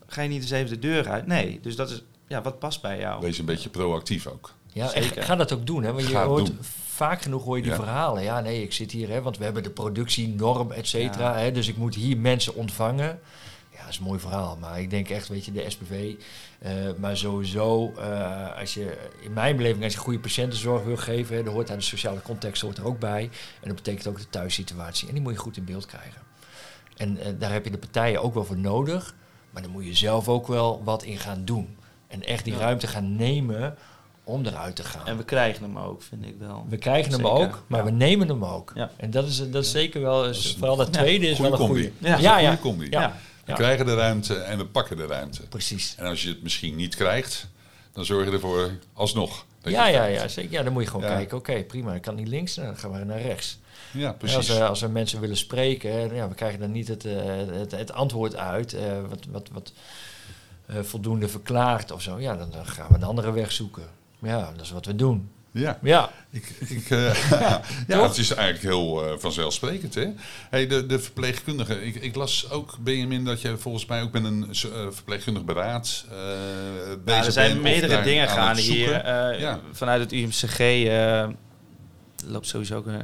ga 0.07 0.23
je 0.23 0.29
niet 0.29 0.43
eens 0.43 0.51
even 0.51 0.71
de 0.71 0.79
deur 0.79 1.09
uit? 1.09 1.27
Nee, 1.27 1.59
dus 1.63 1.77
dat 1.77 1.91
is, 1.91 2.03
ja, 2.27 2.43
wat 2.43 2.59
past 2.59 2.83
bij 2.83 2.99
jou? 2.99 3.21
Wees 3.21 3.39
een 3.39 3.45
beetje 3.45 3.69
proactief 3.69 4.27
ook. 4.27 4.53
Ja, 4.73 4.89
Zeker. 4.89 5.23
ga 5.23 5.37
dat 5.37 5.53
ook 5.53 5.67
doen. 5.67 5.83
Hè? 5.83 5.93
Want 5.93 6.09
je 6.09 6.17
hoort 6.17 6.53
vaak 6.95 7.23
genoeg 7.23 7.45
hoor 7.45 7.57
je 7.57 7.63
die 7.63 7.73
verhalen. 7.73 8.23
Ja, 8.23 8.41
nee, 8.41 8.63
ik 8.63 8.73
zit 8.73 8.91
hier, 8.91 9.09
hè, 9.09 9.23
want 9.23 9.39
we 9.39 9.45
hebben 9.45 9.63
de 9.63 9.71
productienorm, 9.71 10.73
et 10.73 10.87
cetera. 10.87 11.39
Hè, 11.39 11.53
dus 11.53 11.69
ik 11.69 11.77
moet 11.77 11.95
hier 11.95 12.17
mensen 12.17 12.55
ontvangen. 12.55 13.21
Ja, 13.71 13.81
dat 13.81 13.89
is 13.89 13.99
een 13.99 14.05
mooi 14.05 14.21
verhaal. 14.21 14.57
Maar 14.61 14.81
ik 14.81 14.91
denk 14.91 15.09
echt, 15.09 15.29
weet 15.29 15.45
je, 15.45 15.53
de 15.53 15.71
SPV. 15.71 16.15
Uh, 16.63 16.71
maar 16.99 17.17
sowieso, 17.17 17.93
uh, 17.99 18.59
als 18.59 18.75
je, 18.75 19.11
in 19.21 19.33
mijn 19.33 19.57
beleving, 19.57 19.85
als 19.85 19.93
je 19.93 19.99
goede 19.99 20.19
patiëntenzorg 20.19 20.85
wil 20.85 20.97
geven, 20.97 21.37
hè, 21.37 21.43
dan 21.43 21.55
hoort 21.55 21.71
aan 21.71 21.77
de 21.77 21.83
sociale 21.83 22.23
context 22.23 22.63
hoort 22.63 22.79
er 22.79 22.87
ook 22.87 22.99
bij. 22.99 23.23
En 23.61 23.69
dat 23.69 23.77
betekent 23.77 24.07
ook 24.07 24.19
de 24.19 24.31
thuissituatie. 24.31 25.09
En 25.09 25.15
die 25.15 25.23
moet 25.23 25.33
je 25.33 25.39
goed 25.39 25.57
in 25.57 25.65
beeld 25.65 25.87
krijgen. 25.87 26.23
En 26.97 27.17
uh, 27.17 27.27
daar 27.39 27.53
heb 27.53 27.65
je 27.65 27.71
de 27.71 27.79
partijen 27.79 28.23
ook 28.23 28.35
wel 28.35 28.45
voor 28.45 28.59
nodig. 28.59 29.15
Maar 29.51 29.63
dan 29.63 29.71
moet 29.71 29.85
je 29.85 29.95
zelf 29.95 30.29
ook 30.29 30.47
wel 30.47 30.85
wat 30.85 31.03
in 31.03 31.19
gaan 31.19 31.45
doen. 31.45 31.77
En 32.07 32.23
echt 32.23 32.45
die 32.45 32.57
ruimte 32.57 32.87
gaan 32.87 33.17
nemen 33.17 33.77
om 34.25 34.47
eruit 34.47 34.77
te 34.77 34.85
gaan. 34.85 35.07
En 35.07 35.17
we 35.17 35.25
krijgen 35.25 35.63
hem 35.63 35.79
ook, 35.79 36.03
vind 36.03 36.27
ik 36.27 36.35
wel. 36.39 36.67
We 36.69 36.77
krijgen 36.77 37.13
hem 37.13 37.27
ook, 37.27 37.65
maar 37.67 37.85
we 37.85 37.91
nemen 37.91 38.29
hem 38.29 38.45
ook. 38.45 38.73
Ja. 38.75 38.91
En 38.97 39.11
dat 39.11 39.27
is, 39.27 39.51
dat 39.51 39.65
is 39.65 39.71
zeker 39.71 40.01
wel, 40.01 40.29
is, 40.29 40.55
vooral 40.59 40.77
dat 40.77 40.93
tweede 40.93 41.27
is 41.27 41.39
wel 41.39 41.53
een 41.53 41.59
goede. 41.59 41.91
Ja, 41.99 42.19
ja, 42.19 42.39
ja. 42.39 42.57
combi. 42.57 42.87
Ja. 42.91 43.17
We 43.45 43.53
krijgen 43.53 43.87
de 43.87 43.95
ruimte 43.95 44.35
en 44.35 44.59
we 44.59 44.67
pakken 44.67 44.97
de 44.97 45.07
ruimte. 45.07 45.43
Precies. 45.43 45.95
En 45.99 46.07
als 46.07 46.23
je 46.23 46.29
het 46.29 46.43
misschien 46.43 46.77
niet 46.77 46.95
krijgt, 46.95 47.49
dan 47.93 48.05
zorg 48.05 48.27
je 48.27 48.33
ervoor 48.33 48.71
alsnog. 48.93 49.45
ja, 49.63 49.87
ja, 49.87 50.05
ja, 50.05 50.29
zeker. 50.29 50.53
Ja, 50.53 50.63
dan 50.63 50.73
moet 50.73 50.83
je 50.83 50.91
gewoon 50.91 51.07
kijken. 51.07 51.37
Oké, 51.37 51.63
prima. 51.63 51.95
Ik 51.95 52.03
kan 52.03 52.15
niet 52.15 52.29
links, 52.29 52.55
dan 52.55 52.77
gaan 52.77 52.93
we 52.93 53.05
naar 53.05 53.23
rechts. 53.23 53.59
Ja, 53.93 54.13
precies. 54.13 54.37
Als, 54.37 54.61
als 54.61 54.83
er 54.83 54.91
mensen 54.91 55.21
willen 55.21 55.37
spreken, 55.37 56.15
ja, 56.15 56.29
we 56.29 56.35
krijgen 56.35 56.61
dan 56.61 56.73
niet 56.73 56.89
het, 56.89 57.05
uh, 57.05 57.13
het, 57.51 57.71
het, 57.71 57.93
antwoord 57.93 58.37
uit. 58.37 58.75
Uh, 58.75 58.81
wat, 59.09 59.27
wat, 59.31 59.49
wat 59.53 59.73
uh, 60.71 60.83
voldoende 60.83 61.29
verklaart 61.29 61.91
of 61.91 62.03
zo. 62.03 62.21
Ja, 62.21 62.37
dan, 62.37 62.51
dan 62.51 62.67
gaan 62.67 62.89
we 62.89 62.95
een 62.95 63.03
andere 63.03 63.33
weg 63.33 63.53
zoeken. 63.53 63.85
Ja, 64.25 64.53
dat 64.57 64.61
is 64.61 64.71
wat 64.71 64.87
we 64.87 64.97
doen. 64.97 65.29
Ja, 65.55 65.79
ja. 65.83 66.11
Ik, 66.31 66.47
ik, 66.69 66.91
uh, 66.91 67.31
ja, 67.89 68.03
het 68.03 68.19
is 68.19 68.31
eigenlijk 68.31 68.63
heel 68.63 69.05
uh, 69.05 69.19
vanzelfsprekend. 69.19 69.95
Hè? 69.95 70.07
Hey, 70.51 70.67
de, 70.67 70.87
de 70.87 70.99
verpleegkundige, 70.99 71.85
ik, 71.85 71.95
ik 71.95 72.15
las 72.15 72.51
ook, 72.51 72.77
Benjamin, 72.81 73.25
dat 73.25 73.41
je 73.41 73.57
volgens 73.57 73.87
mij 73.87 74.03
ook 74.03 74.13
met 74.13 74.25
een 74.25 74.43
uh, 74.43 74.53
verpleegkundig 74.91 75.45
beraad 75.45 76.05
uh, 76.13 76.15
bezig 77.05 77.21
ja, 77.21 77.27
Er 77.27 77.33
zijn 77.33 77.61
meerdere 77.61 78.03
dingen 78.03 78.29
gaande 78.29 78.61
hier. 78.61 78.91
Ja. 79.41 79.61
Vanuit 79.73 80.01
het 80.01 80.13
UMCG 80.13 80.89
loopt 82.27 82.47
sowieso 82.47 82.77
ook 82.77 82.87
een, 82.87 83.03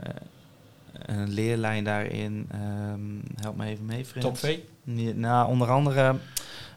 een 0.92 1.28
leerlijn 1.28 1.84
daarin. 1.84 2.48
Um, 2.92 3.22
help 3.40 3.56
me 3.56 3.66
even 3.66 3.84
mee, 3.84 4.06
vriend. 4.06 4.24
Top 4.24 4.38
V? 4.38 4.58
Nou, 5.14 5.48
onder 5.48 5.70
andere 5.70 6.14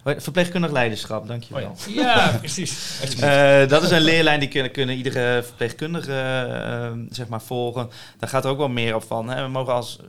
Verpleegkundig 0.04 0.72
leiderschap, 0.72 1.28
dankjewel. 1.28 1.70
Oh 1.70 1.94
ja. 1.94 2.16
ja, 2.16 2.38
precies. 2.38 3.02
Uh, 3.24 3.68
dat 3.74 3.84
is 3.84 3.92
een 3.92 4.02
leerlijn 4.02 4.40
die 4.40 4.50
kunnen, 4.50 4.72
kunnen 4.72 4.96
iedere 4.96 5.44
verpleegkundige 5.44 6.48
uh, 6.92 7.06
zeg 7.10 7.28
maar 7.28 7.42
volgen. 7.42 7.90
Daar 8.18 8.30
gaat 8.30 8.46
er 8.46 8.52
ook 8.52 8.58
wel 8.58 8.70
meer 8.70 8.96
op 8.96 9.04
van. 9.04 9.30
Hè. 9.30 9.44
We 9.44 9.50
mogen 9.50 9.74
als 9.74 10.00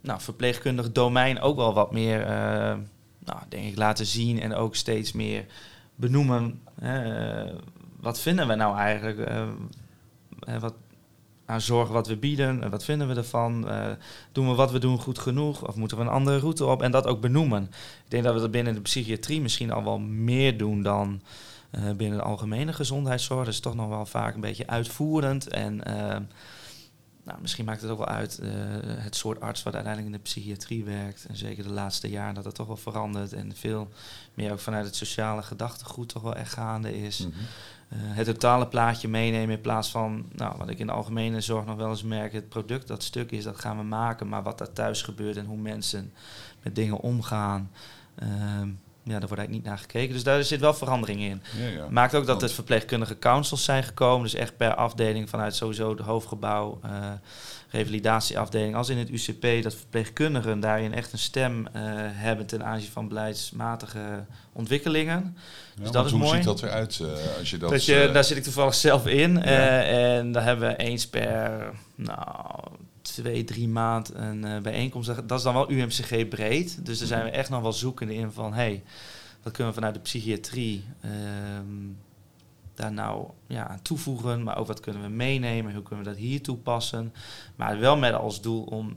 nou, 0.00 0.20
verpleegkundig 0.20 0.92
domein 0.92 1.40
ook 1.40 1.56
wel 1.56 1.74
wat 1.74 1.92
meer, 1.92 2.20
uh, 2.20 2.26
nou, 3.18 3.38
denk 3.48 3.64
ik, 3.64 3.76
laten 3.76 4.06
zien 4.06 4.40
en 4.40 4.54
ook 4.54 4.76
steeds 4.76 5.12
meer 5.12 5.44
benoemen. 5.94 6.60
wat 8.00 8.20
vinden 8.20 8.48
we 8.48 8.54
nou 8.54 8.76
eigenlijk? 8.76 9.30
wat, 10.60 10.74
aan 11.52 11.60
zorgen 11.60 11.94
wat 11.94 12.06
we 12.06 12.16
bieden. 12.16 12.70
Wat 12.70 12.84
vinden 12.84 13.08
we 13.08 13.14
ervan? 13.14 13.68
Uh, 13.68 13.86
doen 14.32 14.48
we 14.48 14.54
wat 14.54 14.70
we 14.70 14.78
doen 14.78 14.98
goed 14.98 15.18
genoeg? 15.18 15.66
Of 15.68 15.76
moeten 15.76 15.96
we 15.96 16.02
een 16.02 16.08
andere 16.08 16.38
route 16.38 16.64
op? 16.64 16.82
En 16.82 16.90
dat 16.90 17.06
ook 17.06 17.20
benoemen. 17.20 17.62
Ik 18.04 18.10
denk 18.10 18.24
dat 18.24 18.34
we 18.34 18.40
dat 18.40 18.50
binnen 18.50 18.74
de 18.74 18.80
psychiatrie 18.80 19.40
misschien 19.40 19.72
al 19.72 19.84
wel 19.84 19.98
meer 19.98 20.58
doen 20.58 20.82
dan 20.82 21.20
uh, 21.70 21.90
binnen 21.96 22.18
de 22.18 22.24
algemene 22.24 22.72
gezondheidszorg. 22.72 23.44
Dat 23.44 23.54
is 23.54 23.60
toch 23.60 23.74
nog 23.74 23.88
wel 23.88 24.06
vaak 24.06 24.34
een 24.34 24.40
beetje 24.40 24.66
uitvoerend. 24.66 25.48
En 25.48 25.82
nou, 27.22 27.40
misschien 27.40 27.64
maakt 27.64 27.80
het 27.80 27.90
ook 27.90 27.98
wel 27.98 28.06
uit 28.06 28.40
het 28.84 29.16
soort 29.16 29.40
arts 29.40 29.62
wat 29.62 29.74
uiteindelijk 29.74 30.14
in 30.14 30.18
de 30.18 30.28
psychiatrie 30.28 30.84
werkt. 30.84 31.24
En 31.24 31.36
zeker 31.36 31.62
de 31.62 31.72
laatste 31.72 32.10
jaren 32.10 32.34
dat 32.34 32.44
het 32.44 32.54
toch 32.54 32.66
wel 32.66 32.76
verandert. 32.76 33.32
En 33.32 33.56
veel 33.56 33.88
meer 34.34 34.52
ook 34.52 34.60
vanuit 34.60 34.84
het 34.84 34.96
sociale 34.96 35.42
gedachtegoed 35.42 36.08
toch 36.08 36.22
wel 36.22 36.34
echt 36.34 36.52
gaande 36.52 37.02
is. 37.02 37.18
Mm 37.18 37.32
uh, 37.92 37.98
het 38.00 38.26
totale 38.26 38.66
plaatje 38.66 39.08
meenemen 39.08 39.56
in 39.56 39.60
plaats 39.60 39.90
van, 39.90 40.26
nou, 40.32 40.56
wat 40.58 40.68
ik 40.68 40.78
in 40.78 40.86
de 40.86 40.92
algemene 40.92 41.40
zorg 41.40 41.64
nog 41.64 41.76
wel 41.76 41.88
eens 41.88 42.02
merk, 42.02 42.32
het 42.32 42.48
product, 42.48 42.88
dat 42.88 43.02
stuk 43.02 43.30
is, 43.30 43.44
dat 43.44 43.60
gaan 43.60 43.76
we 43.76 43.82
maken, 43.82 44.28
maar 44.28 44.42
wat 44.42 44.58
daar 44.58 44.72
thuis 44.72 45.02
gebeurt 45.02 45.36
en 45.36 45.46
hoe 45.46 45.56
mensen 45.56 46.12
met 46.62 46.74
dingen 46.74 46.98
omgaan, 46.98 47.70
uh, 48.22 48.28
ja, 49.04 49.18
daar 49.18 49.28
wordt 49.28 49.38
eigenlijk 49.38 49.50
niet 49.50 49.64
naar 49.64 49.78
gekeken. 49.78 50.14
Dus 50.14 50.22
daar 50.22 50.42
zit 50.42 50.60
wel 50.60 50.74
verandering 50.74 51.20
in. 51.20 51.42
Ja, 51.58 51.66
ja. 51.66 51.86
Maakt 51.90 52.14
ook 52.14 52.26
dat 52.26 52.42
er 52.42 52.48
verpleegkundige 52.48 53.18
councils 53.18 53.64
zijn 53.64 53.82
gekomen, 53.82 54.22
dus 54.22 54.34
echt 54.34 54.56
per 54.56 54.74
afdeling 54.74 55.28
vanuit 55.28 55.54
sowieso 55.54 55.90
het 55.90 56.00
hoofdgebouw. 56.00 56.80
Uh, 56.84 56.90
revalidatieafdeling 57.70 58.74
als 58.74 58.88
in 58.88 58.98
het 58.98 59.10
UCP, 59.10 59.62
dat 59.62 59.74
verpleegkundigen 59.74 60.60
daarin 60.60 60.94
echt 60.94 61.12
een 61.12 61.18
stem 61.18 61.60
uh, 61.60 61.82
hebben 61.96 62.46
ten 62.46 62.64
aanzien 62.64 62.90
van 62.90 63.08
beleidsmatige 63.08 64.24
ontwikkelingen. 64.52 65.36
dus 65.80 65.90
dat 65.90 66.04
is 66.04 66.10
hoe 66.10 66.20
mooi. 66.20 66.34
Ziet 66.34 66.44
dat 66.44 66.62
eruit 66.62 66.98
uh, 67.02 67.08
als 67.38 67.50
je 67.50 67.58
dat... 67.58 67.70
dat 67.70 67.84
je, 67.84 68.10
daar 68.12 68.24
zit 68.24 68.36
ik 68.36 68.42
toevallig 68.42 68.74
zelf 68.74 69.06
in. 69.06 69.42
En 69.42 70.32
daar 70.32 70.44
hebben 70.44 70.68
we 70.68 70.76
eens 70.76 71.08
per 71.08 71.72
nou, 71.94 72.60
twee, 73.02 73.44
drie 73.44 73.68
maand 73.68 74.14
een 74.14 74.62
bijeenkomst. 74.62 75.28
Dat 75.28 75.38
is 75.38 75.44
dan 75.44 75.54
wel 75.54 75.70
UMCG 75.70 76.28
breed. 76.28 76.86
Dus 76.86 76.98
daar 76.98 77.08
zijn 77.08 77.24
we 77.24 77.30
echt 77.30 77.50
nog 77.50 77.62
wel 77.62 77.72
zoekende 77.72 78.14
in 78.14 78.30
van... 78.30 78.54
Hey, 78.54 78.82
wat 79.42 79.52
kunnen 79.52 79.72
we 79.72 79.78
vanuit 79.78 79.94
de 79.94 80.00
psychiatrie... 80.00 80.84
Um, 81.04 81.96
daar 82.74 82.92
nou 82.92 83.26
ja, 83.46 83.68
aan 83.68 83.82
toevoegen, 83.82 84.42
maar 84.42 84.58
ook 84.58 84.66
wat 84.66 84.80
kunnen 84.80 85.02
we 85.02 85.08
meenemen, 85.08 85.74
hoe 85.74 85.82
kunnen 85.82 86.04
we 86.04 86.10
dat 86.10 86.20
hier 86.20 86.42
toepassen. 86.42 87.12
Maar 87.56 87.78
wel 87.78 87.96
met 87.96 88.14
als 88.14 88.40
doel 88.40 88.62
om 88.62 88.96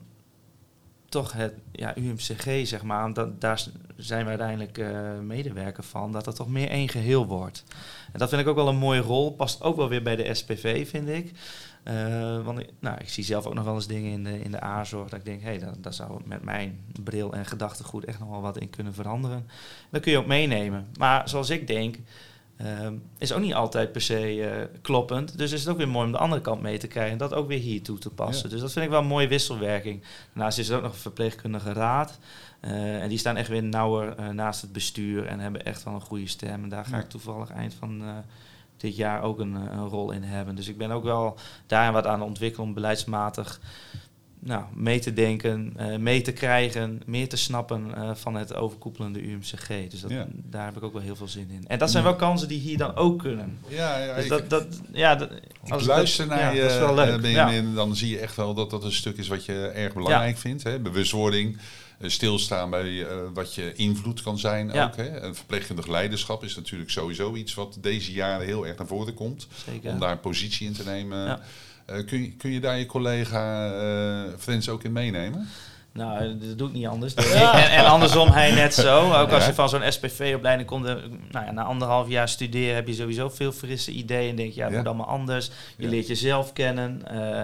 toch 1.15 1.32
het 1.34 1.54
ja, 1.71 1.97
UMCG, 1.97 2.67
zeg 2.67 2.84
maar, 2.84 3.13
daar 3.39 3.63
zijn 3.95 4.23
we 4.23 4.30
uiteindelijk 4.30 4.78
uh, 4.78 5.19
medewerker 5.19 5.84
van, 5.84 6.12
dat 6.12 6.25
dat 6.25 6.36
toch 6.36 6.49
meer 6.49 6.69
één 6.69 6.89
geheel 6.89 7.25
wordt. 7.25 7.63
En 8.12 8.19
dat 8.19 8.30
vind 8.30 8.41
ik 8.41 8.47
ook 8.47 8.56
wel 8.56 8.67
een 8.67 8.78
mooie 8.78 9.01
rol, 9.01 9.32
past 9.32 9.62
ook 9.62 9.75
wel 9.75 9.89
weer 9.89 10.04
bij 10.04 10.15
de 10.15 10.34
SPV, 10.34 10.89
vind 10.89 11.10
ik. 11.10 11.32
Uh, 11.84 12.45
want 12.45 12.60
ik, 12.60 12.69
nou, 12.80 12.97
ik 12.99 13.10
zie 13.10 13.23
zelf 13.23 13.45
ook 13.45 13.54
nog 13.54 13.63
wel 13.63 13.75
eens 13.75 13.88
dingen 13.88 14.12
in 14.12 14.23
de, 14.23 14.41
in 14.41 14.51
de 14.51 14.63
A-zorg 14.63 15.10
dat 15.10 15.19
ik 15.19 15.25
denk, 15.25 15.41
hé, 15.41 15.47
hey, 15.47 15.73
daar, 15.80 15.93
zou 15.93 16.21
met 16.25 16.43
mijn 16.43 16.80
bril 17.04 17.34
en 17.34 17.45
gedachtegoed 17.45 18.06
echt 18.06 18.19
nog 18.19 18.30
wel 18.30 18.41
wat 18.41 18.58
in 18.58 18.69
kunnen 18.69 18.93
veranderen. 18.93 19.47
Dat 19.89 20.01
kun 20.01 20.12
je 20.12 20.17
ook 20.17 20.25
meenemen. 20.25 20.88
Maar 20.97 21.30
zoals 21.30 21.49
ik 21.49 21.67
denk, 21.67 21.97
Um, 22.62 23.04
is 23.18 23.32
ook 23.32 23.41
niet 23.41 23.54
altijd 23.54 23.91
per 23.91 24.02
se 24.02 24.36
uh, 24.36 24.50
kloppend. 24.82 25.38
Dus 25.38 25.52
is 25.52 25.60
het 25.60 25.70
ook 25.70 25.78
weer 25.78 25.88
mooi 25.88 26.06
om 26.06 26.12
de 26.12 26.18
andere 26.18 26.41
kant 26.41 26.62
mee 26.62 26.78
te 26.78 26.88
krijgen 26.88 27.12
en 27.12 27.18
dat 27.18 27.34
ook 27.34 27.48
weer 27.48 27.60
hier 27.60 27.82
toe 27.82 27.98
te 27.98 28.10
passen. 28.10 28.50
Dus 28.50 28.62
dat 28.62 28.72
vind 28.72 28.86
ik 28.86 28.91
wel 28.91 29.00
een 29.00 29.08
mooie 29.08 29.28
wisselwerking. 29.28 30.04
Daarnaast 30.34 30.58
is 30.58 30.70
er 30.70 30.76
ook 30.76 30.82
nog 30.82 30.94
een 30.94 30.98
verpleegkundige 30.98 31.74
raad. 31.74 32.20
Uh, 32.62 33.02
en 33.02 33.10
die 33.10 33.18
staan 33.18 33.38
echt 33.38 33.48
weer 33.48 33.63
nauwer 33.63 34.20
uh, 34.20 34.30
naast 34.30 34.62
het 34.62 34.72
bestuur 34.72 35.26
en 35.26 35.39
hebben 35.39 35.65
echt 35.65 35.84
wel 35.84 35.94
een 35.94 36.02
goede 36.02 36.28
stem. 36.28 36.63
En 36.63 36.70
daar 36.70 36.86
ga 36.86 36.98
ik 36.98 37.10
toevallig 37.10 37.50
eind 37.50 37.74
van 37.74 38.04
dit 38.78 38.96
jaar 38.96 39.22
ook 39.22 39.39
een, 39.39 39.54
een, 39.54 39.88
rol 39.88 40.12
in 40.12 40.24
hebben. 40.24 40.56
Dus 40.56 40.68
ik 40.68 40.78
ben 40.78 40.91
ook 40.91 41.04
wel 41.04 41.38
daar 41.68 41.91
wat 41.91 42.08
aan 42.08 42.20
het 42.20 42.28
ontwikkelen 42.28 42.68
om 42.68 42.74
beleidsmatig 42.74 43.60
nou, 44.46 44.64
mee 44.74 45.00
te 45.00 45.14
denken, 45.14 45.74
uh, 45.80 45.98
mee 45.98 46.22
te 46.22 46.32
krijgen, 46.32 47.02
meer 47.06 47.30
te 47.30 47.36
snappen 47.36 47.92
uh, 47.98 48.10
van 48.14 48.36
het 48.36 48.56
overkoepelende 48.56 49.22
UMCG. 49.22 49.68
Dus 49.90 50.02
dat, 50.02 50.12
ja. 50.12 50.28
daar 50.32 50.66
heb 50.66 50.76
ik 50.76 50.84
ook 50.84 50.94
wel 50.94 51.02
heel 51.02 51.16
veel 51.16 51.28
zin 51.28 51.50
in. 51.52 51.64
En 51.68 51.80
dat 51.80 51.92
zijn 51.92 52.04
wel 52.04 52.16
kansen 52.16 52.48
die 52.48 52.60
hier 52.60 52.78
dan 52.78 52.96
ook 52.96 53.20
kunnen. 53.20 53.58
Ja, 53.68 53.98
ja. 53.98 54.16
Dus 54.16 54.28
dat, 54.28 54.50
dat, 54.50 54.68
ja 54.92 55.16
dat, 55.16 55.30
als 55.68 55.86
luister 55.86 56.28
naar 56.28 56.56
je, 56.56 56.62
dat 56.62 56.72
is 56.72 56.78
wel 56.78 56.96
leuk. 56.96 57.22
Benjamin, 57.22 57.74
dan 57.74 57.96
zie 57.96 58.10
je 58.10 58.20
echt 58.20 58.36
wel 58.36 58.54
dat 58.54 58.70
dat 58.70 58.84
een 58.84 58.92
stuk 58.92 59.18
is 59.18 59.28
wat 59.28 59.46
je 59.46 59.68
erg 59.68 59.94
belangrijk 59.94 60.38
vindt. 60.38 60.64
Hè? 60.64 60.80
Bewustwording, 60.80 61.58
stilstaan 62.02 62.70
bij 62.70 62.90
uh, 62.90 63.08
wat 63.34 63.56
je 63.56 63.74
invloed 63.74 64.22
kan 64.22 64.38
zijn 64.38 64.72
ook. 64.72 64.96
Hè? 64.96 65.22
Een 65.22 65.36
verpleegkundig 65.36 65.88
leiderschap 65.88 66.44
is 66.44 66.56
natuurlijk 66.56 66.92
sowieso 66.92 67.36
iets 67.36 67.54
wat 67.54 67.78
deze 67.82 68.12
jaren 68.12 68.46
heel 68.46 68.68
erg 68.68 68.78
naar 68.78 68.88
voren 68.88 69.14
komt. 69.14 69.48
Zeker. 69.66 69.92
Om 69.92 70.00
daar 70.00 70.12
een 70.12 70.20
positie 70.20 70.68
in 70.68 70.74
te 70.74 70.84
nemen. 70.84 71.40
Uh, 71.89 72.06
kun, 72.06 72.21
je, 72.21 72.32
kun 72.32 72.52
je 72.52 72.60
daar 72.60 72.78
je 72.78 72.86
collega 72.86 73.74
uh, 73.74 74.34
Frans 74.38 74.69
ook 74.69 74.84
in 74.84 74.91
meenemen? 74.91 75.48
Nou, 75.91 76.38
dat 76.38 76.58
doe 76.58 76.67
ik 76.67 76.74
niet 76.74 76.88
anders. 76.88 77.13
En, 77.54 77.71
en, 77.71 77.86
andersom 77.86 78.30
hij 78.30 78.52
net 78.52 78.74
zo. 78.74 79.13
Ook 79.13 79.32
als 79.32 79.45
je 79.45 79.54
van 79.54 79.69
zo'n 79.69 79.91
SPV-opleiding 79.91 80.69
komt, 80.69 80.84
nou 80.84 81.45
ja, 81.45 81.52
na 81.52 81.63
anderhalf 81.63 82.08
jaar 82.08 82.30
studeren 82.30 82.76
heb 82.76 82.88
je 82.88 82.93
sowieso 82.93 83.30
veel 83.30 83.52
frisse 83.52 83.91
ideeën. 83.91 84.30
En 84.30 84.36
denk 84.36 84.54
je, 84.54 84.60
ja, 84.60 84.67
het 84.67 84.76
moet 84.76 84.86
allemaal 84.86 85.08
anders. 85.08 85.52
Je 85.78 85.88
leert 85.88 86.08
jezelf 86.08 86.54
kennen. 86.54 87.02
Uh, 87.12 87.39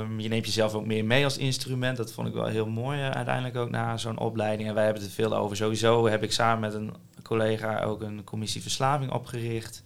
um, 0.00 0.20
je 0.20 0.28
neemt 0.28 0.46
jezelf 0.46 0.74
ook 0.74 0.86
meer 0.86 1.04
mee 1.04 1.24
als 1.24 1.38
instrument. 1.38 1.96
Dat 1.96 2.12
vond 2.12 2.28
ik 2.28 2.34
wel 2.34 2.46
heel 2.46 2.66
mooi 2.66 3.00
uiteindelijk 3.00 3.56
ook 3.56 3.70
na 3.70 3.96
zo'n 3.96 4.18
opleiding. 4.18 4.68
En 4.68 4.74
wij 4.74 4.84
hebben 4.84 5.02
het 5.02 5.12
veel 5.12 5.36
over. 5.36 5.56
Sowieso 5.56 6.08
heb 6.08 6.22
ik 6.22 6.32
samen 6.32 6.60
met 6.60 6.74
een 6.74 6.94
collega 7.22 7.82
ook 7.82 8.02
een 8.02 8.24
commissie 8.24 8.62
verslaving 8.62 9.12
opgericht 9.12 9.82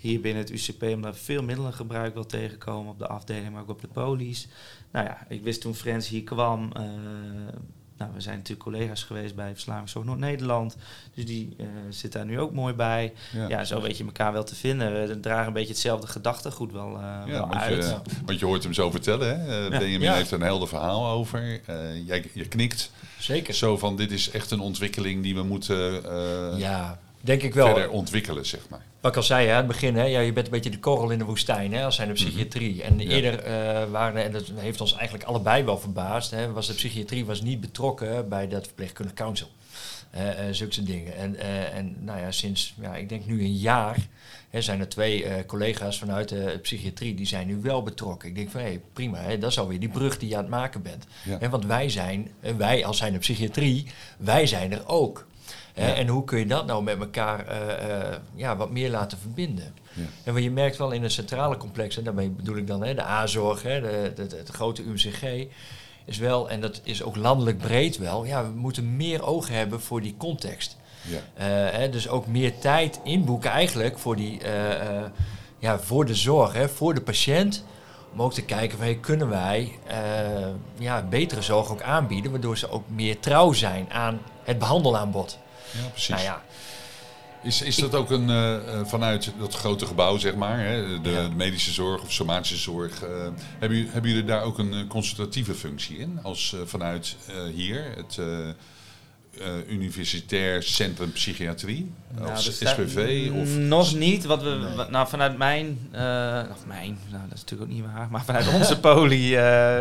hier 0.00 0.20
binnen 0.20 0.42
het 0.42 0.52
UCP, 0.52 0.82
omdat 0.82 1.18
veel 1.18 1.42
middelengebruik 1.42 2.14
wel 2.14 2.26
tegenkomen 2.26 2.92
op 2.92 2.98
de 2.98 3.06
afdeling, 3.06 3.52
maar 3.52 3.62
ook 3.62 3.68
op 3.68 3.80
de 3.80 3.88
polies. 3.88 4.48
Nou 4.90 5.06
ja, 5.06 5.26
ik 5.28 5.42
wist 5.42 5.60
toen 5.60 5.74
Frans 5.74 6.08
hier 6.08 6.24
kwam, 6.24 6.72
nou, 8.00 8.12
we 8.14 8.20
zijn 8.20 8.36
natuurlijk 8.36 8.62
collega's 8.62 9.02
geweest 9.02 9.34
bij 9.34 9.52
Verslavingszorg 9.52 10.04
Noord-Nederland. 10.04 10.76
Dus 11.14 11.26
die 11.26 11.56
uh, 11.58 11.66
zit 11.88 12.12
daar 12.12 12.24
nu 12.24 12.40
ook 12.40 12.52
mooi 12.52 12.74
bij. 12.74 13.12
Ja. 13.48 13.64
zo 13.64 13.80
weet 13.80 13.96
je 13.96 14.04
elkaar 14.04 14.32
wel 14.32 14.44
te 14.44 14.54
vinden. 14.54 15.08
We 15.08 15.20
dragen 15.20 15.46
een 15.46 15.52
beetje 15.52 15.68
hetzelfde 15.68 16.06
gedachtegoed 16.06 16.72
wel, 16.72 16.88
uh, 16.88 17.02
ja, 17.02 17.26
wel 17.26 17.40
want 17.40 17.54
uit. 17.54 17.84
Je, 17.84 17.96
want 18.24 18.38
je 18.38 18.44
hoort 18.46 18.62
hem 18.62 18.72
zo 18.72 18.90
vertellen. 18.90 19.40
Hè? 19.40 19.64
Uh, 19.64 19.78
Benjamin 19.78 20.10
heeft 20.10 20.30
een 20.30 20.40
helder 20.40 20.68
verhaal 20.68 21.06
over. 21.06 21.60
jij, 22.04 22.30
je 22.32 22.48
knikt. 22.48 22.90
Zeker. 23.18 23.54
Zo 23.54 23.76
van, 23.76 23.96
dit 23.96 24.12
is 24.12 24.30
echt 24.30 24.50
een 24.50 24.60
ontwikkeling 24.60 25.22
die 25.22 25.34
we 25.34 25.42
moeten... 25.42 26.02
ja, 26.58 26.98
denk 27.20 27.42
ik 27.42 27.54
wel. 27.54 27.66
Verder 27.66 27.90
ontwikkelen, 27.90 28.46
zeg 28.46 28.68
maar. 28.68 28.82
Wat 29.00 29.10
ik 29.10 29.16
al 29.16 29.22
zei, 29.22 29.46
hè, 29.46 29.52
aan 29.52 29.58
het 29.58 29.66
begin, 29.66 29.96
hè, 29.96 30.04
ja, 30.04 30.20
je 30.20 30.32
bent 30.32 30.46
een 30.46 30.52
beetje 30.52 30.70
de 30.70 30.78
korrel 30.78 31.10
in 31.10 31.18
de 31.18 31.24
woestijn 31.24 31.72
hè, 31.72 31.84
als 31.84 31.94
zijn 31.94 32.08
de 32.08 32.14
mhm. 32.14 32.24
psychiatrie. 32.24 32.82
En 32.82 33.00
eerder 33.00 33.46
uh, 33.46 33.90
waren, 33.90 34.24
en 34.24 34.32
dat 34.32 34.52
heeft 34.54 34.80
ons 34.80 34.94
eigenlijk 34.94 35.24
allebei 35.24 35.64
wel 35.64 35.78
verbaasd, 35.78 36.30
hè, 36.30 36.52
was 36.52 36.66
de 36.66 36.74
psychiatrie 36.74 37.24
was 37.24 37.42
niet 37.42 37.60
betrokken 37.60 38.28
bij 38.28 38.48
dat 38.48 38.66
verpleegkundig 38.66 39.14
council. 39.14 39.48
Uh, 40.14 40.26
uh, 40.26 40.54
zulke 40.54 40.82
dingen. 40.82 41.16
En, 41.16 41.36
en 41.72 41.96
nou 42.00 42.20
ja, 42.20 42.30
sinds, 42.30 42.74
ja, 42.80 42.96
ik 42.96 43.08
denk 43.08 43.26
nu 43.26 43.40
een 43.40 43.54
jaar, 43.54 43.96
hè, 44.50 44.62
zijn 44.62 44.80
er 44.80 44.88
twee 44.88 45.44
collega's 45.46 45.98
vanuit 45.98 46.28
de 46.28 46.58
psychiatrie, 46.62 47.14
die 47.14 47.26
zijn 47.26 47.46
nu 47.46 47.60
wel 47.62 47.82
betrokken. 47.82 48.28
Ik 48.28 48.34
denk 48.34 48.50
van, 48.50 48.60
hé, 48.60 48.66
hey, 48.66 48.80
prima, 48.92 49.18
hè, 49.18 49.38
dat 49.38 49.50
is 49.50 49.58
alweer 49.58 49.80
die 49.80 49.88
brug 49.88 50.18
die 50.18 50.28
je 50.28 50.36
aan 50.36 50.42
het 50.42 50.50
maken 50.50 50.82
bent. 50.82 51.06
Ja. 51.40 51.48
want 51.48 51.66
wij 51.66 51.88
zijn, 51.88 52.30
wij 52.56 52.84
als 52.84 52.96
zijn 52.96 53.12
de 53.12 53.18
psychiatrie, 53.18 53.86
wij 54.18 54.46
zijn 54.46 54.72
er 54.72 54.88
ook. 54.88 55.26
En 55.80 56.08
hoe 56.08 56.24
kun 56.24 56.38
je 56.38 56.46
dat 56.46 56.66
nou 56.66 56.82
met 56.82 56.98
elkaar 56.98 57.46
uh, 57.48 58.16
ja, 58.34 58.56
wat 58.56 58.70
meer 58.70 58.90
laten 58.90 59.18
verbinden? 59.18 59.74
Ja. 59.92 60.02
En 60.24 60.34
wat 60.34 60.42
je 60.42 60.50
merkt 60.50 60.76
wel 60.76 60.90
in 60.90 61.02
een 61.02 61.10
centrale 61.10 61.56
complex, 61.56 61.96
en 61.96 62.04
daarmee 62.04 62.28
bedoel 62.28 62.56
ik 62.56 62.66
dan 62.66 62.84
hè, 62.84 62.94
de 62.94 63.04
A-zorg, 63.04 63.62
hè, 63.62 63.80
de, 64.14 64.42
grote 64.44 64.82
UMCG, 64.82 65.46
is 66.04 66.18
wel, 66.18 66.50
en 66.50 66.60
dat 66.60 66.80
is 66.84 67.02
ook 67.02 67.16
landelijk 67.16 67.58
breed 67.58 67.98
wel, 67.98 68.24
ja, 68.24 68.42
we 68.42 68.50
moeten 68.54 68.96
meer 68.96 69.22
ogen 69.22 69.54
hebben 69.54 69.80
voor 69.80 70.00
die 70.00 70.14
context. 70.18 70.76
Ja. 71.02 71.16
Uh, 71.16 71.72
hè, 71.78 71.90
dus 71.90 72.08
ook 72.08 72.26
meer 72.26 72.58
tijd 72.58 73.00
inboeken 73.04 73.50
eigenlijk 73.50 73.98
voor, 73.98 74.16
die, 74.16 74.40
ja, 75.58 75.78
voor 75.78 76.06
de 76.06 76.14
zorg, 76.14 76.52
hè, 76.52 76.68
voor 76.68 76.94
de 76.94 77.00
patiënt. 77.02 77.64
Om 78.12 78.22
ook 78.22 78.32
te 78.32 78.44
kijken 78.44 78.76
van 78.76 78.86
hey, 78.86 78.96
kunnen 78.96 79.28
wij 79.28 79.78
ja, 80.78 81.02
betere 81.02 81.42
zorg 81.42 81.70
ook 81.70 81.82
aanbieden, 81.82 82.30
waardoor 82.30 82.58
ze 82.58 82.70
ook 82.70 82.84
meer 82.88 83.18
trouw 83.18 83.52
zijn 83.52 83.92
aan 83.92 84.20
het 84.42 84.58
behandelaanbod. 84.58 85.38
Ja, 85.72 85.88
precies. 85.88 86.08
Nou 86.08 86.22
ja, 86.22 86.42
is, 87.42 87.62
is 87.62 87.76
dat 87.76 87.94
ook 87.94 88.10
een, 88.10 88.28
uh, 88.28 88.56
vanuit 88.84 89.32
dat 89.38 89.54
grote 89.54 89.86
gebouw, 89.86 90.18
zeg 90.18 90.34
maar, 90.34 90.58
hè, 90.58 90.86
de, 90.86 91.00
de, 91.00 91.28
medische 91.36 91.72
zorg 91.72 92.02
of 92.02 92.12
somatische 92.12 92.56
zorg, 92.56 93.02
uh, 93.02 93.08
hebben, 93.58 93.78
jullie, 93.78 93.92
hebben 93.92 94.10
jullie 94.10 94.26
daar 94.26 94.42
ook 94.42 94.58
een 94.58 94.86
consultatieve 94.88 95.54
functie 95.54 95.98
in? 95.98 96.18
Als 96.22 96.56
vanuit 96.64 97.16
hier, 97.54 97.84
het 97.96 98.18
Universitair 99.68 100.62
Centrum 100.62 101.12
Psychiatrie, 101.12 101.92
nou, 102.14 102.30
als 102.30 102.44
SPV? 102.44 103.30
Of 103.34 103.56
nog 103.56 103.94
niet. 103.94 104.24
Wat 104.24 104.42
we, 104.42 104.84
nou, 104.90 105.08
vanuit 105.08 105.38
mijn, 105.38 105.78
of 106.50 106.66
mijn, 106.66 106.98
nou, 107.10 107.22
dat 107.28 107.36
is 107.36 107.40
natuurlijk 107.40 107.70
ook 107.70 107.76
niet 107.76 107.84
waar, 107.92 108.08
maar 108.10 108.24
vanuit 108.24 108.54
onze 108.58 108.80
poli 108.80 109.34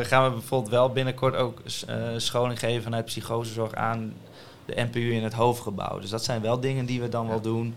gaan 0.04 0.24
we 0.24 0.32
bijvoorbeeld 0.32 0.72
wel 0.72 0.90
binnenkort 0.90 1.36
ook 1.36 1.62
scholing 2.18 2.60
geven 2.60 2.84
vanuit 2.84 3.06
psychosezorg 3.06 3.74
aan 3.74 4.14
de 4.76 4.82
NPU 4.82 5.14
in 5.14 5.24
het 5.24 5.34
hoofdgebouw. 5.34 6.00
Dus 6.00 6.10
dat 6.10 6.24
zijn 6.24 6.42
wel 6.42 6.60
dingen 6.60 6.86
die 6.86 7.02
we 7.02 7.10
dan 7.10 7.28
wel 7.28 7.42
doen. 7.42 7.76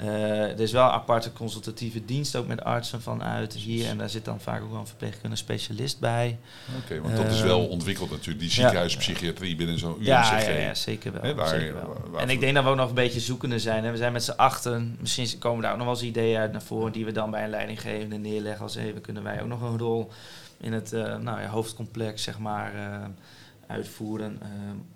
Eh, 0.00 0.50
er 0.50 0.60
is 0.60 0.72
wel 0.72 0.84
een 0.84 0.90
aparte 0.90 1.32
consultatieve 1.32 2.04
dienst, 2.04 2.36
ook 2.36 2.46
met 2.46 2.64
artsen 2.64 3.02
vanuit 3.02 3.54
hier. 3.54 3.88
En 3.88 3.98
daar 3.98 4.10
zit 4.10 4.24
dan 4.24 4.40
vaak 4.40 4.62
ook 4.62 4.70
wel 4.70 4.80
een 4.80 4.86
verpleegkundige 4.86 5.42
specialist 5.42 6.00
bij. 6.00 6.38
Oké, 6.82 7.00
want 7.00 7.16
dat 7.16 7.26
is 7.26 7.40
wel 7.40 7.64
eh, 7.64 7.70
ontwikkeld 7.70 8.10
natuurlijk, 8.10 8.40
die 8.40 8.50
ziekenhuispsychiatrie 8.50 9.56
binnen 9.56 9.78
zo'n 9.78 9.94
UMCG. 9.98 10.06
Ja, 10.06 10.38
ja, 10.38 10.50
ja, 10.50 10.74
zeker 10.74 11.12
wel. 11.12 11.34
waar, 11.34 11.48
zeker 11.48 11.74
wel. 11.74 12.20
en 12.20 12.30
ik 12.30 12.40
denk 12.40 12.54
dat 12.54 12.64
we 12.64 12.70
ook 12.70 12.76
nog 12.76 12.88
een 12.88 12.94
beetje 12.94 13.20
zoekende 13.20 13.58
zijn. 13.58 13.84
Hè. 13.84 13.90
We 13.90 13.96
zijn 13.96 14.12
met 14.12 14.24
z'n 14.24 14.30
achten. 14.30 14.96
Misschien 15.00 15.38
komen 15.38 15.62
daar 15.62 15.72
ook 15.72 15.78
nog 15.78 15.86
wel 15.86 15.94
eens 15.94 16.04
ideeën 16.04 16.38
uit 16.38 16.52
naar 16.52 16.62
voren... 16.62 16.92
die 16.92 17.04
we 17.04 17.12
dan 17.12 17.30
bij 17.30 17.44
een 17.44 17.50
leidinggevende 17.50 18.16
neerleggen 18.16 18.62
als... 18.62 18.76
even 18.76 19.00
kunnen 19.00 19.22
wij 19.22 19.42
ook 19.42 19.48
nog 19.48 19.62
een 19.62 19.78
rol 19.78 20.10
in 20.60 20.72
het 20.72 20.92
uh, 20.92 21.16
nou, 21.16 21.40
ja, 21.40 21.46
hoofdcomplex, 21.46 22.22
zeg 22.22 22.38
maar 22.38 22.72
uitvoeren? 23.66 24.38
Uh, 24.42 24.48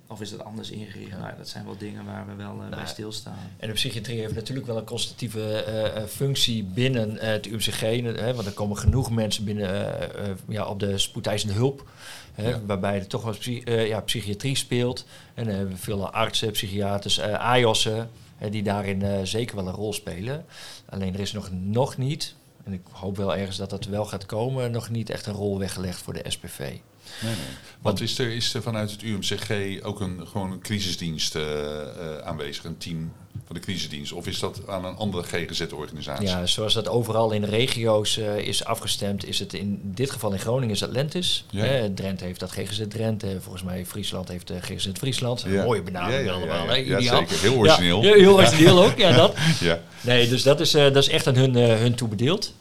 of 0.06 0.20
is 0.20 0.30
dat 0.30 0.44
anders 0.44 0.70
ingericht? 0.70 1.18
Nou, 1.18 1.36
dat 1.36 1.48
zijn 1.48 1.64
wel 1.64 1.76
dingen 1.76 2.04
waar 2.04 2.26
we 2.26 2.34
wel 2.34 2.62
uh, 2.62 2.68
bij 2.68 2.86
stilstaan. 2.86 3.38
En 3.56 3.68
de 3.68 3.74
psychiatrie 3.74 4.20
heeft 4.20 4.34
natuurlijk 4.34 4.66
wel 4.66 4.76
een 4.76 4.84
consultatieve 4.84 5.64
uh, 5.96 6.02
functie 6.04 6.64
binnen 6.64 7.16
het 7.18 7.46
UMCG. 7.46 7.80
want 8.34 8.46
er 8.46 8.52
komen 8.52 8.76
genoeg 8.76 9.10
mensen 9.10 9.44
binnen 9.44 9.94
ja, 10.48 10.66
op 10.66 10.80
de 10.80 10.98
spoedeisende 10.98 11.54
hulp. 11.54 11.88
Ja. 12.36 12.60
Waarbij 12.66 12.98
er 12.98 13.06
toch 13.06 13.22
wel 13.22 13.34
ja, 13.84 14.00
psychiatrie 14.00 14.56
speelt. 14.56 15.06
En 15.34 15.48
uh, 15.48 15.56
veel 15.74 16.10
artsen, 16.10 16.50
psychiaters, 16.50 17.20
AIOS'en... 17.20 18.10
die 18.50 18.62
daarin 18.62 19.26
zeker 19.26 19.56
wel 19.56 19.66
een 19.66 19.74
rol 19.74 19.92
spelen. 19.92 20.44
Alleen 20.88 21.14
er 21.14 21.20
is 21.20 21.32
nog, 21.32 21.50
nog 21.52 21.96
niet... 21.96 22.34
en 22.64 22.72
ik 22.72 22.82
hoop 22.90 23.16
wel 23.16 23.36
ergens 23.36 23.56
dat 23.56 23.70
dat 23.70 23.84
wel 23.84 24.04
gaat 24.04 24.26
komen... 24.26 24.70
nog 24.70 24.90
niet 24.90 25.10
echt 25.10 25.26
een 25.26 25.34
rol 25.34 25.58
weggelegd 25.58 25.98
voor 25.98 26.12
de 26.12 26.24
SPV. 26.28 26.76
Nee, 27.22 27.34
nee. 27.34 27.56
Want 27.86 28.00
is 28.00 28.18
er, 28.18 28.30
is 28.30 28.54
er 28.54 28.62
vanuit 28.62 28.90
het 28.90 29.02
UMCG 29.02 29.82
ook 29.82 30.00
een, 30.00 30.26
gewoon 30.26 30.52
een 30.52 30.60
crisisdienst 30.60 31.34
uh, 31.34 31.42
uh, 31.42 32.18
aanwezig, 32.24 32.64
een 32.64 32.78
team 32.78 33.12
van 33.46 33.54
de 33.54 33.60
crisisdienst? 33.60 34.12
Of 34.12 34.26
is 34.26 34.38
dat 34.38 34.60
aan 34.68 34.84
een 34.84 34.96
andere 34.96 35.22
GGZ-organisatie? 35.22 36.26
Ja, 36.26 36.46
zoals 36.46 36.74
dat 36.74 36.88
overal 36.88 37.30
in 37.30 37.40
de 37.40 37.46
regio's 37.46 38.16
uh, 38.16 38.36
is 38.36 38.64
afgestemd, 38.64 39.26
is 39.26 39.38
het 39.38 39.54
in 39.54 39.80
dit 39.82 40.10
geval 40.10 40.32
in 40.32 40.38
Groningen 40.38 40.74
is 40.74 40.82
Atlantis. 40.82 41.44
Ja. 41.50 41.88
Drenthe 41.94 42.24
heeft 42.24 42.40
dat 42.40 42.50
GGZ 42.50 42.82
Drenthe. 42.88 43.36
Volgens 43.40 43.62
mij 43.62 43.86
Friesland 43.86 44.28
heeft 44.28 44.52
GGZ 44.60 44.88
Friesland. 44.92 45.44
Ja. 45.48 45.64
Mooie 45.64 45.82
benaming 45.82 46.30
allemaal. 46.30 46.74
Ja, 46.74 47.00
zeker. 47.00 47.38
Heel 47.40 47.54
origineel. 47.54 48.02
Ja, 48.02 48.14
heel 48.14 48.34
origineel 48.34 48.84
ook, 48.84 48.98
ja 48.98 49.12
dat. 49.22 49.36
ja. 49.60 49.80
Nee, 50.00 50.28
dus 50.28 50.42
dat 50.42 50.60
is, 50.60 50.70
dat 50.70 50.96
is 50.96 51.08
echt 51.08 51.26
aan 51.26 51.36
hun, 51.36 51.54
hun 51.54 51.94
toebedeeld. 51.94 52.52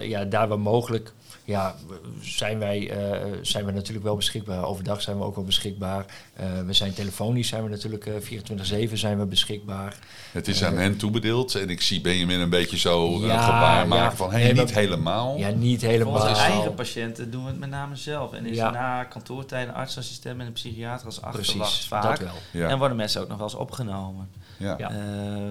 ja, 0.00 0.24
daar 0.24 0.48
waar 0.48 0.60
mogelijk 0.60 1.12
ja, 1.48 1.74
zijn 2.20 2.58
wij, 2.58 2.80
uh, 2.80 3.38
zijn 3.42 3.64
we 3.64 3.72
natuurlijk 3.72 4.04
wel 4.04 4.16
beschikbaar. 4.16 4.64
Overdag 4.64 5.02
zijn 5.02 5.18
we 5.18 5.24
ook 5.24 5.34
wel 5.34 5.44
beschikbaar. 5.44 6.04
Uh, 6.40 6.46
we 6.66 6.72
zijn 6.72 6.94
telefonisch, 6.94 7.48
zijn 7.48 7.62
we 7.62 7.68
natuurlijk 7.68 8.06
uh, 8.06 8.88
24-7 8.88 8.92
zijn 8.92 9.18
we 9.18 9.26
beschikbaar. 9.26 9.96
Het 10.32 10.48
is 10.48 10.64
aan 10.64 10.76
hen 10.76 10.96
toebedeeld 10.96 11.54
en 11.54 11.70
ik 11.70 11.80
zie 11.80 12.00
Benjamin 12.00 12.40
een 12.40 12.50
beetje 12.50 12.78
zo 12.78 13.26
ja, 13.26 13.44
gebaar 13.44 13.88
maken 13.88 14.16
van 14.16 14.30
hey, 14.32 14.52
niet 14.52 14.74
helemaal. 14.74 15.36
Ja, 15.36 15.48
niet 15.48 15.80
helemaal. 15.80 16.18
Voor 16.18 16.28
onze 16.28 16.40
eigen 16.40 16.74
patiënten 16.74 17.30
doen 17.30 17.42
we 17.44 17.50
het 17.50 17.58
met 17.58 17.70
name 17.70 17.96
zelf. 17.96 18.32
En 18.32 18.46
is 18.46 18.56
ja. 18.56 18.70
na 18.70 19.04
kantoortijden 19.04 19.74
artsassistent 19.74 20.36
met 20.36 20.46
een 20.46 20.52
psychiater 20.52 21.06
als 21.06 21.22
achterwacht 21.22 21.84
vaak. 21.84 22.18
Dat 22.20 22.32
wel. 22.52 22.68
En 22.68 22.78
worden 22.78 22.96
mensen 22.96 23.20
ook 23.20 23.28
nog 23.28 23.36
wel 23.36 23.46
eens 23.46 23.56
opgenomen. 23.56 24.28
Ja. 24.58 24.90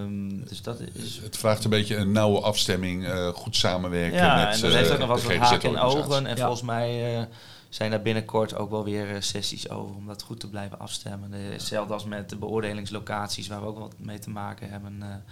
Um, 0.02 0.46
dus 0.48 0.62
dat 0.62 0.80
is... 0.94 1.20
Het 1.24 1.38
vraagt 1.38 1.64
een 1.64 1.70
beetje 1.70 1.96
een 1.96 2.12
nauwe 2.12 2.40
afstemming, 2.40 3.04
uh, 3.04 3.28
goed 3.28 3.56
samenwerken 3.56 4.18
ja, 4.18 4.36
met 4.36 4.56
en 4.56 4.62
dat 4.62 4.72
heeft 4.72 4.92
ook 4.92 5.00
nog 5.00 5.08
wel 5.08 5.38
wat 5.38 5.50
haken 5.50 5.70
in 5.70 5.80
ogen. 5.80 6.26
En 6.26 6.38
volgens 6.38 6.62
mij 6.62 7.18
uh, 7.18 7.24
zijn 7.70 7.92
er 7.92 8.02
binnenkort 8.02 8.56
ook 8.56 8.70
wel 8.70 8.84
weer 8.84 9.10
uh, 9.10 9.16
sessies 9.20 9.70
over 9.70 9.96
om 9.96 10.08
dat 10.08 10.22
goed 10.22 10.40
te 10.40 10.50
blijven 10.50 10.80
afstemmen. 10.80 11.32
Hetzelfde 11.32 11.94
als 11.94 12.06
met 12.06 12.30
de 12.30 12.36
beoordelingslocaties, 12.36 13.48
waar 13.48 13.62
we 13.62 13.68
ook 13.68 13.80
wat 13.80 13.94
mee 13.98 14.20
te 14.20 14.30
maken 14.30 14.70
hebben. 14.70 15.24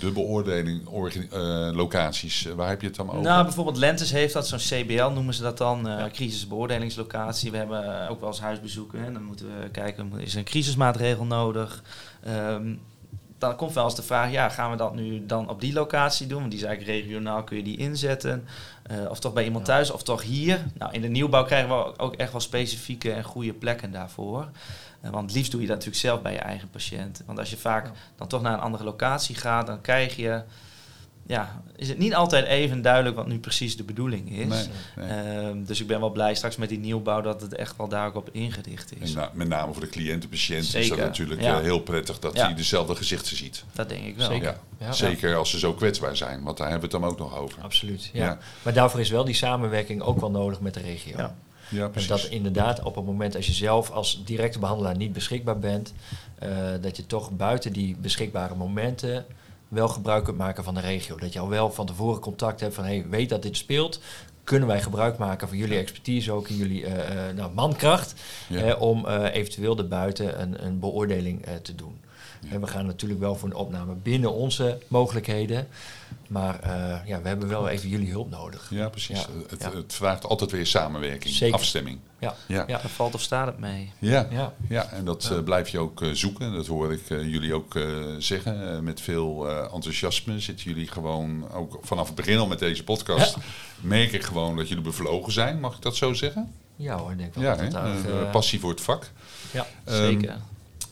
de 0.00 0.10
beoordeling, 0.10 0.88
locaties, 1.74 2.42
waar 2.56 2.68
heb 2.68 2.80
je 2.80 2.86
het 2.86 2.96
dan 2.96 3.10
over? 3.10 3.22
Nou, 3.22 3.44
bijvoorbeeld 3.44 3.76
Lentes 3.76 4.10
heeft 4.10 4.32
dat, 4.32 4.48
zo'n 4.48 4.58
CBL 4.58 5.08
noemen 5.08 5.34
ze 5.34 5.42
dat 5.42 5.58
dan, 5.58 5.88
uh, 5.88 6.04
crisisbeoordelingslocatie. 6.04 7.50
We 7.50 7.56
hebben 7.56 8.08
ook 8.08 8.20
wel 8.20 8.28
eens 8.28 8.40
huisbezoeken 8.40 9.04
en 9.04 9.12
dan 9.12 9.22
moeten 9.22 9.46
we 9.46 9.68
kijken, 9.68 10.12
is 10.16 10.32
er 10.32 10.38
een 10.38 10.44
crisismaatregel 10.44 11.24
nodig? 11.24 11.82
Um, 12.28 12.80
dan 13.38 13.56
komt 13.56 13.72
wel 13.72 13.84
eens 13.84 13.94
de 13.94 14.02
vraag, 14.02 14.30
ja, 14.30 14.48
gaan 14.48 14.70
we 14.70 14.76
dat 14.76 14.94
nu 14.94 15.26
dan 15.26 15.48
op 15.48 15.60
die 15.60 15.72
locatie 15.72 16.26
doen? 16.26 16.38
Want 16.38 16.50
die 16.50 16.60
is 16.60 16.66
eigenlijk 16.66 16.98
regionaal, 17.00 17.44
kun 17.44 17.56
je 17.56 17.62
die 17.62 17.76
inzetten. 17.76 18.46
Uh, 18.90 19.10
of 19.10 19.20
toch 19.20 19.32
bij 19.32 19.44
iemand 19.44 19.64
thuis, 19.64 19.90
of 19.90 20.02
toch 20.02 20.22
hier. 20.22 20.64
Nou, 20.78 20.92
in 20.92 21.00
de 21.00 21.08
nieuwbouw 21.08 21.44
krijgen 21.44 21.68
we 21.68 21.98
ook 21.98 22.14
echt 22.14 22.32
wel 22.32 22.40
specifieke 22.40 23.12
en 23.12 23.24
goede 23.24 23.52
plekken 23.52 23.92
daarvoor. 23.92 24.48
Uh, 25.04 25.10
want 25.10 25.32
liefst 25.32 25.50
doe 25.50 25.60
je 25.60 25.66
dat 25.66 25.76
natuurlijk 25.76 26.04
zelf 26.04 26.22
bij 26.22 26.32
je 26.32 26.38
eigen 26.38 26.70
patiënt. 26.70 27.22
Want 27.26 27.38
als 27.38 27.50
je 27.50 27.56
vaak 27.56 27.90
dan 28.16 28.28
toch 28.28 28.42
naar 28.42 28.52
een 28.52 28.60
andere 28.60 28.84
locatie 28.84 29.34
gaat, 29.34 29.66
dan 29.66 29.80
krijg 29.80 30.16
je 30.16 30.42
ja, 31.26 31.62
is 31.76 31.88
het 31.88 31.98
niet 31.98 32.14
altijd 32.14 32.46
even 32.46 32.82
duidelijk 32.82 33.16
wat 33.16 33.26
nu 33.26 33.38
precies 33.38 33.76
de 33.76 33.82
bedoeling 33.82 34.30
is. 34.30 34.68
Ehm, 34.96 35.64
dus 35.64 35.80
ik 35.80 35.86
ben 35.86 36.00
wel 36.00 36.10
blij 36.10 36.34
straks 36.34 36.56
met 36.56 36.68
die 36.68 36.78
nieuwbouw 36.78 37.20
dat 37.20 37.40
het 37.40 37.54
echt 37.54 37.76
wel 37.76 37.88
daar 37.88 38.06
ook 38.06 38.14
op 38.14 38.28
ingericht 38.32 39.00
is. 39.00 39.14
En 39.14 39.30
met 39.32 39.48
name 39.48 39.72
voor 39.72 39.82
de 39.82 39.88
cliënten-patiënt 39.88 40.74
is 40.74 40.88
dat 40.88 40.98
natuurlijk 40.98 41.40
ja. 41.40 41.60
heel 41.60 41.80
prettig 41.80 42.18
dat 42.18 42.36
hij 42.36 42.54
dezelfde 42.54 42.94
gezichten 42.94 43.36
ziet. 43.36 43.64
Dat 43.72 43.88
denk 43.88 44.04
ik 44.04 44.16
wel. 44.16 44.26
Zeker, 44.26 44.58
ja. 44.78 44.92
Zeker 44.92 45.36
als 45.36 45.50
ze 45.50 45.58
zo 45.58 45.72
kwetsbaar 45.72 46.16
zijn, 46.16 46.42
want 46.42 46.56
daar 46.56 46.70
hebben 46.70 46.90
we 46.90 46.96
het 46.96 47.02
dan 47.02 47.12
ook 47.12 47.18
nog 47.18 47.38
over. 47.38 47.62
Absoluut, 47.62 48.10
ja. 48.12 48.38
Maar 48.62 48.72
daarvoor 48.72 49.00
is 49.00 49.10
wel 49.10 49.24
die 49.24 49.34
samenwerking 49.34 50.02
ook 50.02 50.20
wel 50.20 50.30
nodig 50.30 50.60
met 50.60 50.74
de 50.74 50.80
regio. 50.80 51.16
Ja. 51.16 51.34
Ja, 51.68 51.90
en 51.92 52.06
dat 52.06 52.24
inderdaad 52.24 52.82
op 52.82 52.94
het 52.94 53.04
moment 53.04 53.36
als 53.36 53.46
je 53.46 53.52
zelf 53.52 53.90
als 53.90 54.24
directe 54.24 54.58
behandelaar 54.58 54.96
niet 54.96 55.12
beschikbaar 55.12 55.58
bent, 55.58 55.92
uh, 56.42 56.48
dat 56.80 56.96
je 56.96 57.06
toch 57.06 57.30
buiten 57.30 57.72
die 57.72 57.96
beschikbare 57.96 58.54
momenten 58.54 59.26
wel 59.68 59.88
gebruik 59.88 60.24
kunt 60.24 60.36
maken 60.36 60.64
van 60.64 60.74
de 60.74 60.80
regio. 60.80 61.16
Dat 61.16 61.32
je 61.32 61.38
al 61.38 61.48
wel 61.48 61.70
van 61.70 61.86
tevoren 61.86 62.20
contact 62.20 62.60
hebt 62.60 62.74
van 62.74 62.84
hey, 62.84 63.06
weet 63.08 63.28
dat 63.28 63.42
dit 63.42 63.56
speelt. 63.56 64.00
Kunnen 64.44 64.68
wij 64.68 64.82
gebruik 64.82 65.18
maken 65.18 65.48
van 65.48 65.56
jullie 65.56 65.78
expertise 65.78 66.32
ook 66.32 66.48
in 66.48 66.56
jullie 66.56 66.86
nou, 67.34 67.52
mankracht 67.54 68.14
om 68.78 69.06
eventueel 69.06 69.78
erbuiten 69.78 70.40
een, 70.40 70.64
een 70.64 70.78
beoordeling 70.78 71.46
te 71.62 71.74
doen. 71.74 72.00
En 72.50 72.60
we 72.60 72.66
gaan 72.66 72.86
natuurlijk 72.86 73.20
wel 73.20 73.36
voor 73.36 73.48
een 73.48 73.54
opname 73.54 73.94
binnen 73.94 74.32
onze 74.32 74.78
mogelijkheden. 74.88 75.68
Maar 76.28 76.60
uh, 76.64 77.06
ja, 77.06 77.22
we 77.22 77.28
hebben 77.28 77.48
wel 77.48 77.68
even 77.68 77.88
jullie 77.88 78.10
hulp 78.10 78.30
nodig. 78.30 78.66
Ja, 78.70 78.88
precies. 78.88 79.26
het, 79.48 79.72
het, 79.72 79.94
vraagt 79.94 80.26
altijd 80.26 80.50
weer 80.50 80.66
samenwerking, 80.66 81.34
Zeker. 81.34 81.54
afstemming. 81.54 81.98
Ja. 82.18 82.34
Ja. 82.46 82.64
ja. 82.66 82.80
valt 82.80 83.14
of 83.14 83.20
staat 83.20 83.46
het 83.46 83.58
mee. 83.58 83.92
Ja, 83.98 84.26
ja. 84.30 84.54
ja 84.68 84.90
en 84.90 85.04
dat 85.04 85.28
uh, 85.32 85.42
blijf 85.42 85.68
je 85.68 85.78
ook 85.78 86.00
uh, 86.00 86.10
zoeken. 86.12 86.52
Dat 86.52 86.66
hoor 86.66 86.92
ik 86.92 87.08
jullie 87.08 87.54
ook 87.54 87.78
zeggen. 88.18 88.84
met 88.84 89.00
veel 89.00 89.48
enthousiasme 89.48 90.40
zitten 90.40 90.66
jullie 90.66 90.88
gewoon, 90.88 91.52
ook 91.52 91.78
vanaf 91.82 92.06
het 92.06 92.14
begin 92.14 92.38
al 92.38 92.46
met 92.46 92.58
deze 92.58 92.84
podcast, 92.84 93.36
merk 93.80 94.12
ik 94.12 94.22
gewoon 94.22 94.56
dat 94.56 94.68
jullie 94.68 94.84
bevlogen 94.84 95.32
zijn. 95.32 95.60
Mag 95.60 95.76
ik 95.76 95.82
dat 95.82 95.96
zo 95.96 96.12
zeggen? 96.12 96.52
Ja 96.76 96.96
hoor, 96.96 97.16
denk 97.16 97.34
ik 97.34 97.42
wel. 97.42 97.56
Ja, 97.62 98.30
passie 98.30 98.60
voor 98.60 98.70
het 98.70 98.80
vak. 98.80 99.10
Ja, 99.50 99.66
um, 99.88 99.94
zeker. 99.94 100.36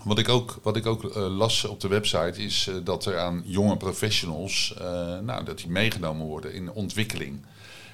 Wat 0.05 0.19
ik 0.19 0.29
ook, 0.29 0.59
wat 0.63 0.77
ik 0.77 0.87
ook 0.87 1.05
uh, 1.05 1.37
las 1.37 1.65
op 1.65 1.81
de 1.81 1.89
website 1.89 2.43
is 2.43 2.67
uh, 2.67 2.75
dat 2.85 3.05
er 3.05 3.19
aan 3.19 3.43
jonge 3.45 3.77
professionals, 3.77 4.75
uh, 4.79 4.85
nou, 5.19 5.45
dat 5.45 5.59
die 5.59 5.69
meegenomen 5.69 6.27
worden 6.27 6.55
in 6.55 6.73
ontwikkeling. 6.73 7.45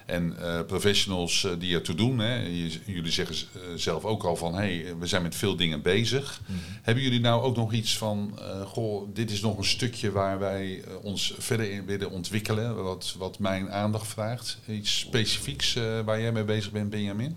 En 0.06 0.36
professionals 0.66 1.46
die 1.58 1.74
ertoe 1.74 1.94
doen, 1.94 2.18
hè, 2.18 2.46
jullie 2.84 3.10
zeggen 3.10 3.36
zelf 3.76 4.04
ook 4.04 4.24
al 4.24 4.36
van, 4.36 4.54
hé, 4.54 4.82
hey, 4.82 4.96
we 4.98 5.06
zijn 5.06 5.22
met 5.22 5.34
veel 5.34 5.56
dingen 5.56 5.82
bezig. 5.82 6.40
Mm 6.40 6.54
-hmm. 6.54 6.64
Hebben 6.82 7.04
jullie 7.04 7.20
nou 7.20 7.42
ook 7.42 7.56
nog 7.56 7.72
iets 7.72 7.96
van, 7.96 8.38
goh, 8.64 9.08
dit 9.14 9.30
is 9.30 9.40
nog 9.40 9.58
een 9.58 9.64
stukje 9.64 10.12
waar 10.12 10.38
wij 10.38 10.84
ons 11.02 11.34
verder 11.38 11.70
in 11.70 11.86
willen 11.86 12.10
ontwikkelen, 12.10 12.82
wat, 12.82 13.14
wat 13.18 13.38
mijn 13.38 13.70
aandacht 13.70 14.06
vraagt? 14.06 14.58
Iets 14.68 14.98
specifieks 14.98 15.74
waar 16.04 16.20
jij 16.20 16.32
mee 16.32 16.44
bezig 16.44 16.70
bent, 16.70 16.90
Benjamin? 16.90 17.36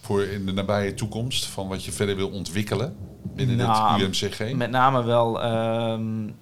Voor 0.00 0.22
in 0.22 0.46
de 0.46 0.52
nabije 0.52 0.94
toekomst, 0.94 1.44
van 1.44 1.68
wat 1.68 1.84
je 1.84 1.92
verder 1.92 2.16
wil 2.16 2.28
ontwikkelen? 2.28 2.96
Binnen 3.34 3.56
nou, 3.56 4.02
UMCG? 4.02 4.54
Met 4.54 4.70
name 4.70 5.02
wel, 5.02 5.44
um, 5.44 6.34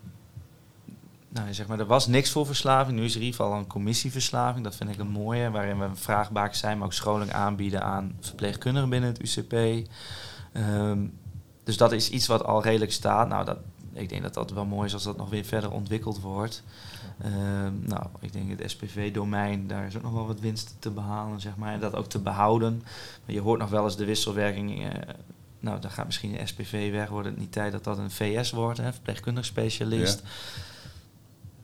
nou, 1.28 1.54
zeg 1.54 1.66
maar, 1.66 1.78
er 1.78 1.86
was 1.86 2.06
niks 2.06 2.30
voor 2.30 2.46
verslaving. 2.46 2.98
Nu 2.98 3.04
is 3.04 3.14
er 3.14 3.20
in 3.20 3.26
ieder 3.26 3.40
geval 3.40 3.58
een 3.58 3.66
commissieverslaving. 3.66 4.64
Dat 4.64 4.76
vind 4.76 4.90
ik 4.90 4.98
een 4.98 5.08
mooie, 5.08 5.50
waarin 5.50 5.78
we 5.78 5.84
een 5.84 5.96
vraagbaak 5.96 6.54
zijn, 6.54 6.78
maar 6.78 6.86
ook 6.86 6.92
scholing 6.92 7.32
aanbieden 7.32 7.82
aan 7.82 8.16
verpleegkundigen 8.20 8.88
binnen 8.88 9.12
het 9.12 9.22
UCP. 9.22 9.52
Um, 9.52 9.86
ehm, 10.52 10.98
dus 11.64 11.76
dat 11.76 11.92
is 11.92 12.10
iets 12.10 12.26
wat 12.26 12.44
al 12.44 12.62
redelijk 12.62 12.92
staat. 12.92 13.28
Nou, 13.28 13.44
dat, 13.44 13.58
ik 13.92 14.08
denk 14.08 14.22
dat 14.22 14.34
dat 14.34 14.50
wel 14.50 14.64
mooi 14.64 14.86
is 14.86 14.94
als 14.94 15.02
dat 15.02 15.16
nog 15.16 15.30
weer 15.30 15.44
verder 15.44 15.70
ontwikkeld 15.70 16.20
wordt. 16.20 16.62
Um, 17.24 17.82
nou, 17.86 18.06
ik 18.20 18.32
denk 18.32 18.58
het 18.58 18.70
SPV-domein, 18.70 19.66
daar 19.66 19.86
is 19.86 19.96
ook 19.96 20.02
nog 20.02 20.12
wel 20.12 20.26
wat 20.26 20.40
winst 20.40 20.76
te 20.78 20.90
behalen, 20.90 21.40
zeg 21.40 21.56
maar. 21.56 21.72
En 21.72 21.80
dat 21.80 21.94
ook 21.94 22.08
te 22.08 22.18
behouden. 22.18 22.82
Maar 23.24 23.34
je 23.34 23.40
hoort 23.40 23.60
nog 23.60 23.70
wel 23.70 23.84
eens 23.84 23.96
de 23.96 24.04
wisselwerking 24.04 24.82
uh, 24.82 24.88
nou, 25.60 25.80
dan 25.80 25.90
gaat 25.90 26.06
misschien 26.06 26.40
een 26.40 26.48
SPV 26.48 26.90
weg. 26.90 27.08
Wordt 27.08 27.28
het 27.28 27.38
niet 27.38 27.52
tijd 27.52 27.72
dat 27.72 27.84
dat 27.84 27.98
een 27.98 28.10
VS 28.10 28.50
wordt, 28.50 28.78
hè, 28.78 28.92
verpleegkundig 28.92 29.44
specialist. 29.44 30.22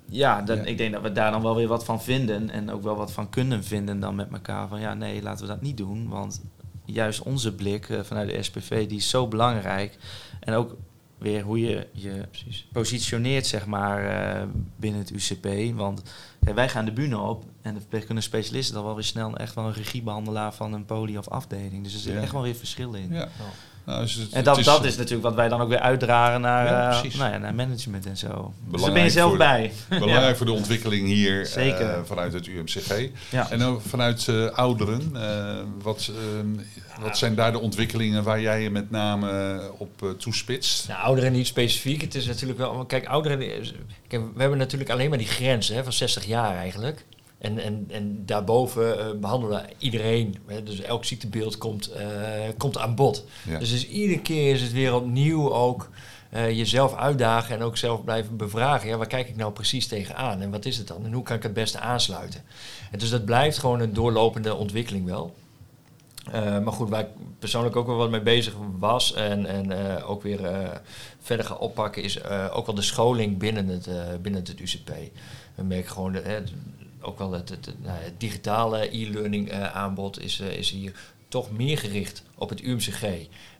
Ja, 0.08 0.42
dan, 0.42 0.66
ik 0.66 0.78
denk 0.78 0.92
dat 0.92 1.02
we 1.02 1.12
daar 1.12 1.30
dan 1.30 1.42
wel 1.42 1.56
weer 1.56 1.68
wat 1.68 1.84
van 1.84 2.02
vinden. 2.02 2.50
En 2.50 2.70
ook 2.70 2.82
wel 2.82 2.96
wat 2.96 3.12
van 3.12 3.28
kunnen 3.28 3.64
vinden 3.64 4.00
dan 4.00 4.14
met 4.14 4.32
elkaar. 4.32 4.68
Van 4.68 4.80
ja, 4.80 4.94
nee, 4.94 5.22
laten 5.22 5.46
we 5.46 5.52
dat 5.52 5.62
niet 5.62 5.76
doen. 5.76 6.08
Want 6.08 6.42
juist 6.84 7.22
onze 7.22 7.54
blik 7.54 7.88
uh, 7.88 8.00
vanuit 8.00 8.28
de 8.28 8.42
SPV, 8.42 8.88
die 8.88 8.98
is 8.98 9.08
zo 9.08 9.28
belangrijk. 9.28 9.98
En 10.40 10.54
ook 10.54 10.76
weer 11.18 11.42
hoe 11.42 11.60
je 11.60 11.86
je 11.92 12.24
positioneert, 12.72 13.46
zeg 13.46 13.66
maar, 13.66 14.04
uh, 14.36 14.42
binnen 14.76 15.00
het 15.00 15.10
UCP. 15.10 15.76
Want 15.76 16.02
kijk, 16.44 16.56
wij 16.56 16.68
gaan 16.68 16.84
de 16.84 16.92
bühne 16.92 17.18
op 17.18 17.44
en 17.62 17.74
de 17.74 17.80
verpleegkundige 17.80 18.26
specialist 18.26 18.68
is 18.68 18.74
dan 18.74 18.84
wel 18.84 18.94
weer 18.94 19.04
snel 19.04 19.36
echt 19.36 19.54
wel 19.54 19.66
een 19.66 19.72
regiebehandelaar 19.72 20.54
van 20.54 20.72
een 20.72 20.84
poli 20.84 21.18
of 21.18 21.28
afdeling. 21.28 21.84
Dus 21.84 21.94
er 21.94 22.00
zit 22.00 22.16
echt 22.16 22.32
wel 22.32 22.42
weer 22.42 22.54
verschil 22.54 22.94
in. 22.94 23.12
Ja. 23.12 23.28
Nou, 23.84 24.08
en 24.30 24.44
dat, 24.44 24.58
is, 24.58 24.64
dat 24.64 24.84
is 24.84 24.96
natuurlijk 24.96 25.22
wat 25.22 25.34
wij 25.34 25.48
dan 25.48 25.60
ook 25.60 25.68
weer 25.68 25.78
uitdragen 25.78 26.40
naar, 26.40 26.66
ja, 26.66 27.02
uh, 27.04 27.14
nou 27.14 27.32
ja, 27.32 27.38
naar 27.38 27.54
management 27.54 28.06
en 28.06 28.16
zo. 28.16 28.52
Dus 28.70 28.82
daar 28.82 28.92
ben 28.92 29.02
je 29.02 29.10
zelf 29.10 29.36
bij. 29.36 29.72
Belangrijk 29.88 30.36
voor 30.38 30.46
de 30.46 30.52
ontwikkeling 30.52 31.06
hier 31.06 31.58
uh, 31.58 31.98
vanuit 32.04 32.32
het 32.32 32.46
UMCG. 32.46 33.08
En 33.50 33.62
ook 33.62 33.80
vanuit 33.80 34.26
uh, 34.26 34.50
ouderen. 34.50 35.12
wat, 35.82 36.10
wat 37.00 37.18
zijn 37.18 37.34
daar 37.34 37.52
de 37.52 37.58
ontwikkelingen 37.58 38.22
waar 38.22 38.40
jij 38.40 38.62
je 38.62 38.70
met 38.70 38.90
name 38.90 39.60
op 39.78 40.14
toespitst? 40.18 40.88
Nou, 40.88 41.00
ouderen 41.02 41.32
niet 41.32 41.46
specifiek. 41.46 42.00
Het 42.00 42.14
is 42.14 42.26
natuurlijk 42.26 42.58
wel... 42.58 42.84
Kijk, 42.84 43.06
ouderen... 43.06 43.38
Kijk, 44.08 44.22
we 44.34 44.40
hebben 44.40 44.58
natuurlijk 44.58 44.90
alleen 44.90 45.08
maar 45.08 45.18
die 45.18 45.26
grens 45.26 45.68
hè, 45.68 45.82
van 45.82 45.92
60 45.92 46.24
jaar 46.24 46.56
eigenlijk. 46.56 47.04
En, 47.42 47.58
en, 47.58 47.86
en 47.90 48.22
daarboven 48.26 48.98
uh, 48.98 49.20
behandelen 49.20 49.64
iedereen. 49.78 50.36
Hè, 50.46 50.62
dus 50.62 50.80
elk 50.80 51.04
ziektebeeld 51.04 51.58
komt, 51.58 51.90
uh, 51.90 52.00
komt 52.56 52.78
aan 52.78 52.94
bod. 52.94 53.24
Dus, 53.58 53.70
dus 53.70 53.88
iedere 53.88 54.20
keer 54.20 54.54
is 54.54 54.62
het 54.62 54.72
weer 54.72 54.94
opnieuw 54.94 55.52
ook 55.52 55.90
uh, 56.34 56.50
jezelf 56.50 56.94
uitdagen 56.94 57.56
en 57.56 57.62
ook 57.62 57.76
zelf 57.76 58.04
blijven 58.04 58.36
bevragen. 58.36 58.88
Ja, 58.88 58.96
waar 58.96 59.06
kijk 59.06 59.28
ik 59.28 59.36
nou 59.36 59.52
precies 59.52 59.86
tegenaan 59.86 60.40
en 60.40 60.50
wat 60.50 60.64
is 60.64 60.78
het 60.78 60.86
dan? 60.86 61.04
En 61.04 61.12
hoe 61.12 61.22
kan 61.22 61.36
ik 61.36 61.42
het 61.42 61.52
beste 61.52 61.78
aansluiten? 61.78 62.40
En 62.90 62.98
dus 62.98 63.10
dat 63.10 63.24
blijft 63.24 63.58
gewoon 63.58 63.80
een 63.80 63.92
doorlopende 63.92 64.54
ontwikkeling 64.54 65.04
wel. 65.04 65.34
maar 66.32 66.72
goed, 66.72 66.88
waar 66.88 67.00
ik 67.00 67.10
persoonlijk 67.38 67.76
ook 67.76 67.86
wel 67.86 67.96
wat 67.96 68.10
mee 68.10 68.20
bezig 68.20 68.54
was 68.78 69.14
en, 69.14 69.46
en 69.46 70.02
ook 70.02 70.22
weer 70.22 70.40
verder 71.20 71.46
ga 71.46 71.54
oppakken, 71.54 72.02
is 72.02 72.24
ook 72.24 72.66
wel 72.66 72.74
de 72.74 72.82
scholing 72.82 73.38
binnen 73.38 73.68
het, 73.68 73.88
binnen 74.22 74.40
het 74.44 74.60
UCP. 74.60 74.90
We 75.54 75.62
merken 75.62 75.90
gewoon 75.90 76.12
dat 76.12 76.24
ook 77.02 77.18
wel 77.18 77.32
het, 77.32 77.48
het, 77.48 77.74
nou, 77.82 77.98
het 77.98 78.20
digitale 78.20 78.96
e-learning 78.96 79.52
uh, 79.52 79.76
aanbod 79.76 80.20
is, 80.20 80.40
uh, 80.40 80.52
is 80.52 80.70
hier 80.70 80.92
toch 81.28 81.50
meer 81.50 81.78
gericht 81.78 82.22
op 82.34 82.48
het 82.48 82.60
UMCG. 82.60 83.02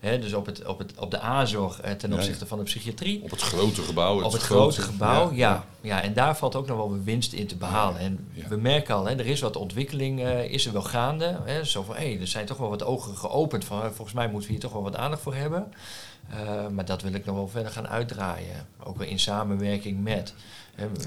Hè, 0.00 0.18
dus 0.18 0.32
op, 0.32 0.46
het, 0.46 0.66
op, 0.66 0.78
het, 0.78 0.92
op 0.98 1.10
de 1.10 1.18
aanzorg 1.18 1.84
uh, 1.84 1.90
ten 1.90 2.12
opzichte 2.12 2.46
van 2.46 2.58
de 2.58 2.64
psychiatrie. 2.64 3.22
Op 3.22 3.30
het 3.30 3.40
grote 3.40 3.82
gebouw. 3.82 4.22
op 4.22 4.32
het 4.32 4.42
grote, 4.42 4.82
gebouw, 4.82 5.30
ja, 5.30 5.34
ja, 5.34 5.64
ja. 5.80 6.02
En 6.02 6.14
daar 6.14 6.36
valt 6.36 6.54
ook 6.54 6.66
nog 6.66 6.76
wel 6.76 7.02
winst 7.04 7.32
in 7.32 7.46
te 7.46 7.56
behalen. 7.56 8.00
En 8.00 8.28
we 8.48 8.56
merken 8.56 8.94
al, 8.94 9.06
hè, 9.06 9.18
er 9.18 9.26
is 9.26 9.40
wat 9.40 9.56
ontwikkeling, 9.56 10.20
is 10.28 10.66
er 10.66 10.72
wel 10.72 10.82
gaande. 10.82 11.40
Hè, 11.44 11.64
zo 11.64 11.82
van, 11.82 11.96
hé, 11.96 12.12
hey, 12.12 12.20
er 12.20 12.26
zijn 12.26 12.46
toch 12.46 12.56
wel 12.56 12.70
wat 12.70 12.84
ogen 12.84 13.16
geopend. 13.16 13.64
Van, 13.64 13.80
volgens 13.80 14.12
mij 14.12 14.28
moeten 14.28 14.46
we 14.46 14.52
hier 14.52 14.62
toch 14.62 14.72
wel 14.72 14.82
wat 14.82 14.96
aandacht 14.96 15.22
voor 15.22 15.34
hebben. 15.34 15.72
maar 16.70 16.84
dat 16.84 17.02
wil 17.02 17.12
ik 17.12 17.24
nog 17.24 17.36
wel 17.36 17.48
verder 17.48 17.72
gaan 17.72 17.88
uitdraaien. 17.88 18.66
Ook 18.82 18.98
wel 18.98 19.08
in 19.08 19.18
samenwerking 19.18 20.02
met 20.02 20.34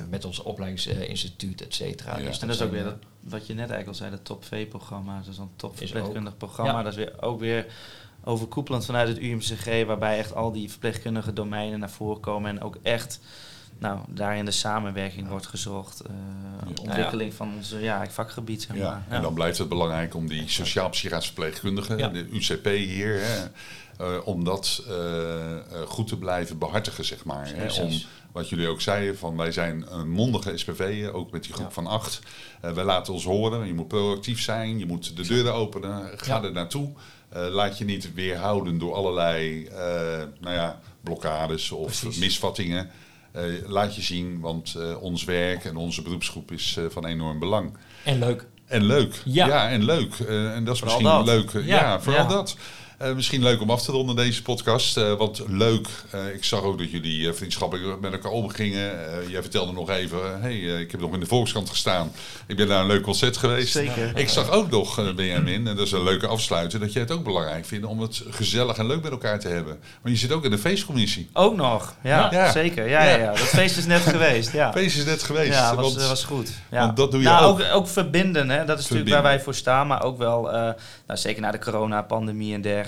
met 0.09 0.26
ons 0.26 0.39
opleidingsinstituut, 0.39 1.61
et 1.61 1.74
cetera. 1.74 2.18
Dus 2.18 2.39
en 2.39 2.47
dat 2.47 2.55
is 2.55 2.61
ook 2.61 2.72
weer 2.72 2.84
dat, 2.84 2.95
wat 3.20 3.47
je 3.47 3.53
net 3.53 3.70
eigenlijk 3.70 3.88
al 3.88 3.93
zei, 3.93 4.11
dat 4.11 4.26
top 4.26 4.43
V-programma, 4.43 5.22
dus 5.26 5.38
een 5.38 5.49
top 5.55 5.78
verpleegkundig 5.78 6.38
programma. 6.38 6.84
Dat 6.84 6.91
is 6.91 6.97
weer 6.97 7.22
ook 7.22 7.39
weer 7.39 7.66
overkoepelend 8.24 8.86
vanuit 8.86 9.07
het 9.07 9.18
UMCG, 9.18 9.86
waarbij 9.86 10.18
echt 10.18 10.36
al 10.36 10.51
die 10.51 10.70
verpleegkundige 10.70 11.34
domeinen 11.34 11.80
naar 11.80 11.89
voren 11.89 12.22
komen 12.22 12.49
en 12.49 12.61
ook 12.61 12.78
echt 12.82 13.20
nou, 13.80 14.00
daarin 14.08 14.46
de 14.46 14.52
samenwerking 14.52 15.28
wordt 15.28 15.46
gezocht. 15.46 16.02
Uh, 16.10 16.70
ontwikkeling 16.82 17.34
van 17.34 17.54
ons 17.56 17.76
ja, 17.80 18.10
vakgebied. 18.10 18.62
Zeg 18.62 18.78
maar. 18.78 19.06
En 19.10 19.22
dan 19.22 19.34
blijft 19.34 19.58
het 19.58 19.70
belangrijk 19.70 20.16
om 20.16 20.28
die 20.28 20.50
sociaal-psychiatrische 20.50 21.34
verpleegkundigen, 21.34 22.14
de 22.14 22.28
UCP 22.32 22.66
hier, 22.66 23.20
hè, 23.22 23.44
uh, 24.02 24.28
om 24.28 24.44
dat 24.44 24.84
uh, 24.88 24.96
goed 25.88 26.08
te 26.08 26.18
blijven 26.18 26.58
behartigen, 26.58 27.06
zeg 27.06 27.26
maar. 27.26 27.48
Hè, 27.48 27.82
om 27.82 28.02
wat 28.32 28.50
jullie 28.50 28.68
ook 28.68 28.82
zeiden, 28.82 29.18
van 29.18 29.38
wij 29.38 29.52
zijn 29.52 29.86
een 29.90 30.10
mondige 30.10 30.58
SPV, 30.58 31.10
ook 31.14 31.32
met 31.32 31.44
die 31.44 31.54
groep 31.54 31.74
van 31.74 31.88
acht. 31.88 32.20
Wij 32.62 32.84
laten 32.84 33.14
ons 33.14 33.24
horen, 33.24 33.68
je 33.68 33.74
moet 33.74 33.88
proactief 33.88 34.42
zijn, 34.42 34.80
je 34.80 34.86
moet 34.86 35.16
de 35.16 35.28
deuren 35.28 35.54
openen, 35.54 36.10
ga 36.16 36.44
er 36.44 36.52
naartoe. 36.52 36.92
Laat 37.30 37.78
je 37.78 37.86
niet 37.86 38.14
weerhouden 38.14 38.78
door 38.78 38.94
allerlei 38.94 39.70
nou 40.40 40.56
ja, 40.56 40.80
blokkades 41.02 41.72
of 41.72 42.00
Precies. 42.00 42.18
misvattingen. 42.18 42.90
Laat 43.66 43.96
je 43.96 44.02
zien, 44.02 44.40
want 44.40 44.78
ons 45.00 45.24
werk 45.24 45.66
en 45.66 45.76
onze 45.76 46.02
beroepsgroep 46.02 46.52
is 46.52 46.80
van 46.90 47.06
enorm 47.06 47.40
belang. 47.40 47.78
En 48.04 48.20
leuk. 48.20 48.48
En 48.66 48.84
leuk. 48.84 49.22
Ja, 49.26 49.48
ja 49.48 49.70
en 49.70 49.84
leuk. 49.84 50.20
en 50.20 50.64
dat 50.64 50.74
is 50.74 50.80
vooral 50.80 51.02
misschien 51.02 51.24
leuk. 51.26 51.52
Ja, 51.52 51.62
ja 51.62 52.02
vooral 52.02 52.28
dat. 52.28 52.58
Uh, 53.02 53.14
misschien 53.14 53.43
leuk 53.43 53.62
om 53.62 53.70
af 53.70 53.82
te 53.82 53.91
ronden 53.91 54.16
deze 54.16 54.41
podcast. 54.41 54.98
Uh, 54.98 55.14
want 55.14 55.41
leuk, 55.48 55.88
uh, 56.16 56.34
ik 56.34 56.43
zag 56.43 56.62
ook 56.62 56.78
dat 56.78 56.91
jullie 56.91 57.34
vriendschappelijk 57.34 58.00
met 58.00 58.12
elkaar 58.12 58.32
omgingen. 58.32 58.91
jij 59.30 59.41
vertelde 59.41 59.72
nog 59.72 59.89
even, 59.89 60.41
hey, 60.41 60.60
ik 60.60 60.91
heb 60.91 61.00
nog 61.00 61.14
in 61.14 61.20
de 61.20 61.26
Volkskrant 61.26 61.70
gestaan. 61.70 62.12
Ik 62.48 62.56
ben 62.56 62.68
naar 62.68 62.82
een 62.82 62.88
leuk 62.88 63.02
concert 63.02 63.38
geweest. 63.38 63.72
Zeker. 63.72 64.18
Ik 64.18 64.30
zag 64.30 64.50
ook 64.50 64.70
nog, 64.70 65.16
Benjamin, 65.16 65.68
en 65.68 65.76
dat 65.76 65.86
is 65.86 65.91
een 65.91 66.04
leuke 66.04 66.28
afsluiter, 66.28 66.80
dat 66.80 66.93
jij 66.93 67.02
het 67.02 67.12
ook 67.12 67.24
belangrijk 67.24 67.66
vindt 67.66 67.86
om 67.86 68.02
het 68.02 68.24
gezellig 68.30 68.78
en 68.78 68.88
leuk 68.88 69.02
met 69.02 69.12
elkaar 69.12 69.39
te 69.39 69.48
hebben. 69.48 69.80
Maar 70.02 70.12
je 70.12 70.18
zit 70.18 70.32
ook 70.32 70.43
in 70.43 70.52
de 70.52 70.58
feestcommissie. 70.58 71.30
Ook 71.34 71.56
nog, 71.56 71.96
ja, 72.04 72.32
ja. 72.32 72.52
zeker. 72.52 72.88
Ja, 72.88 73.04
ja. 73.04 73.18
Ja, 73.18 73.30
Dat 73.32 73.39
feest 73.39 73.78
is 73.78 73.86
net 73.86 74.02
geweest. 74.16 74.52
Ja. 74.52 74.72
feest 74.72 74.98
is 74.98 75.06
net 75.06 75.24
geweest. 75.24 75.54
Ja, 75.54 75.76
was, 75.76 75.93
want, 75.93 76.08
was 76.08 76.24
goed. 76.24 76.52
Ja. 76.72 76.80
Want 76.80 76.98
dat 76.98 77.12
doe 77.12 77.22
je 77.22 77.28
nou, 77.28 77.46
ook. 77.46 77.60
ook. 77.60 77.74
ook. 77.74 77.88
verbinden, 77.88 78.50
hè. 78.50 78.66
dat 78.66 78.80
is 78.80 78.84
natuurlijk 78.84 79.14
waar 79.14 79.24
wij 79.24 79.39
voor 79.39 79.56
staan. 79.56 79.88
Maar 79.88 80.04
ook 80.04 80.18
wel, 80.18 80.41
nou, 80.41 80.76
zeker 81.08 81.41
na 81.41 81.52
de 81.52 81.60
corona-pandemie 81.60 82.54
en 82.54 82.62
dergelijke. 82.62 82.85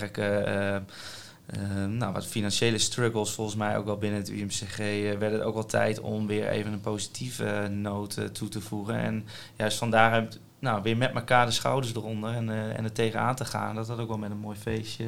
Uh, 1.58 1.86
nou, 1.86 2.14
wat 2.14 2.28
financiële 2.28 2.78
struggles 2.78 3.32
volgens 3.32 3.56
mij 3.56 3.78
ook 3.78 3.86
wel 3.86 3.98
binnen 3.98 4.20
het 4.20 4.30
UMCG 4.30 4.80
uh, 4.80 5.18
werd 5.18 5.32
het 5.32 5.41
ook 5.41 5.54
wel 5.54 5.66
tijd 5.66 6.00
om 6.00 6.28
weer 6.28 6.48
even 6.48 6.74
een 6.74 6.82
positieve 6.82 7.68
noot 7.72 8.20
toe 8.34 8.50
te 8.50 8.62
voegen. 8.62 8.95
En 8.95 9.26
juist 9.56 9.78
vandaar 9.78 10.28
nou, 10.60 10.82
weer 10.82 10.98
met 10.98 11.14
elkaar 11.14 11.45
de 11.45 11.52
schouders 11.52 11.95
eronder 11.95 12.34
en, 12.34 12.50
en 12.50 12.84
er 12.84 12.91
tegenaan 12.91 13.36
te 13.36 13.45
gaan, 13.45 13.76
dat 13.76 13.88
dat 13.88 14.00
ook 14.00 14.08
wel 14.08 14.18
met 14.18 14.32
een 14.32 14.38
mooi 14.38 14.58
feestje 14.58 15.06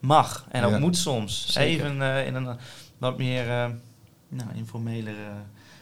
mag. 0.00 0.46
En 0.50 0.64
ook 0.64 0.78
moet 0.78 0.96
soms. 0.96 1.56
Even 1.56 2.02
in 2.26 2.34
een 2.34 2.56
wat 2.98 3.18
meer 3.18 3.46
nou, 4.28 4.50
informelere 4.54 5.32